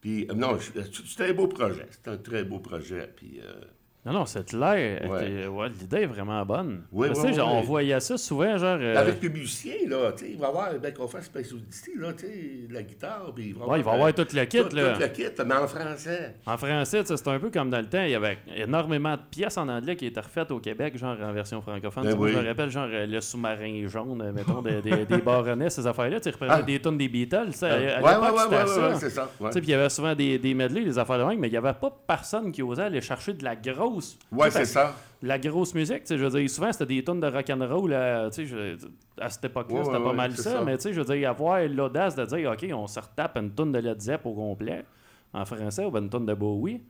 Puis, 0.00 0.26
euh, 0.28 0.34
non, 0.34 0.58
c'était 0.58 1.30
un 1.30 1.32
beau 1.32 1.46
projet. 1.46 1.86
C'était 1.92 2.10
un 2.10 2.16
très 2.16 2.42
beau 2.42 2.58
projet. 2.58 3.08
Puis, 3.14 3.40
euh, 3.40 3.60
Non, 4.04 4.12
non, 4.12 4.26
c'est 4.26 4.44
clair. 4.48 5.08
Ouais. 5.08 5.68
L'idée 5.80 5.98
est 5.98 6.06
vraiment 6.06 6.44
bonne. 6.44 6.82
Oui, 6.90 7.06
oui, 7.14 7.20
oui, 7.24 7.40
On 7.40 7.60
voyait 7.60 8.00
ça 8.00 8.18
souvent, 8.18 8.58
genre. 8.58 8.78
euh, 8.80 8.96
avec 8.96 9.22
le 9.22 9.28
musicien, 9.28 9.74
là, 9.88 10.10
tu 10.10 10.24
sais, 10.24 10.30
il 10.32 10.38
va 10.38 10.48
avoir, 10.48 10.72
ben, 10.80 10.92
qu'on 10.92 11.06
fasse 11.06 11.26
Space 11.26 11.52
Odyssey, 11.52 11.92
là, 11.96 12.12
tu 12.12 12.26
sais, 12.26 12.32
la 12.68 12.82
guitare, 12.82 13.30
puis 13.32 13.50
il 13.50 13.54
va 13.54 13.64
Ouais, 13.68 13.78
il 13.78 13.84
va 13.84 13.92
avoir 13.92 14.08
euh, 14.08 14.12
tout 14.12 14.26
le 14.34 14.44
kit, 14.46 14.58
tout, 14.58 14.74
là. 14.74 14.94
Tout 14.94 15.00
le 15.02 15.06
kit, 15.06 15.22
mais 15.46 15.54
en 15.54 15.68
français. 15.68 16.34
En 16.44 16.56
français, 16.56 17.02
c'est 17.04 17.28
un 17.28 17.38
peu 17.38 17.50
comme 17.50 17.70
dans 17.70 17.78
le 17.78 17.86
temps, 17.88 18.02
il 18.02 18.10
y 18.10 18.14
avait 18.16 18.38
énormément 18.56 19.12
de 19.14 19.20
pièces 19.30 19.56
en 19.56 19.68
anglais 19.68 19.94
qui 19.94 20.06
étaient 20.06 20.18
refaites 20.20 20.50
au 20.50 20.58
Québec, 20.58 20.98
genre 20.98 21.16
en 21.22 21.32
version 21.32 21.62
francophone. 21.62 22.02
Ben. 22.02 22.10
Je 22.10 22.38
me 22.38 22.44
rappelle, 22.48 22.70
genre 22.70 22.88
euh, 22.90 23.06
le 23.06 23.20
sous-marin 23.20 23.86
jaune, 23.86 24.20
euh, 24.20 24.32
mettons, 24.32 24.62
des, 24.62 24.82
des, 24.82 25.06
des 25.06 25.18
baronnets, 25.18 25.70
ces 25.70 25.86
affaires-là. 25.86 26.18
Tu 26.18 26.28
reprenaient 26.30 26.52
Ah. 26.56 26.62
des 26.62 26.80
tonnes 26.80 26.98
des 26.98 27.08
Beatles. 27.08 27.50
tu 27.52 27.58
sais, 27.58 27.66
à- 27.70 27.98
à 27.98 28.00
ouais, 28.02 28.16
ouais, 28.16 28.30
ouais, 28.32 28.38
c'était 28.42 28.56
ouais, 28.56 28.66
ça. 28.66 28.88
ouais, 28.88 28.94
c'est 28.98 29.10
ça. 29.10 29.30
ouais. 29.38 29.46
Tu 29.50 29.52
sais, 29.54 29.60
puis 29.60 29.68
il 29.68 29.72
y 29.72 29.74
avait 29.74 29.88
souvent 29.90 30.12
des, 30.16 30.38
des 30.40 30.54
medleys, 30.54 30.84
des 30.84 30.98
affaires 30.98 31.18
de 31.18 31.24
même, 31.24 31.38
mais 31.38 31.46
il 31.46 31.52
n'y 31.52 31.56
avait 31.56 31.72
pas 31.74 31.96
personne 32.04 32.50
qui 32.50 32.62
osait 32.62 32.82
aller 32.82 33.00
chercher 33.00 33.32
de 33.34 33.44
la 33.44 33.54
grosse. 33.54 33.91
Ouais, 34.30 34.46
tu 34.48 34.52
sais, 34.52 34.64
c'est 34.64 34.72
ça. 34.72 34.96
La 35.22 35.38
grosse 35.38 35.74
musique, 35.74 36.00
tu 36.00 36.06
sais, 36.08 36.18
je 36.18 36.24
veux 36.24 36.38
dire, 36.40 36.50
souvent 36.50 36.72
c'était 36.72 36.86
des 36.86 37.04
tonnes 37.04 37.20
de 37.20 37.26
rock'n'roll, 37.28 37.92
euh, 37.92 38.28
tu 38.30 38.46
sais, 38.46 38.46
je- 38.46 38.86
à 39.20 39.28
cette 39.30 39.44
époque-là, 39.44 39.76
Ouais, 39.78 39.84
c'était 39.84 39.96
ouais, 39.96 40.02
pas 40.02 40.10
ouais, 40.10 40.16
mal 40.16 40.36
ça, 40.36 40.42
ça. 40.54 40.62
mais 40.64 40.76
tu 40.76 40.82
sais, 40.82 40.92
je 40.92 41.00
veux 41.00 41.14
dire, 41.16 41.30
avoir 41.30 41.60
l'audace 41.68 42.16
de 42.16 42.24
dire, 42.24 42.50
OK, 42.50 42.66
on 42.74 42.86
se 42.88 42.98
retape 42.98 43.36
une 43.36 43.52
tonne 43.52 43.70
de 43.72 43.78
Led 43.78 44.00
Zepp 44.00 44.26
au 44.26 44.34
complet, 44.34 44.84
en 45.32 45.44
français, 45.44 45.84
ou 45.84 45.90
ben 45.90 46.02
une 46.02 46.10
tonne 46.10 46.26
de 46.26 46.34
Bowie. 46.34 46.80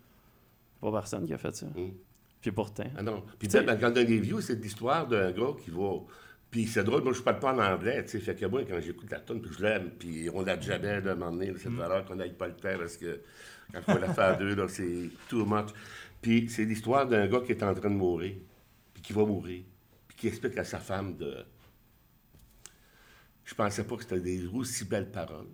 Pas 0.80 0.90
personne 0.90 1.26
qui 1.26 1.34
a 1.34 1.38
fait 1.38 1.54
ça. 1.54 1.66
Mm. 1.66 1.90
Puis 2.40 2.50
pourtant. 2.50 2.84
Ah 2.96 3.02
non. 3.02 3.22
Puis 3.38 3.48
Tu 3.48 3.52
sais- 3.52 3.62
peut-être, 3.62 3.80
quand 3.80 3.88
on 3.88 3.92
donne 3.92 4.04
des 4.06 4.18
views, 4.18 4.40
c'est 4.40 4.60
l'histoire 4.60 5.06
d'un 5.06 5.30
gars 5.30 5.52
qui 5.62 5.70
va. 5.70 5.90
Puis 6.50 6.66
c'est 6.66 6.82
drôle, 6.84 7.02
moi 7.04 7.12
je 7.12 7.22
parle 7.22 7.38
pas 7.38 7.54
en 7.54 7.58
anglais, 7.58 8.02
tu 8.04 8.10
sais. 8.10 8.18
Fait 8.18 8.34
que 8.34 8.46
moi, 8.46 8.62
quand 8.68 8.80
j'écoute 8.80 9.10
la 9.10 9.20
tune, 9.20 9.40
puis 9.40 9.50
je 9.56 9.62
l'aime, 9.62 9.90
puis 9.98 10.28
on 10.34 10.42
l'a 10.42 10.58
jamais 10.60 11.00
demandé, 11.00 11.46
là, 11.46 11.52
Mm. 11.52 11.58
cette 11.58 11.72
valeur 11.72 12.04
qu'on 12.04 12.16
n'aille 12.16 12.32
pas 12.32 12.46
le 12.48 12.54
temps, 12.54 12.76
parce 12.78 12.96
que 12.96 13.20
quand 13.72 13.80
on 13.94 13.98
la 14.00 14.08
fait 14.12 14.20
à 14.22 14.32
deux, 14.34 14.54
là, 14.54 14.64
c'est 14.68 15.08
too 15.28 15.44
much. 15.46 15.68
Puis 16.22 16.48
c'est 16.48 16.64
l'histoire 16.64 17.06
d'un 17.06 17.26
gars 17.26 17.40
qui 17.40 17.52
est 17.52 17.62
en 17.64 17.74
train 17.74 17.90
de 17.90 17.96
mourir, 17.96 18.36
puis 18.94 19.02
qui 19.02 19.12
va 19.12 19.26
mourir, 19.26 19.64
puis 20.06 20.16
qui 20.16 20.28
explique 20.28 20.56
à 20.56 20.64
sa 20.64 20.78
femme 20.78 21.16
de. 21.16 21.44
Je 23.44 23.54
pensais 23.54 23.84
pas 23.84 23.96
que 23.96 24.02
c'était 24.04 24.20
des 24.20 24.46
aussi 24.46 24.84
belles 24.84 25.10
paroles. 25.10 25.50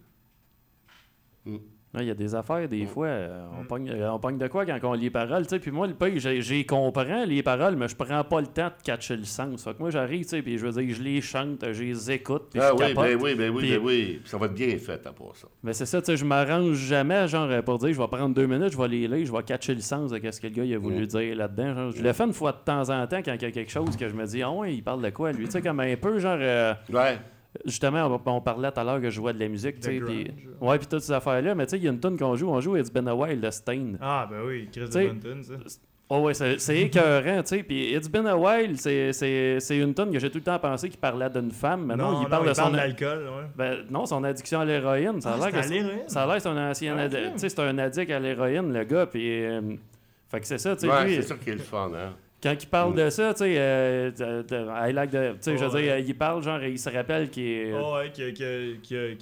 Là, 1.47 1.57
Il 1.99 2.05
y 2.07 2.11
a 2.11 2.14
des 2.14 2.34
affaires, 2.34 2.64
Mm. 2.64 2.66
des 2.68 2.84
fois, 2.84 3.07
euh, 3.07 3.47
on, 3.59 3.64
pogne, 3.64 3.89
euh, 3.91 4.12
on 4.12 4.18
pogne 4.18 4.36
de 4.36 4.47
quoi 4.47 4.66
quand 4.66 4.78
on 4.82 4.93
lit 4.93 5.05
les 5.05 5.11
paroles, 5.11 5.45
tu 5.45 5.49
sais. 5.51 5.59
Puis 5.59 5.70
moi, 5.70 5.86
le 5.86 5.95
pays, 5.95 6.20
j'ai 6.20 6.64
comprends 6.66 7.24
les 7.24 7.43
paroles, 7.43 7.76
mais 7.76 7.89
je 7.89 7.97
prends 7.97 8.22
pas 8.24 8.41
le 8.43 8.47
temps 8.47 8.66
de 8.68 8.82
catcher 8.84 9.16
le 9.16 9.24
sens. 9.24 9.64
Fait 9.64 9.72
que 9.72 9.78
moi, 9.78 9.89
j'arrive, 9.91 10.24
tu 10.24 10.28
sais, 10.28 10.43
puis 10.43 10.59
je 10.59 10.66
veux 10.66 10.82
dire, 10.82 10.95
je 10.95 11.03
les 11.03 11.20
chante, 11.22 11.64
je 11.72 11.82
les 11.82 12.11
écoute, 12.11 12.49
puis 12.51 12.61
ah 12.61 12.68
je 12.68 12.72
oui, 12.74 12.89
capote. 12.91 13.05
ben 13.05 13.18
oui, 13.20 13.34
ben 13.34 13.51
oui, 13.51 13.70
ben 13.70 13.80
oui. 13.82 14.20
Ça 14.26 14.36
va 14.36 14.47
être 14.47 14.55
bien 14.55 14.76
fait 14.76 15.05
à 15.07 15.12
part 15.12 15.34
ça. 15.34 15.49
Mais 15.62 15.72
c'est 15.72 15.86
ça, 15.86 16.01
tu 16.03 16.07
sais, 16.07 16.16
je 16.18 16.24
m'arrange 16.26 16.76
jamais, 16.76 17.26
genre, 17.26 17.49
euh, 17.51 17.62
pour 17.62 17.78
dire, 17.78 17.93
je 17.95 17.99
vais 17.99 18.07
prendre 18.09 18.34
deux 18.34 18.47
minutes, 18.47 18.72
je 18.72 18.78
vais 18.78 18.89
les 18.89 19.09
lire, 19.09 19.24
je 19.26 19.32
vais 19.32 19.43
catcher 19.43 19.74
le 19.74 19.80
sens 19.80 20.11
de 20.11 20.30
ce 20.30 20.41
que 20.41 20.47
le 20.47 20.53
gars 20.53 20.64
il 20.64 20.74
a 20.74 20.78
voulu 20.78 21.05
Mm. 21.05 21.07
dire 21.07 21.36
là-dedans. 21.36 21.74
Genre, 21.74 21.93
je 21.93 22.03
le 22.03 22.12
fais 22.12 22.24
une 22.24 22.34
fois 22.34 22.53
de 22.53 22.59
temps 22.66 22.91
en 22.91 23.07
temps 23.07 23.22
quand 23.24 23.34
il 23.34 23.43
y 23.43 23.47
a 23.47 23.51
quelque 23.51 23.70
chose 23.72 23.97
que 23.97 24.07
je 24.09 24.14
me 24.14 24.26
dis, 24.26 24.43
ah 24.43 24.51
ouais, 24.51 24.74
il 24.74 24.82
parle 24.82 25.03
de 25.03 25.11
quoi, 25.11 25.32
lui? 25.32 25.47
Tu 25.47 25.53
sais, 25.53 25.62
comme 25.62 25.80
un 25.80 25.97
peu, 25.97 26.18
genre, 26.18 26.36
euh, 26.39 26.74
Ouais. 26.93 27.18
Justement, 27.65 28.07
on, 28.25 28.31
on 28.31 28.41
parlait 28.41 28.71
tout 28.71 28.81
à 28.81 28.85
l'heure 28.85 29.01
que 29.01 29.11
je 29.11 29.15
jouais 29.17 29.33
de 29.33 29.39
la 29.41 29.49
musique, 29.49 29.81
tu 29.81 29.99
sais. 29.99 30.33
Ouais, 30.61 30.79
puis 30.79 30.87
toutes 30.87 31.01
ces 31.03 31.13
affaires-là, 31.13 31.55
mais 31.55 31.67
tu 31.67 31.71
sais, 31.71 31.77
il 31.79 31.85
y 31.85 31.89
a 31.89 31.91
une 31.91 32.01
tune 32.01 32.17
qu'on 32.19 32.37
joue, 32.37 32.49
on 32.49 32.61
joue 32.61 32.77
It's 32.77 32.93
Been 32.93 33.09
a 33.09 33.15
While 33.15 33.41
de 33.41 33.51
Stain. 33.51 33.93
Ah, 34.01 34.27
ben 34.31 34.43
oui, 34.47 34.69
Chris 34.73 34.89
T'sais, 34.89 35.09
de 35.09 35.43
ça. 35.43 35.55
Oh 36.11 36.21
ouais, 36.21 36.33
c'est 36.33 36.59
c'est 36.59 36.79
écœurant, 36.81 37.43
tu 37.43 37.49
sais. 37.49 37.63
Puis 37.63 37.93
It's 37.95 38.09
Been 38.09 38.27
a 38.27 38.35
While, 38.37 38.79
c'est- 38.79 39.13
c'est 39.13 39.61
c'est 39.61 39.77
une 39.77 39.93
tonne 39.93 40.11
que 40.11 40.19
j'ai 40.19 40.31
tout 40.31 40.39
le 40.39 40.45
temps 40.45 40.59
pensé 40.59 40.89
qu'il 40.89 40.99
parlait 40.99 41.29
d'une 41.29 41.51
femme, 41.51 41.85
mais 41.85 41.97
non, 41.97 42.23
il 42.23 42.29
parle 42.29 42.49
de 42.49 42.55
son... 42.55 42.71
l'alcool, 42.71 43.19
ouais. 43.29 43.45
Ben, 43.57 43.79
non, 43.91 44.07
son 44.07 44.25
addiction 44.25 44.61
à 44.61 44.65
l'héroïne. 44.65 45.21
Ça 45.21 45.33
a 45.33 45.35
Ah, 45.35 45.39
l'air 45.45 45.53
que 45.53 45.57
à 45.59 45.63
c'est- 45.65 45.75
l'héroïne? 45.75 46.09
Ça 46.09 46.23
a 46.23 46.27
l'air 46.27 46.37
que 46.37 46.43
c'est 46.43 46.49
un 46.49 46.71
ancien 46.71 46.97
Ah, 46.99 47.03
addict. 47.03 47.23
ok. 47.27 47.33
Tu 47.35 47.39
sais, 47.41 47.49
c'est 47.51 47.61
un 47.61 47.77
addict 47.77 48.11
à 48.11 48.19
l'héroïne, 48.21 48.73
le 48.73 48.85
gars. 48.85 49.05
Puis. 49.07 49.45
euh, 49.45 49.61
fait 50.31 50.41
que 50.41 50.47
c'est 50.47 50.57
ça, 50.59 50.75
tu 50.77 50.87
sais. 50.87 50.89
Ouais, 50.93 51.05
lui, 51.05 51.15
c'est 51.17 51.23
ça 51.23 51.35
qui 51.35 51.51
est 51.51 51.55
le 51.55 51.59
fun, 51.61 51.91
hein. 51.95 52.13
Quand 52.41 52.55
il 52.62 52.66
parle 52.68 52.95
de 52.95 53.11
ça, 53.11 53.34
tu 53.34 53.39
sais, 53.41 53.55
euh, 53.59 54.11
de- 54.12 54.43
de- 54.43 54.89
I 54.89 54.93
like 54.93 55.11
the- 55.11 55.34
tu 55.34 55.36
sais, 55.41 55.57
je 55.59 55.64
veux 55.64 55.70
Ouais. 55.74 55.82
dire, 55.82 55.99
il 55.99 56.16
parle, 56.16 56.41
genre, 56.43 56.62
il 56.62 56.78
se 56.78 56.89
rappelle 56.89 57.30
qu'il 57.30 57.43
est. 57.43 57.72
Oh, 57.74 57.97
ouais, 57.97 58.11
qui 58.12 58.22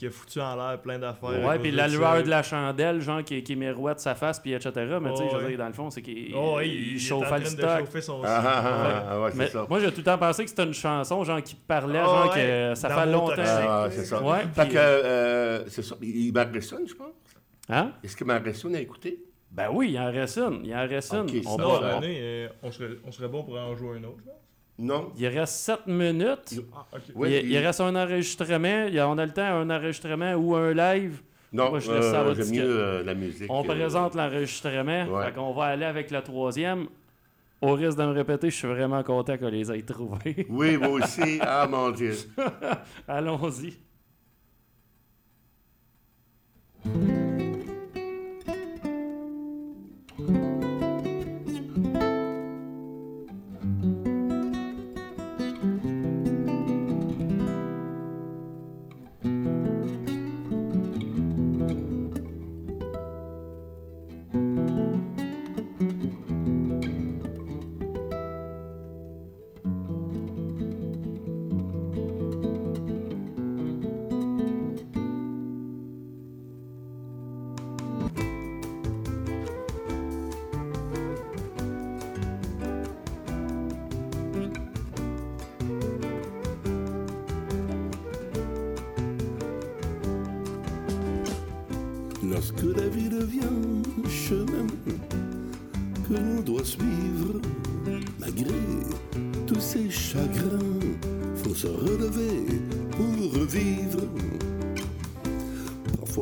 a, 0.06 0.10
foutu 0.10 0.40
en 0.40 0.54
l'air 0.54 0.78
plein 0.80 0.98
d'affaires. 0.98 1.42
Ouais, 1.44 1.58
puis 1.58 1.72
de 1.72 1.76
la 1.78 1.88
lueur 1.88 2.22
de 2.22 2.28
la 2.28 2.42
chandelle, 2.42 3.00
genre, 3.00 3.22
qui, 3.24 3.42
qui 3.42 3.56
miroite 3.56 4.00
sa 4.00 4.14
face, 4.14 4.38
puis 4.38 4.52
etc. 4.52 4.70
Mais 5.00 5.10
tu 5.12 5.16
sais, 5.16 5.22
Oh, 5.26 5.28
je 5.32 5.36
veux 5.36 5.42
ouais. 5.44 5.48
dire, 5.50 5.58
dans 5.58 5.66
le 5.66 5.72
fond, 5.72 5.88
c'est 5.90 6.02
qu'il 6.02 6.34
Oh, 6.36 6.56
ouais, 6.56 6.68
il 6.68 6.74
il, 6.74 6.80
il 6.88 6.92
est 6.92 6.96
en 6.96 6.98
chauffait 7.20 7.26
train 7.26 7.38
le 7.38 7.44
de 7.44 7.48
stock. 7.48 7.78
chauffer 7.80 8.00
son 8.02 8.20
Ah, 8.22 8.42
ah, 8.44 8.62
ah, 8.64 9.04
ah, 9.12 9.20
ouais, 9.22 9.30
Mais 9.34 9.46
c'est 9.46 9.52
ça. 9.52 9.66
moi, 9.68 9.80
j'ai 9.80 9.90
tout 9.90 9.98
le 9.98 10.02
temps 10.04 10.18
pensé 10.18 10.44
que 10.44 10.50
c'était 10.50 10.64
une 10.64 10.74
chanson, 10.74 11.24
genre, 11.24 11.42
qui 11.42 11.54
parlait, 11.54 11.98
genre, 11.98 12.34
ouais, 12.34 12.34
que 12.34 12.74
ça 12.74 12.88
fait 12.90 13.06
longtemps. 13.06 13.34
Ah, 13.38 13.88
c'est 13.90 14.04
ça. 14.04 14.22
Ouais, 14.22 14.40
Fait 14.54 14.68
que, 14.68 14.76
euh, 14.76 15.66
c'est 15.68 15.82
ça. 15.82 15.96
Il 16.02 16.32
m'arrête 16.34 16.52
je 16.60 16.94
pense. 16.94 17.08
Hein? 17.68 17.92
Est-ce 18.04 18.14
que 18.16 18.24
m'arrête 18.24 18.46
a 18.74 18.78
écouté? 18.80 19.18
Ben 19.56 19.70
oui, 19.72 19.90
il 19.92 19.98
en 19.98 20.12
reste 20.12 20.36
une. 20.38 20.60
Il 20.64 20.74
en 20.74 20.86
reste 20.86 21.12
une. 21.14 21.42
On 21.46 21.56
va- 21.56 21.80
va. 21.80 22.00
Euh, 22.04 22.48
on, 22.62 22.70
serait, 22.70 22.90
on 23.06 23.10
serait 23.10 23.28
bon 23.28 23.42
pour 23.42 23.56
en 23.58 23.74
jouer 23.74 23.96
un 23.98 24.04
autre, 24.04 24.18
je 24.18 24.24
pense. 24.24 24.34
Non. 24.78 25.10
Il 25.16 25.26
reste 25.28 25.54
7 25.54 25.86
minutes. 25.86 26.60
Ah. 26.74 26.84
Oui, 27.14 27.32
il, 27.32 27.40
puis- 27.42 27.52
il 27.54 27.58
reste 27.58 27.80
un 27.80 27.96
enregistrement. 27.96 28.84
Il 28.88 28.94
y 28.94 28.98
a- 28.98 29.08
on 29.08 29.16
a 29.16 29.24
le 29.24 29.32
temps, 29.32 29.42
un 29.46 29.70
enregistrement 29.70 30.34
ou 30.34 30.54
un 30.54 30.74
live. 30.74 31.22
Non, 31.52 31.70
Moi, 31.70 31.78
je 31.78 31.90
laisse 31.90 32.04
ça 32.10 32.20
à 32.20 32.24
euh, 32.24 32.34
j'aime 32.34 32.50
mieux 32.50 32.64
euh, 32.80 33.02
la 33.02 33.14
musique. 33.14 33.50
On 33.50 33.62
euh, 33.64 33.66
présente 33.66 34.14
l'enregistrement. 34.14 35.04
Ouais. 35.06 35.32
Qu'on 35.32 35.54
va 35.54 35.64
aller 35.64 35.86
avec 35.86 36.10
le 36.10 36.20
troisième. 36.20 36.88
Au 37.62 37.72
risque 37.72 37.96
de 37.96 38.02
me 38.04 38.12
répéter, 38.12 38.50
je 38.50 38.56
suis 38.56 38.68
vraiment 38.68 39.02
content 39.02 39.38
qu'on 39.38 39.48
les 39.48 39.72
ait 39.72 39.80
trouvés. 39.82 40.46
Oui, 40.50 40.76
moi 40.76 40.88
aussi. 40.90 41.38
Ah, 41.40 41.66
mon 41.66 41.90
Dieu. 41.92 42.12
Allons-y. 43.08 43.78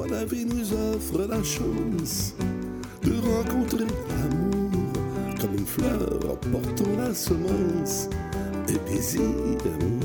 La 0.03 0.25
vie 0.25 0.45
nous 0.45 0.73
offre 0.73 1.25
la 1.29 1.43
chance 1.43 2.35
de 3.03 3.13
rencontrer 3.13 3.87
l'amour 4.09 4.93
comme 5.41 5.55
une 5.57 5.65
fleur 5.65 6.21
portant 6.53 6.97
la 6.99 7.15
semence 7.15 8.09
des 8.67 8.79
désirs 8.93 9.23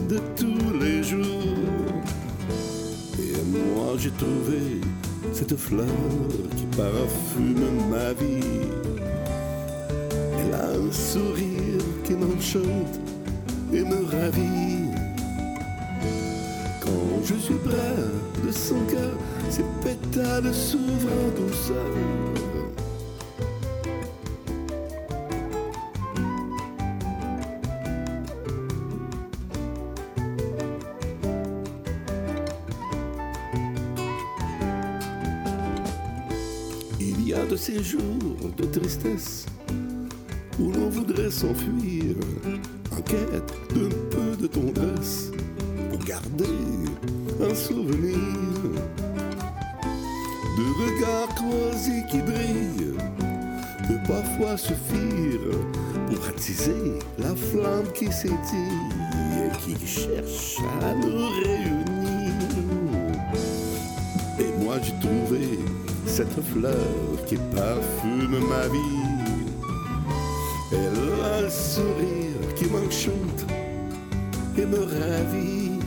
de 0.08 0.20
tous 0.38 0.80
les 0.80 1.02
jours. 1.04 1.24
Et 3.18 3.34
moi 3.52 3.96
j'ai 3.98 4.12
trouvé 4.12 4.80
cette 5.34 5.58
fleur 5.58 5.86
qui 6.56 6.66
parfume 6.78 7.90
ma 7.90 8.14
vie. 8.14 8.70
Elle 10.38 10.54
a 10.54 10.70
un 10.70 10.92
sourire 10.92 11.84
qui 12.04 12.14
m'enchante 12.14 13.00
et 13.74 13.82
me 13.82 14.06
ravit. 14.06 14.92
Quand 16.80 17.26
je 17.26 17.34
suis 17.36 17.56
près 17.56 18.46
de 18.46 18.52
son 18.52 18.80
cœur, 18.86 19.18
ses 19.50 19.64
pétales 19.84 20.54
s'ouvrent 20.54 21.10
en 21.12 21.42
douceur. 21.42 21.86
Il 37.00 37.28
y 37.28 37.34
a 37.34 37.46
de 37.46 37.56
ces 37.56 37.84
jours 37.84 38.02
de 38.58 38.66
tristesse 38.66 39.46
où 40.60 40.72
l'on 40.72 40.90
voudrait 40.90 41.32
s'enfuir 41.32 42.16
en 42.92 43.02
quête 43.02 43.54
de 43.74 43.90
attiser 56.60 57.00
la 57.18 57.36
flamme 57.36 57.92
qui 57.94 58.12
s'étille 58.12 58.36
et 59.38 59.58
qui 59.60 59.88
cherche 59.88 60.58
à 60.82 60.94
nous 60.94 61.28
réunir. 61.44 62.34
Et 64.40 64.64
moi 64.64 64.76
j'ai 64.82 64.94
trouvé 65.00 65.60
cette 66.06 66.42
fleur 66.54 67.26
qui 67.26 67.38
parfume 67.56 68.40
ma 68.48 68.68
vie. 68.68 69.50
Elle 70.72 71.24
a 71.24 71.46
un 71.46 71.50
sourire 71.50 72.54
qui 72.56 72.66
m'enchante 72.66 73.46
et 74.58 74.66
me 74.66 74.80
ravit. 74.80 75.80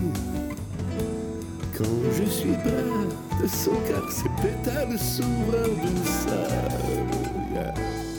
Quand 1.77 1.85
je 2.17 2.31
suis 2.31 2.53
près 2.53 3.43
de 3.43 3.49
son 3.49 3.73
cœur, 3.89 4.11
ses 4.11 4.31
pétales 4.43 4.99
s'ouvrent. 4.99 5.33
Yeah. 7.55 8.12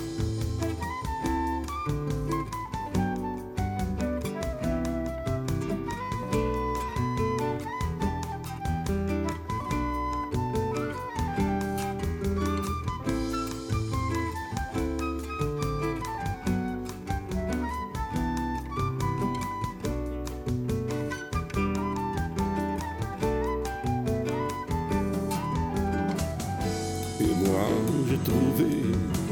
Trouvé 28.23 28.83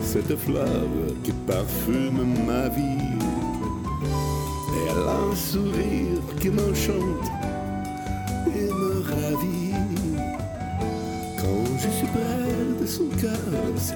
cette 0.02 0.36
fleur 0.38 0.68
qui 1.24 1.32
parfume 1.48 2.46
ma 2.46 2.70
vie. 2.70 3.18
Elle 4.90 4.98
a 4.98 5.32
un 5.32 5.36
sourire 5.36 6.22
qui 6.40 6.50
m'enchante 6.50 7.28
et 8.48 8.68
me 8.82 9.02
ravit. 9.02 9.74
Quand 11.38 11.66
je 11.78 11.90
suis 11.90 12.08
près 12.08 12.82
de 12.82 12.86
son 12.86 13.08
cœur, 13.20 13.74
ses 13.78 13.96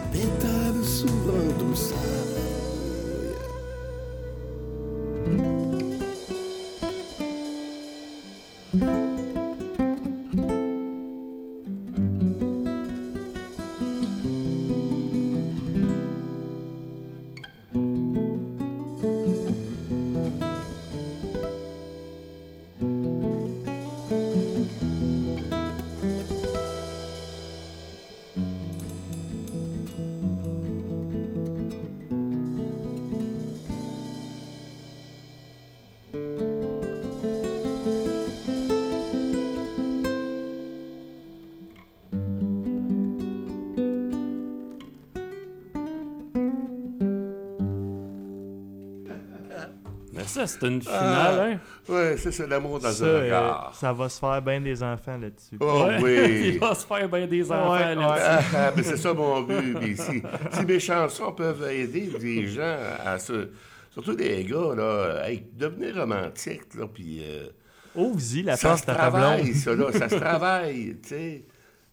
ça, 50.36 50.48
c'est 50.48 50.68
une 50.68 50.82
finale, 50.82 51.40
hein? 51.40 51.60
Ouais, 51.90 52.16
c'est 52.18 52.32
ça, 52.32 52.46
l'amour 52.48 52.80
dans 52.80 52.92
Ça, 52.92 53.04
un 53.06 53.08
euh, 53.08 53.24
regard. 53.24 53.76
ça 53.80 53.94
va 53.94 54.10
se 54.10 54.20
faire 54.20 54.42
bien 54.42 54.62
des 54.62 54.82
enfants 54.84 55.18
là-dessus. 55.18 55.58
Oh 55.60 55.84
Ouais. 55.88 55.98
oui. 56.02 56.42
Il 56.54 56.60
va 56.60 56.76
se 56.76 56.86
faire 56.86 57.08
bien 57.10 57.28
des 57.28 57.52
enfants, 57.52 57.72
Ouais, 57.74 57.96
là. 57.96 58.10
ouais. 58.14 58.20
Ah, 58.22 58.40
ah, 58.56 58.72
mais 58.76 58.84
c'est 58.84 58.98
ça 58.98 59.14
mon 59.14 59.42
but. 59.42 59.76
Puis 59.80 59.98
si, 59.98 60.22
si 60.52 60.66
mes 60.66 60.80
chansons 60.80 61.32
peuvent 61.32 61.64
aider 61.70 62.08
des 62.20 62.48
gens 62.56 62.78
à 63.06 63.18
se. 63.20 63.50
Surtout 63.92 64.16
des 64.16 64.44
gars, 64.44 64.76
là, 64.76 65.22
à 65.24 65.30
devenir 65.54 65.96
romantiques, 65.96 66.74
là, 66.78 66.86
puis. 66.94 67.22
euh, 67.24 67.48
Ouvre-y 67.96 68.44
la 68.44 68.58
ça 68.58 68.76
se 68.76 68.82
de 68.82 68.86
ta 68.88 69.10
blonde. 69.10 69.22
travaille, 69.22 69.54
ça, 69.54 69.74
là, 69.74 69.86
ça 69.94 70.10
se 70.10 70.16
travaille, 70.20 70.98
tu 71.02 71.08
sais. 71.10 71.44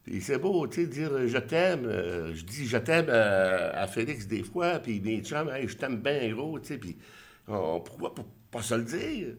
Puis 0.04 0.20
c'est 0.20 0.38
beau, 0.38 0.66
tu 0.66 0.80
sais, 0.80 0.86
dire 0.88 1.10
euh, 1.12 1.28
je 1.28 1.38
t'aime. 1.38 1.84
euh, 1.86 2.32
je 2.34 2.42
dis 2.42 2.66
je 2.66 2.76
t'aime 2.78 3.06
euh, 3.08 3.70
à 3.72 3.86
Félix 3.86 4.26
des 4.26 4.42
fois, 4.42 4.80
puis 4.80 5.00
mes 5.00 5.20
chums, 5.20 5.48
Hey, 5.48 5.68
je 5.68 5.76
t'aime 5.76 5.98
bien 5.98 6.32
gros, 6.34 6.58
tu 6.58 6.66
sais. 6.68 6.76
Puis 6.78 6.96
on- 7.48 7.80
pourquoi 7.80 8.14
pour 8.14 8.24
pas 8.50 8.62
se 8.62 8.74
le 8.74 8.84
dire? 8.84 9.34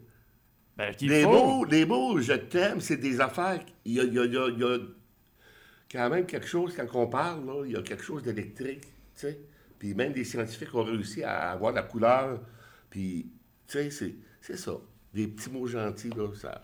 Ben, 0.78 0.94
Les 1.02 1.24
mots, 1.26 1.66
les 1.66 1.86
mots, 1.86 2.20
je 2.20 2.34
t'aime, 2.34 2.82
c'est 2.82 2.98
des 2.98 3.22
affaires. 3.22 3.60
Il 3.86 3.94
y 3.94 4.00
a, 4.00 4.04
y 4.04 4.08
y 4.08 4.60
y 4.60 4.80
quand 5.92 6.10
même 6.10 6.26
quelque 6.26 6.48
chose, 6.48 6.74
quand 6.76 6.88
on 7.00 7.08
parle, 7.08 7.44
il 7.66 7.74
y 7.74 7.76
a 7.76 7.82
quelque 7.84 8.04
chose 8.04 8.24
d'électrique. 8.24 8.84
Puis 9.78 9.94
même 9.94 10.14
des 10.14 10.24
scientifiques 10.24 10.74
ont 10.74 10.84
réussi 10.84 11.24
à 11.24 11.52
avoir 11.52 11.72
la 11.74 11.84
couleur. 11.84 12.40
Puis, 12.90 13.28
tu 13.68 13.74
sais, 13.78 13.92
c'est- 13.92 14.16
c'est 14.42 14.58
ça. 14.58 14.74
Des 15.14 15.28
petits 15.28 15.52
mots 15.52 15.68
gentils, 15.68 16.10
là, 16.10 16.30
ça, 16.34 16.60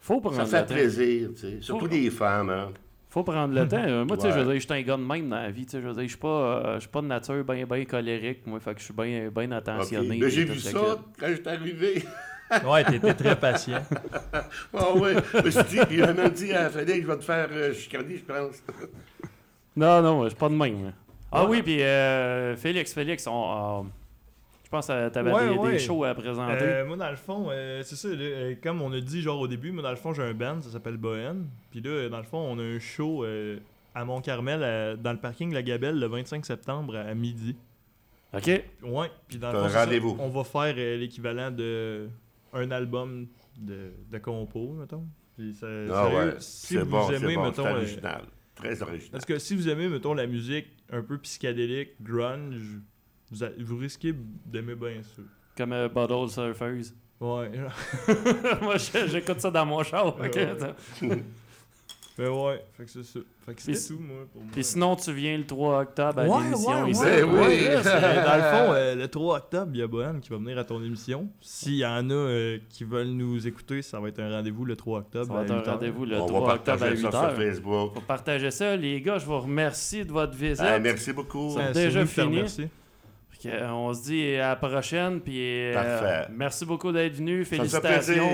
Faut 0.00 0.20
prendre 0.20 0.36
ça 0.36 0.44
fait 0.46 0.74
plaisir, 0.74 1.30
tu 1.34 1.40
sais. 1.40 1.60
Surtout 1.62 1.86
les 1.86 2.10
femmes, 2.10 2.50
hein. 2.50 2.72
Faut 3.16 3.22
prendre 3.24 3.54
le 3.54 3.66
temps. 3.68 3.78
Euh, 3.82 4.04
Moi, 4.04 4.18
tu 4.18 4.24
sais, 4.24 4.28
Ouais. 4.28 4.34
je 4.34 4.38
veux 4.40 4.44
dire, 4.52 4.54
je 4.60 4.66
suis 4.66 4.74
un 4.74 4.82
gars 4.82 4.96
de 4.98 5.02
même 5.02 5.30
dans 5.30 5.36
la 5.36 5.50
vie. 5.50 5.64
tu 5.64 5.70
sais, 5.72 5.80
Je 5.80 5.86
veux 5.88 5.94
dire, 5.94 6.02
je 6.02 6.08
suis 6.08 6.18
pas, 6.18 6.28
euh, 6.28 6.74
je 6.74 6.80
suis 6.80 6.88
pas 6.90 7.00
de 7.00 7.06
nature 7.06 7.42
bien 7.44 7.64
ben 7.64 7.86
colérique. 7.86 8.46
Moi, 8.46 8.60
fait 8.60 8.74
que 8.74 8.80
je 8.80 8.84
suis 8.84 8.92
bien 8.92 9.30
ben 9.34 9.50
OK. 9.50 9.56
attentionné. 9.56 10.18
Mais 10.20 10.28
j'ai 10.28 10.44
vu 10.44 10.58
ça 10.60 10.98
quand 11.18 11.26
j'étais 11.28 11.48
arrivé. 11.50 12.04
Ouais, 12.64 12.84
t'étais 12.84 13.12
très 13.14 13.34
patient. 13.34 13.82
Ah 14.72 14.94
ouais, 14.94 15.14
je 15.34 15.40
me 15.40 15.50
suis 15.50 15.64
dit, 15.64 15.78
il 15.90 16.02
a 16.04 16.12
même 16.12 16.28
dit 16.30 16.52
à 16.52 16.70
Félix, 16.70 17.00
je 17.02 17.06
vais 17.08 17.16
te 17.16 17.24
faire 17.24 17.48
euh, 17.50 17.72
chicaner, 17.74 18.18
je 18.18 18.22
pense. 18.24 18.62
Non, 19.74 20.00
non, 20.00 20.22
je 20.24 20.28
suis 20.28 20.38
pas 20.38 20.48
de 20.48 20.54
même. 20.54 20.92
Ah 21.32 21.44
oui, 21.46 21.60
puis 21.62 21.82
euh, 21.82 22.54
Félix, 22.54 22.92
Félix, 22.94 23.26
on, 23.26 23.80
euh, 23.80 23.88
je 24.66 24.70
pense 24.72 24.88
que 24.88 25.08
t'avais 25.10 25.32
Ouais, 25.32 25.70
des, 25.74 25.78
shows 25.78 26.02
à 26.02 26.12
présenter. 26.12 26.58
Euh, 26.64 26.84
moi, 26.84 26.96
dans 26.96 27.08
le 27.08 27.14
fond, 27.14 27.46
euh, 27.52 27.84
c'est 27.84 27.94
ça, 27.94 28.08
là, 28.08 28.16
euh, 28.18 28.54
comme 28.60 28.82
on 28.82 28.92
a 28.92 29.00
dit 29.00 29.22
genre 29.22 29.38
au 29.38 29.46
début, 29.46 29.70
moi, 29.70 29.80
dans 29.80 29.90
le 29.90 29.96
fond, 29.96 30.12
j'ai 30.12 30.24
un 30.24 30.34
band, 30.34 30.60
ça 30.60 30.70
s'appelle 30.70 30.96
Bohen. 30.96 31.46
Puis 31.70 31.80
là, 31.80 32.08
dans 32.08 32.16
le 32.16 32.24
fond, 32.24 32.38
on 32.38 32.58
a 32.58 32.62
un 32.64 32.80
show 32.80 33.22
euh, 33.24 33.58
à 33.94 34.04
Mont-Carmel, 34.04 34.64
à- 34.64 34.96
dans 34.96 35.12
le 35.12 35.18
parking 35.20 35.54
La 35.54 35.62
Gabelle, 35.62 36.00
le 36.00 36.06
25 36.08 36.44
septembre 36.44 36.96
à, 36.96 37.14
midi. 37.14 37.54
OK? 38.34 38.50
Ouais, 38.82 39.08
puis 39.28 39.38
dans 39.38 39.52
le 39.52 39.58
un 39.60 39.68
fond, 39.68 39.78
rendez-vous. 39.78 40.16
on 40.18 40.30
va 40.30 40.42
faire 40.42 40.74
euh, 40.76 40.96
l'équivalent 40.96 41.52
de 41.52 42.08
un 42.52 42.68
album 42.72 43.28
de, 43.56 43.92
de 44.10 44.18
compo, 44.18 44.72
mettons. 44.80 45.04
Puis 45.38 45.54
ça- 45.54 45.68
Ah 45.92 46.08
sérieux, 46.10 46.18
ouais, 46.32 46.34
si 46.40 46.66
c'est 46.74 46.78
vous 46.80 46.90
bon, 46.90 47.06
c'est 47.08 47.14
aimez, 47.14 47.36
bon, 47.36 47.44
mettons, 47.44 47.62
c'est 47.62 47.68
euh, 47.68 47.76
original. 47.76 48.22
Très 48.56 48.82
original. 48.82 49.10
parce 49.12 49.24
que 49.26 49.38
si 49.38 49.54
vous 49.54 49.68
aimez, 49.68 49.86
mettons, 49.88 50.12
la 50.12 50.26
musique 50.26 50.66
un 50.90 51.02
peu 51.02 51.18
psychédélique, 51.18 51.90
grunge, 52.02 52.80
vous, 53.30 53.44
a- 53.44 53.50
vous 53.58 53.76
risquez 53.78 54.14
d'aimer 54.44 54.74
bien 54.74 55.02
ça. 55.02 55.22
Comme 55.56 55.72
euh, 55.72 55.88
Bottle 55.88 56.28
Surfers. 56.30 56.92
Ouais. 57.20 57.50
Moi, 58.62 58.76
je- 58.76 59.06
j'écoute 59.08 59.40
ça 59.40 59.50
dans 59.50 59.64
mon 59.64 59.82
char. 59.82 60.06
OK? 60.08 60.20
Ouais, 60.34 60.56
ouais. 61.02 61.22
Ben 62.18 62.30
ouais, 62.30 62.64
fait 62.74 62.84
que 62.86 62.90
c'est 62.90 63.02
ça. 63.04 63.20
Fait 63.44 63.52
que 63.54 63.60
c'était 63.60 63.94
tout, 63.94 64.00
moi, 64.00 64.16
pour 64.32 64.40
moi. 64.40 64.50
Puis 64.50 64.64
sinon, 64.64 64.96
tu 64.96 65.12
viens 65.12 65.36
le 65.36 65.44
3 65.44 65.80
octobre 65.82 66.18
à 66.20 66.26
Ouais, 66.26 66.44
l'émission 66.44 66.84
ouais, 66.84 66.90
ici. 66.90 67.00
ouais, 67.02 67.20
Ben 67.22 67.28
oui. 67.30 67.38
ouais, 67.40 67.74
là, 67.74 67.82
c'est- 67.82 68.24
dans 68.24 68.36
le 68.36 68.42
fond, 68.42 68.72
euh, 68.72 68.94
le 68.94 69.08
3 69.08 69.36
octobre, 69.36 69.70
il 69.74 69.80
y 69.80 69.82
a 69.82 69.86
Bohan 69.86 70.20
qui 70.20 70.30
va 70.30 70.36
venir 70.38 70.56
à 70.56 70.64
ton 70.64 70.82
émission. 70.82 71.28
S'il 71.42 71.74
y 71.74 71.84
en 71.84 72.08
a 72.08 72.14
euh, 72.14 72.58
qui 72.70 72.84
veulent 72.84 73.08
nous 73.08 73.46
écouter, 73.46 73.82
ça 73.82 74.00
va 74.00 74.08
être 74.08 74.18
un 74.20 74.30
rendez-vous 74.30 74.64
le 74.64 74.76
3 74.76 75.00
octobre. 75.00 75.26
Ça 75.26 75.32
va 75.34 75.42
être 75.42 75.50
un 75.50 75.56
8 75.58 75.60
heures. 75.68 75.74
rendez-vous 75.74 76.04
le 76.06 76.16
On 76.18 76.26
3 76.26 76.40
va 76.40 76.54
octobre 76.54 76.72
à 76.72 76.78
partager 76.78 76.96
8 77.02 77.02
ça 77.02 77.10
sur 77.10 77.32
Facebook. 77.36 77.92
Pour 77.92 78.02
partager 78.04 78.50
ça, 78.50 78.76
les 78.76 79.00
gars, 79.02 79.18
je 79.18 79.26
vous 79.26 79.38
remercie 79.40 80.02
de 80.06 80.10
votre 80.12 80.34
visite. 80.34 80.64
Ah, 80.66 80.78
merci 80.78 81.12
beaucoup. 81.12 81.54
Déjà 81.74 82.00
c'est 82.06 82.14
te 82.14 82.20
fini. 82.22 82.36
remercie. 82.36 82.62
Fait 83.28 83.35
que, 83.35 83.35
euh, 83.35 83.35
on 83.70 83.94
se 83.94 84.02
dit 84.02 84.36
à 84.36 84.48
la 84.48 84.56
prochaine. 84.56 85.20
Puis, 85.20 85.38
euh, 85.38 85.74
Parfait. 85.74 86.32
merci 86.34 86.64
beaucoup 86.64 86.92
d'être 86.92 87.14
venu. 87.14 87.44
Félicitations. 87.44 88.28